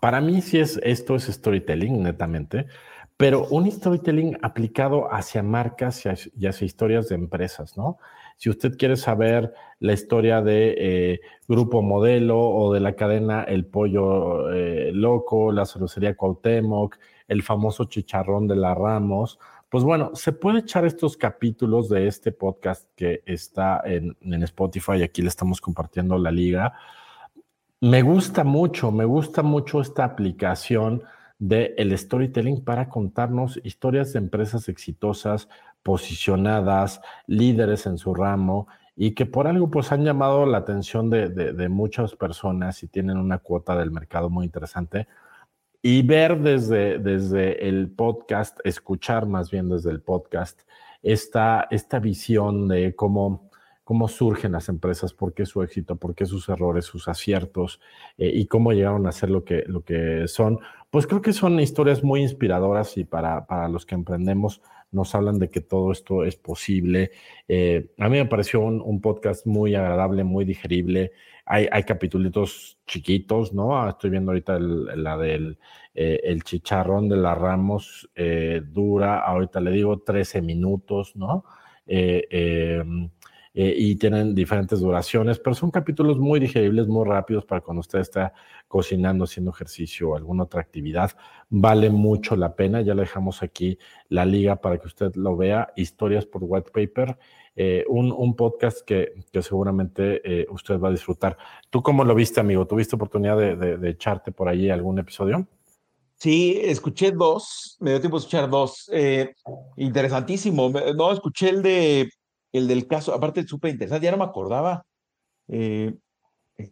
para 0.00 0.20
mí 0.20 0.40
sí 0.40 0.60
es 0.60 0.78
esto 0.84 1.16
es 1.16 1.24
storytelling, 1.24 2.02
netamente, 2.02 2.66
pero 3.16 3.46
un 3.48 3.70
storytelling 3.70 4.38
aplicado 4.42 5.12
hacia 5.12 5.42
marcas 5.42 6.04
y 6.06 6.08
hacia, 6.46 6.64
historias 6.64 7.08
de 7.08 7.16
empresas, 7.16 7.76
¿no? 7.76 7.98
Si 8.36 8.50
usted 8.50 8.76
quiere 8.76 8.96
saber 8.96 9.52
la 9.78 9.92
historia 9.92 10.42
de 10.42 10.74
eh, 10.78 11.20
Grupo 11.48 11.82
Modelo 11.82 12.40
o 12.40 12.72
de 12.72 12.80
la 12.80 12.94
cadena 12.94 13.42
El 13.42 13.64
Pollo 13.66 14.50
eh, 14.52 14.92
Loco, 14.92 15.52
la 15.52 15.66
cervecería 15.66 16.16
Cuauhtémoc, 16.16 16.96
el 17.28 17.42
famoso 17.42 17.84
chicharrón 17.84 18.48
de 18.48 18.56
la 18.56 18.74
Ramos, 18.74 19.38
pues 19.68 19.84
bueno, 19.84 20.10
se 20.14 20.32
puede 20.32 20.60
echar 20.60 20.84
estos 20.84 21.16
capítulos 21.16 21.88
de 21.88 22.06
este 22.06 22.30
podcast 22.30 22.88
que 22.94 23.22
está 23.24 23.80
en, 23.84 24.16
en 24.20 24.42
Spotify, 24.42 25.02
aquí 25.02 25.22
le 25.22 25.28
estamos 25.28 25.60
compartiendo 25.60 26.18
la 26.18 26.30
liga. 26.30 26.74
Me 27.80 28.02
gusta 28.02 28.44
mucho, 28.44 28.92
me 28.92 29.04
gusta 29.06 29.42
mucho 29.42 29.80
esta 29.80 30.04
aplicación 30.04 31.02
del 31.38 31.74
el 31.76 31.98
storytelling 31.98 32.62
para 32.62 32.88
contarnos 32.88 33.60
historias 33.64 34.12
de 34.12 34.20
empresas 34.20 34.68
exitosas, 34.68 35.48
posicionadas, 35.82 37.00
líderes 37.26 37.86
en 37.86 37.98
su 37.98 38.14
ramo 38.14 38.68
y 38.96 39.12
que 39.12 39.26
por 39.26 39.46
algo 39.46 39.70
pues 39.70 39.92
han 39.92 40.04
llamado 40.04 40.46
la 40.46 40.58
atención 40.58 41.10
de, 41.10 41.28
de, 41.28 41.68
muchas 41.68 42.14
personas 42.14 42.82
y 42.82 42.88
tienen 42.88 43.16
una 43.16 43.38
cuota 43.38 43.76
del 43.76 43.90
mercado 43.90 44.30
muy 44.30 44.44
interesante. 44.44 45.08
Y 45.82 46.02
ver 46.02 46.38
desde, 46.40 46.98
desde 46.98 47.68
el 47.68 47.90
podcast, 47.90 48.58
escuchar 48.64 49.26
más 49.26 49.50
bien 49.50 49.68
desde 49.68 49.90
el 49.90 50.00
podcast, 50.00 50.60
esta, 51.02 51.66
esta 51.70 51.98
visión 51.98 52.68
de 52.68 52.94
cómo 52.94 53.50
cómo 53.84 54.08
surgen 54.08 54.52
las 54.52 54.68
empresas, 54.68 55.12
por 55.12 55.34
qué 55.34 55.44
su 55.44 55.62
éxito, 55.62 55.96
por 55.96 56.14
qué 56.14 56.26
sus 56.26 56.48
errores, 56.48 56.84
sus 56.84 57.08
aciertos 57.08 57.80
eh, 58.16 58.30
y 58.32 58.46
cómo 58.46 58.72
llegaron 58.72 59.06
a 59.06 59.12
ser 59.12 59.30
lo 59.30 59.44
que, 59.44 59.64
lo 59.66 59.82
que 59.82 60.28
son. 60.28 60.60
Pues 60.92 61.06
creo 61.06 61.22
que 61.22 61.32
son 61.32 61.58
historias 61.58 62.04
muy 62.04 62.20
inspiradoras 62.20 62.98
y 62.98 63.04
para, 63.04 63.46
para 63.46 63.66
los 63.66 63.86
que 63.86 63.94
emprendemos 63.94 64.60
nos 64.90 65.14
hablan 65.14 65.38
de 65.38 65.48
que 65.48 65.62
todo 65.62 65.90
esto 65.90 66.22
es 66.22 66.36
posible. 66.36 67.12
Eh, 67.48 67.94
a 67.98 68.10
mí 68.10 68.18
me 68.18 68.26
pareció 68.26 68.60
un, 68.60 69.00
podcast 69.00 69.46
muy 69.46 69.74
agradable, 69.74 70.22
muy 70.22 70.44
digerible. 70.44 71.12
Hay, 71.46 71.66
hay 71.72 71.84
capítulos 71.84 72.78
chiquitos, 72.86 73.54
¿no? 73.54 73.88
Estoy 73.88 74.10
viendo 74.10 74.32
ahorita 74.32 74.58
la 74.58 75.16
del 75.16 75.56
eh, 75.94 76.20
el 76.24 76.42
chicharrón 76.42 77.08
de 77.08 77.16
la 77.16 77.34
Ramos, 77.34 78.10
dura, 78.66 79.20
ahorita 79.20 79.62
le 79.62 79.70
digo 79.70 80.00
13 80.00 80.42
minutos, 80.42 81.16
¿no? 81.16 81.46
Eh, 83.54 83.74
y 83.76 83.96
tienen 83.96 84.34
diferentes 84.34 84.80
duraciones, 84.80 85.38
pero 85.38 85.54
son 85.54 85.70
capítulos 85.70 86.18
muy 86.18 86.40
digeribles, 86.40 86.88
muy 86.88 87.06
rápidos 87.06 87.44
para 87.44 87.60
cuando 87.60 87.80
usted 87.80 87.98
está 87.98 88.32
cocinando, 88.66 89.24
haciendo 89.24 89.50
ejercicio 89.50 90.10
o 90.10 90.16
alguna 90.16 90.44
otra 90.44 90.62
actividad. 90.62 91.10
Vale 91.50 91.90
mucho 91.90 92.34
la 92.34 92.56
pena. 92.56 92.80
Ya 92.80 92.94
le 92.94 93.02
dejamos 93.02 93.42
aquí 93.42 93.78
la 94.08 94.24
liga 94.24 94.56
para 94.56 94.78
que 94.78 94.86
usted 94.86 95.14
lo 95.16 95.36
vea. 95.36 95.70
Historias 95.76 96.24
por 96.24 96.42
White 96.44 96.70
Paper. 96.72 97.18
Eh, 97.54 97.84
un, 97.88 98.34
podcast 98.34 98.80
que, 98.86 99.12
que 99.30 99.42
seguramente 99.42 100.22
eh, 100.24 100.46
usted 100.48 100.80
va 100.80 100.88
a 100.88 100.92
disfrutar. 100.92 101.36
¿Tú 101.68 101.82
cómo 101.82 102.04
lo 102.04 102.14
viste, 102.14 102.40
amigo? 102.40 102.66
¿Tuviste 102.66 102.96
oportunidad 102.96 103.36
de, 103.36 103.90
echarte 103.90 104.32
por 104.32 104.48
ahí 104.48 104.70
algún 104.70 104.98
episodio? 104.98 105.46
Sí, 106.16 106.58
escuché 106.62 107.10
dos, 107.10 107.76
me 107.80 107.90
dio 107.90 108.00
tiempo 108.00 108.16
de 108.16 108.20
escuchar 108.20 108.48
dos. 108.48 108.90
interesantísimo. 109.76 110.70
No, 110.96 111.12
escuché 111.12 111.50
el 111.50 111.62
de 111.62 112.08
el 112.52 112.68
del 112.68 112.86
caso, 112.86 113.14
aparte 113.14 113.46
súper 113.46 113.72
interesante, 113.72 114.04
ya 114.04 114.12
no 114.12 114.18
me 114.18 114.24
acordaba. 114.24 114.84
Eh, 115.48 115.94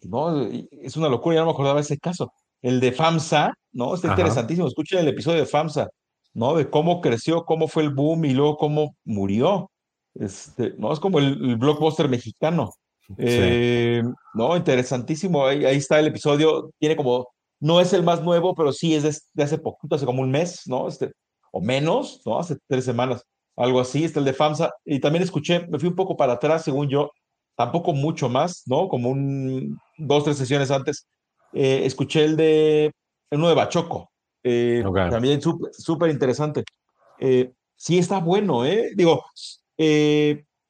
no, 0.04 0.46
es 0.46 0.96
una 0.96 1.08
locura, 1.08 1.36
ya 1.36 1.40
no 1.40 1.46
me 1.46 1.52
acordaba 1.52 1.80
ese 1.80 1.98
caso. 1.98 2.32
El 2.62 2.80
de 2.80 2.92
FAMSA, 2.92 3.54
¿no? 3.72 3.94
Está 3.94 4.08
interesantísimo. 4.08 4.66
Escuchen 4.66 4.98
el 5.00 5.08
episodio 5.08 5.40
de 5.40 5.46
FAMSA, 5.46 5.88
¿no? 6.34 6.54
De 6.54 6.68
cómo 6.68 7.00
creció, 7.00 7.44
cómo 7.44 7.68
fue 7.68 7.82
el 7.82 7.90
boom 7.90 8.24
y 8.26 8.34
luego 8.34 8.56
cómo 8.56 8.96
murió. 9.04 9.70
Este, 10.14 10.74
¿no? 10.76 10.92
Es 10.92 11.00
como 11.00 11.18
el, 11.18 11.56
blockbuster 11.56 12.08
mexicano. 12.08 12.72
Eh, 13.16 14.02
no, 14.34 14.56
interesantísimo. 14.56 15.46
Ahí, 15.46 15.64
ahí, 15.64 15.76
está 15.76 15.98
el 15.98 16.08
episodio. 16.08 16.70
Tiene 16.78 16.96
como, 16.96 17.28
no 17.58 17.80
es 17.80 17.92
el 17.92 18.02
más 18.02 18.22
nuevo, 18.22 18.54
pero 18.54 18.72
sí 18.72 18.94
es 18.94 19.28
de, 19.32 19.42
hace 19.42 19.58
poquito, 19.58 19.94
hace 19.96 20.06
como 20.06 20.22
un 20.22 20.30
mes, 20.30 20.62
¿no? 20.66 20.88
Este, 20.88 21.12
o 21.52 21.60
menos, 21.60 22.22
¿no? 22.26 22.38
Hace 22.38 22.56
tres 22.68 22.84
semanas 22.84 23.24
algo 23.57 23.80
así, 23.80 24.05
está 24.05 24.20
el 24.20 24.26
de 24.26 24.32
FAMSA, 24.32 24.70
y 24.84 25.01
también 25.01 25.22
escuché, 25.22 25.66
me 25.68 25.78
fui 25.78 25.88
un 25.88 25.94
poco 25.94 26.16
para 26.16 26.34
atrás, 26.34 26.64
según 26.64 26.88
yo, 26.88 27.11
tampoco 27.57 27.92
mucho 27.92 28.28
más, 28.28 28.62
¿no? 28.66 28.88
Como 28.88 29.11
un, 29.11 29.78
dos, 29.98 30.24
tres 30.24 30.38
sesiones 30.38 30.70
antes, 30.70 31.07
eh, 31.53 31.82
escuché 31.84 32.24
el 32.24 32.36
de, 32.36 32.92
uno 33.30 33.48
de 33.48 33.55
Bachoco, 33.55 34.11
eh, 34.42 34.82
también 35.11 35.40
súper 35.42 36.11
interesante. 36.11 36.64
Eh, 37.18 37.53
sí 37.76 37.98
está 37.98 38.18
bueno, 38.18 38.64
¿eh? 38.64 38.92
Digo, 38.96 39.24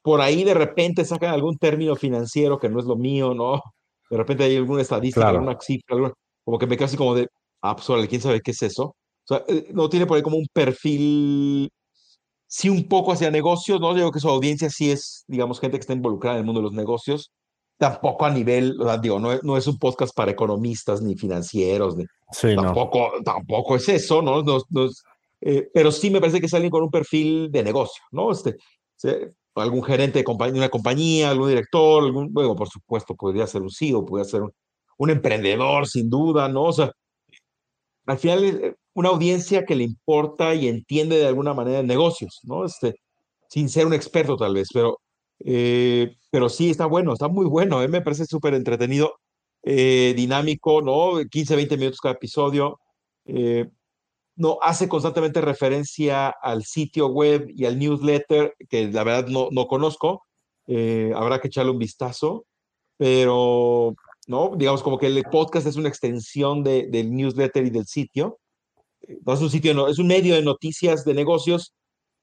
por 0.03 0.21
ahí 0.21 0.43
de 0.43 0.55
repente 0.55 1.05
sacan 1.05 1.33
algún 1.33 1.59
término 1.59 1.95
financiero 1.95 2.59
que 2.59 2.69
no 2.69 2.81
es 2.81 2.87
lo 2.87 2.97
mío, 2.97 3.35
¿no? 3.35 3.63
De 4.11 4.17
repente 4.17 4.45
hay 4.45 4.57
alguna 4.57 4.83
estadística, 4.83 5.29
alguna 5.29 5.57
cifra, 5.61 5.97
como 6.45 6.59
que 6.59 6.67
me 6.67 6.77
así 6.77 6.97
como 6.97 7.15
de, 7.15 7.29
ah, 7.63 7.77
pues 7.77 8.09
¿quién 8.09 8.21
sabe 8.21 8.41
qué 8.41 8.51
es 8.51 8.63
eso? 8.63 8.85
O 8.85 8.95
sea, 9.25 9.45
no 9.73 9.89
tiene 9.89 10.07
por 10.07 10.17
ahí 10.17 10.23
como 10.23 10.39
un 10.39 10.49
perfil 10.53 11.71
sí 12.51 12.69
un 12.69 12.89
poco 12.89 13.13
hacia 13.13 13.31
negocios, 13.31 13.81
no 13.81 13.95
digo 13.95 14.11
que 14.11 14.19
su 14.19 14.29
audiencia 14.29 14.69
sí 14.71 14.91
es, 14.91 15.25
digamos, 15.29 15.61
gente 15.61 15.79
que 15.79 15.83
está 15.83 15.93
involucrada 15.93 16.37
en 16.37 16.41
el 16.41 16.47
mundo 16.47 16.61
de 16.61 16.65
los 16.65 16.73
negocios, 16.73 17.31
tampoco 17.79 18.27
a 18.27 18.31
nivel, 18.31 18.77
digo, 19.01 19.21
no, 19.21 19.39
no, 19.43 19.57
es 19.57 19.69
un 19.69 19.79
podcast 19.79 20.15
para 20.15 20.33
economistas 20.33 21.01
ni 21.01 21.15
financieros, 21.17 21.97
ni, 21.97 22.05
tampoco, 22.57 23.13
tampoco 23.25 23.77
es 23.77 23.89
eso, 23.89 24.21
¿no? 24.21 24.45
Eh, 25.41 25.71
pero 25.73 25.93
sí 25.93 26.11
me 26.11 26.21
parece 26.21 26.41
que 26.41 26.47
es 26.47 26.55
alguien 26.55 26.73
con 26.73 26.83
un 26.83 26.91
perfil 26.91 27.51
de 27.53 27.63
negocio, 27.63 28.03
¿no? 28.11 28.33
Este, 28.33 28.57
algún 29.55 29.85
gerente 29.85 30.19
de, 30.19 30.25
compañía, 30.25 30.59
una 30.59 30.69
compañía, 30.69 31.31
algún 31.31 31.49
director, 31.51 32.03
algún, 32.03 32.33
bueno, 32.33 32.57
por 32.57 32.69
supuesto, 32.69 33.15
podría 33.15 33.47
ser 33.47 33.63
un 33.63 33.71
CEO, 33.71 34.05
podría 34.05 34.25
ser 34.25 34.43
un, 34.43 34.53
un 34.99 35.11
emprendedor, 35.11 35.87
sin 35.87 36.11
duda, 36.11 36.49
¿no? 36.49 36.65
O 36.65 36.73
sea, 36.73 36.91
al 38.07 38.19
final 38.19 38.45
eh, 38.45 38.75
una 38.95 39.11
audiencia 39.11 39.65
que 39.65 39.77
le 39.77 39.85
importa 39.85 40.55
y 40.55 40.69
entiende 40.69 41.17
de 41.17 41.27
alguna 41.27 41.55
manera 41.55 41.83
negocios, 41.83 42.41
¿no? 42.45 42.65
Este, 42.65 42.97
sin 43.49 43.69
ser 43.69 43.87
un 43.87 43.95
experto 43.95 44.37
tal 44.37 44.55
vez, 44.55 44.69
pero, 44.73 45.01
eh, 45.41 46.17
pero 46.31 46.49
sí 46.49 46.71
está 46.71 46.87
bueno, 46.87 47.13
está 47.13 47.29
muy 47.29 47.47
bueno, 47.47 47.83
¿eh? 47.83 47.89
me 47.89 48.03
parece 48.03 48.27
súper 48.27 48.55
entretenido, 48.55 49.15
eh, 49.63 50.15
dinámico, 50.17 50.83
¿no? 50.83 51.21
15, 51.29 51.57
20 51.57 51.77
minutos 51.77 52.01
cada 52.01 52.15
episodio. 52.15 52.81
no, 54.37 54.59
hace 54.63 54.89
constantemente 54.89 55.41
referencia 55.41 56.31
al 56.31 56.65
sitio 56.65 57.09
web 57.09 57.47
y 57.55 57.67
al 57.67 57.79
newsletter, 57.79 58.55
que 58.69 58.89
la 58.91 59.05
verdad 59.05 59.29
no, 59.29 59.49
no 59.51 59.67
conozco, 59.67 60.25
habrá 61.15 61.41
que 61.41 61.49
echarle 61.49 61.73
un 61.73 61.79
vistazo, 61.79 62.47
pero, 62.97 63.95
¿no? 64.27 64.53
Digamos 64.57 64.83
como 64.83 64.99
que 64.99 65.07
el 65.07 65.23
podcast 65.25 65.67
es 65.67 65.77
una 65.77 65.89
extensión 65.89 66.63
de, 66.65 66.89
del 66.89 67.13
newsletter 67.15 67.67
y 67.67 67.71
del 67.71 67.87
sitio, 67.87 68.40
es 69.27 69.41
un 69.41 69.51
sitio, 69.51 69.89
es 69.89 69.99
un 69.99 70.07
medio 70.07 70.35
de 70.35 70.43
noticias 70.43 71.05
de 71.05 71.15
negocios 71.15 71.75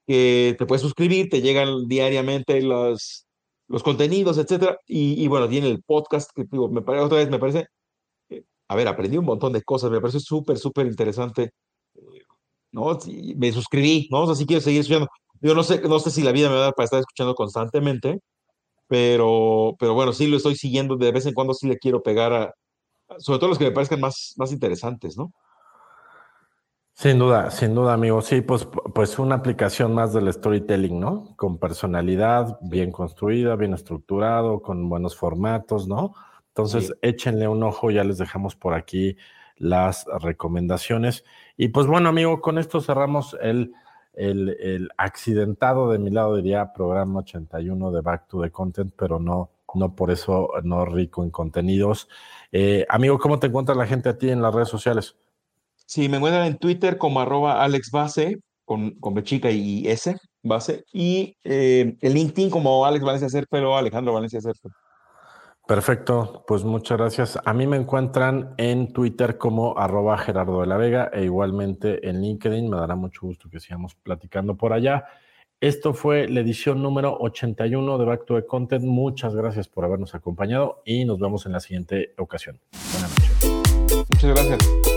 que 0.05 0.55
te 0.57 0.65
puedes 0.65 0.81
suscribir, 0.81 1.29
te 1.29 1.41
llegan 1.41 1.87
diariamente 1.87 2.61
los, 2.61 3.27
los 3.67 3.83
contenidos, 3.83 4.37
etcétera. 4.37 4.79
Y, 4.87 5.27
bueno, 5.27 5.49
tiene 5.49 5.69
el 5.69 5.83
podcast 5.83 6.31
que 6.35 6.45
digo, 6.49 6.69
me 6.69 6.81
parece, 6.81 7.05
otra 7.05 7.17
vez 7.17 7.29
me 7.29 7.39
parece, 7.39 7.67
eh, 8.29 8.43
a 8.67 8.75
ver, 8.75 8.87
aprendí 8.87 9.17
un 9.17 9.25
montón 9.25 9.53
de 9.53 9.63
cosas, 9.63 9.91
me 9.91 10.01
parece 10.01 10.19
súper, 10.19 10.57
súper 10.57 10.87
interesante. 10.87 11.51
Eh, 11.95 12.21
¿no? 12.71 12.97
me 13.37 13.51
suscribí, 13.51 14.07
¿no? 14.11 14.23
O 14.23 14.25
sea, 14.27 14.35
si 14.35 14.45
quiero 14.45 14.61
seguir 14.61 14.81
escuchando. 14.81 15.07
Yo 15.41 15.53
no 15.55 15.63
sé, 15.63 15.81
no 15.81 15.99
sé 15.99 16.11
si 16.11 16.23
la 16.23 16.31
vida 16.31 16.49
me 16.49 16.55
va 16.55 16.61
a 16.61 16.63
dar 16.65 16.73
para 16.75 16.85
estar 16.85 16.99
escuchando 16.99 17.35
constantemente, 17.35 18.19
pero, 18.87 19.75
pero 19.79 19.93
bueno, 19.93 20.13
sí 20.13 20.27
lo 20.27 20.37
estoy 20.37 20.55
siguiendo, 20.55 20.97
de 20.97 21.11
vez 21.11 21.25
en 21.25 21.33
cuando 21.33 21.53
sí 21.53 21.67
le 21.67 21.77
quiero 21.77 22.03
pegar 22.03 22.33
a, 22.33 22.53
sobre 23.19 23.39
todo 23.39 23.49
los 23.49 23.57
que 23.57 23.65
me 23.65 23.71
parezcan 23.71 23.99
más, 24.01 24.33
más 24.37 24.51
interesantes, 24.51 25.17
¿no? 25.17 25.31
Sin 26.99 27.19
duda, 27.19 27.51
sin 27.51 27.75
duda, 27.75 27.93
amigo. 27.93 28.23
Sí, 28.23 28.41
pues, 28.41 28.67
pues 28.95 29.19
una 29.19 29.35
aplicación 29.35 29.93
más 29.93 30.13
del 30.13 30.33
storytelling, 30.33 30.99
¿no? 30.99 31.35
Con 31.35 31.59
personalidad, 31.59 32.57
bien 32.59 32.91
construida, 32.91 33.55
bien 33.55 33.75
estructurado, 33.75 34.63
con 34.63 34.89
buenos 34.89 35.15
formatos, 35.15 35.87
¿no? 35.87 36.15
Entonces, 36.47 36.95
échenle 37.03 37.47
un 37.47 37.61
ojo, 37.61 37.91
ya 37.91 38.03
les 38.03 38.17
dejamos 38.17 38.55
por 38.55 38.73
aquí 38.73 39.15
las 39.57 40.07
recomendaciones. 40.21 41.23
Y 41.55 41.67
pues 41.67 41.85
bueno, 41.85 42.09
amigo, 42.09 42.41
con 42.41 42.57
esto 42.57 42.81
cerramos 42.81 43.37
el, 43.43 43.75
el, 44.15 44.89
accidentado 44.97 45.91
de 45.91 45.99
mi 45.99 46.09
lado, 46.09 46.35
diría, 46.35 46.73
programa 46.73 47.19
81 47.19 47.91
de 47.91 48.01
Back 48.01 48.27
to 48.27 48.41
the 48.41 48.49
Content, 48.49 48.91
pero 48.97 49.19
no, 49.19 49.51
no 49.75 49.93
por 49.93 50.09
eso 50.09 50.49
no 50.63 50.83
rico 50.83 51.23
en 51.23 51.29
contenidos. 51.29 52.09
Eh, 52.51 52.87
amigo, 52.89 53.19
¿cómo 53.19 53.37
te 53.37 53.45
encuentra 53.45 53.75
la 53.75 53.85
gente 53.85 54.09
a 54.09 54.17
ti 54.17 54.31
en 54.31 54.41
las 54.41 54.51
redes 54.51 54.69
sociales? 54.69 55.15
Sí, 55.87 56.09
me 56.09 56.17
encuentran 56.17 56.45
en 56.45 56.57
Twitter 56.57 56.97
como 56.97 57.21
arroba 57.21 57.63
alexbase, 57.63 58.39
con, 58.65 58.91
con 58.99 59.13
B 59.13 59.23
chica 59.23 59.49
y 59.49 59.87
S, 59.87 60.17
base, 60.43 60.83
y 60.91 61.37
eh, 61.45 61.95
el 62.01 62.13
LinkedIn 62.13 62.49
como 62.49 62.85
Alex 62.85 63.05
Valencia 63.05 63.29
Cerpelo, 63.29 63.77
Alejandro 63.77 64.13
Valencia 64.13 64.41
Cerpelo. 64.41 64.75
Perfecto, 65.65 66.43
pues 66.45 66.65
muchas 66.65 66.97
gracias. 66.97 67.39
A 67.43 67.53
mí 67.53 67.67
me 67.67 67.77
encuentran 67.77 68.53
en 68.57 68.91
Twitter 68.91 69.37
como 69.37 69.77
arroba 69.77 70.17
Gerardo 70.17 70.61
de 70.61 70.67
la 70.67 70.75
Vega 70.75 71.09
e 71.13 71.23
igualmente 71.23 72.07
en 72.07 72.21
LinkedIn. 72.21 72.69
Me 72.69 72.77
dará 72.77 72.95
mucho 72.95 73.21
gusto 73.21 73.49
que 73.49 73.61
sigamos 73.61 73.95
platicando 73.95 74.55
por 74.55 74.73
allá. 74.73 75.05
Esto 75.59 75.93
fue 75.93 76.27
la 76.27 76.41
edición 76.41 76.83
número 76.83 77.17
81 77.19 77.97
de 77.97 78.05
Back 78.05 78.25
to 78.25 78.35
the 78.35 78.45
Content. 78.45 78.83
Muchas 78.83 79.35
gracias 79.35 79.67
por 79.69 79.85
habernos 79.85 80.15
acompañado 80.15 80.81
y 80.85 81.05
nos 81.05 81.19
vemos 81.19 81.45
en 81.45 81.53
la 81.53 81.61
siguiente 81.61 82.13
ocasión. 82.17 82.59
Buenas 82.91 83.09
noches. 83.09 84.05
Muchas 84.09 84.29
gracias. 84.29 84.96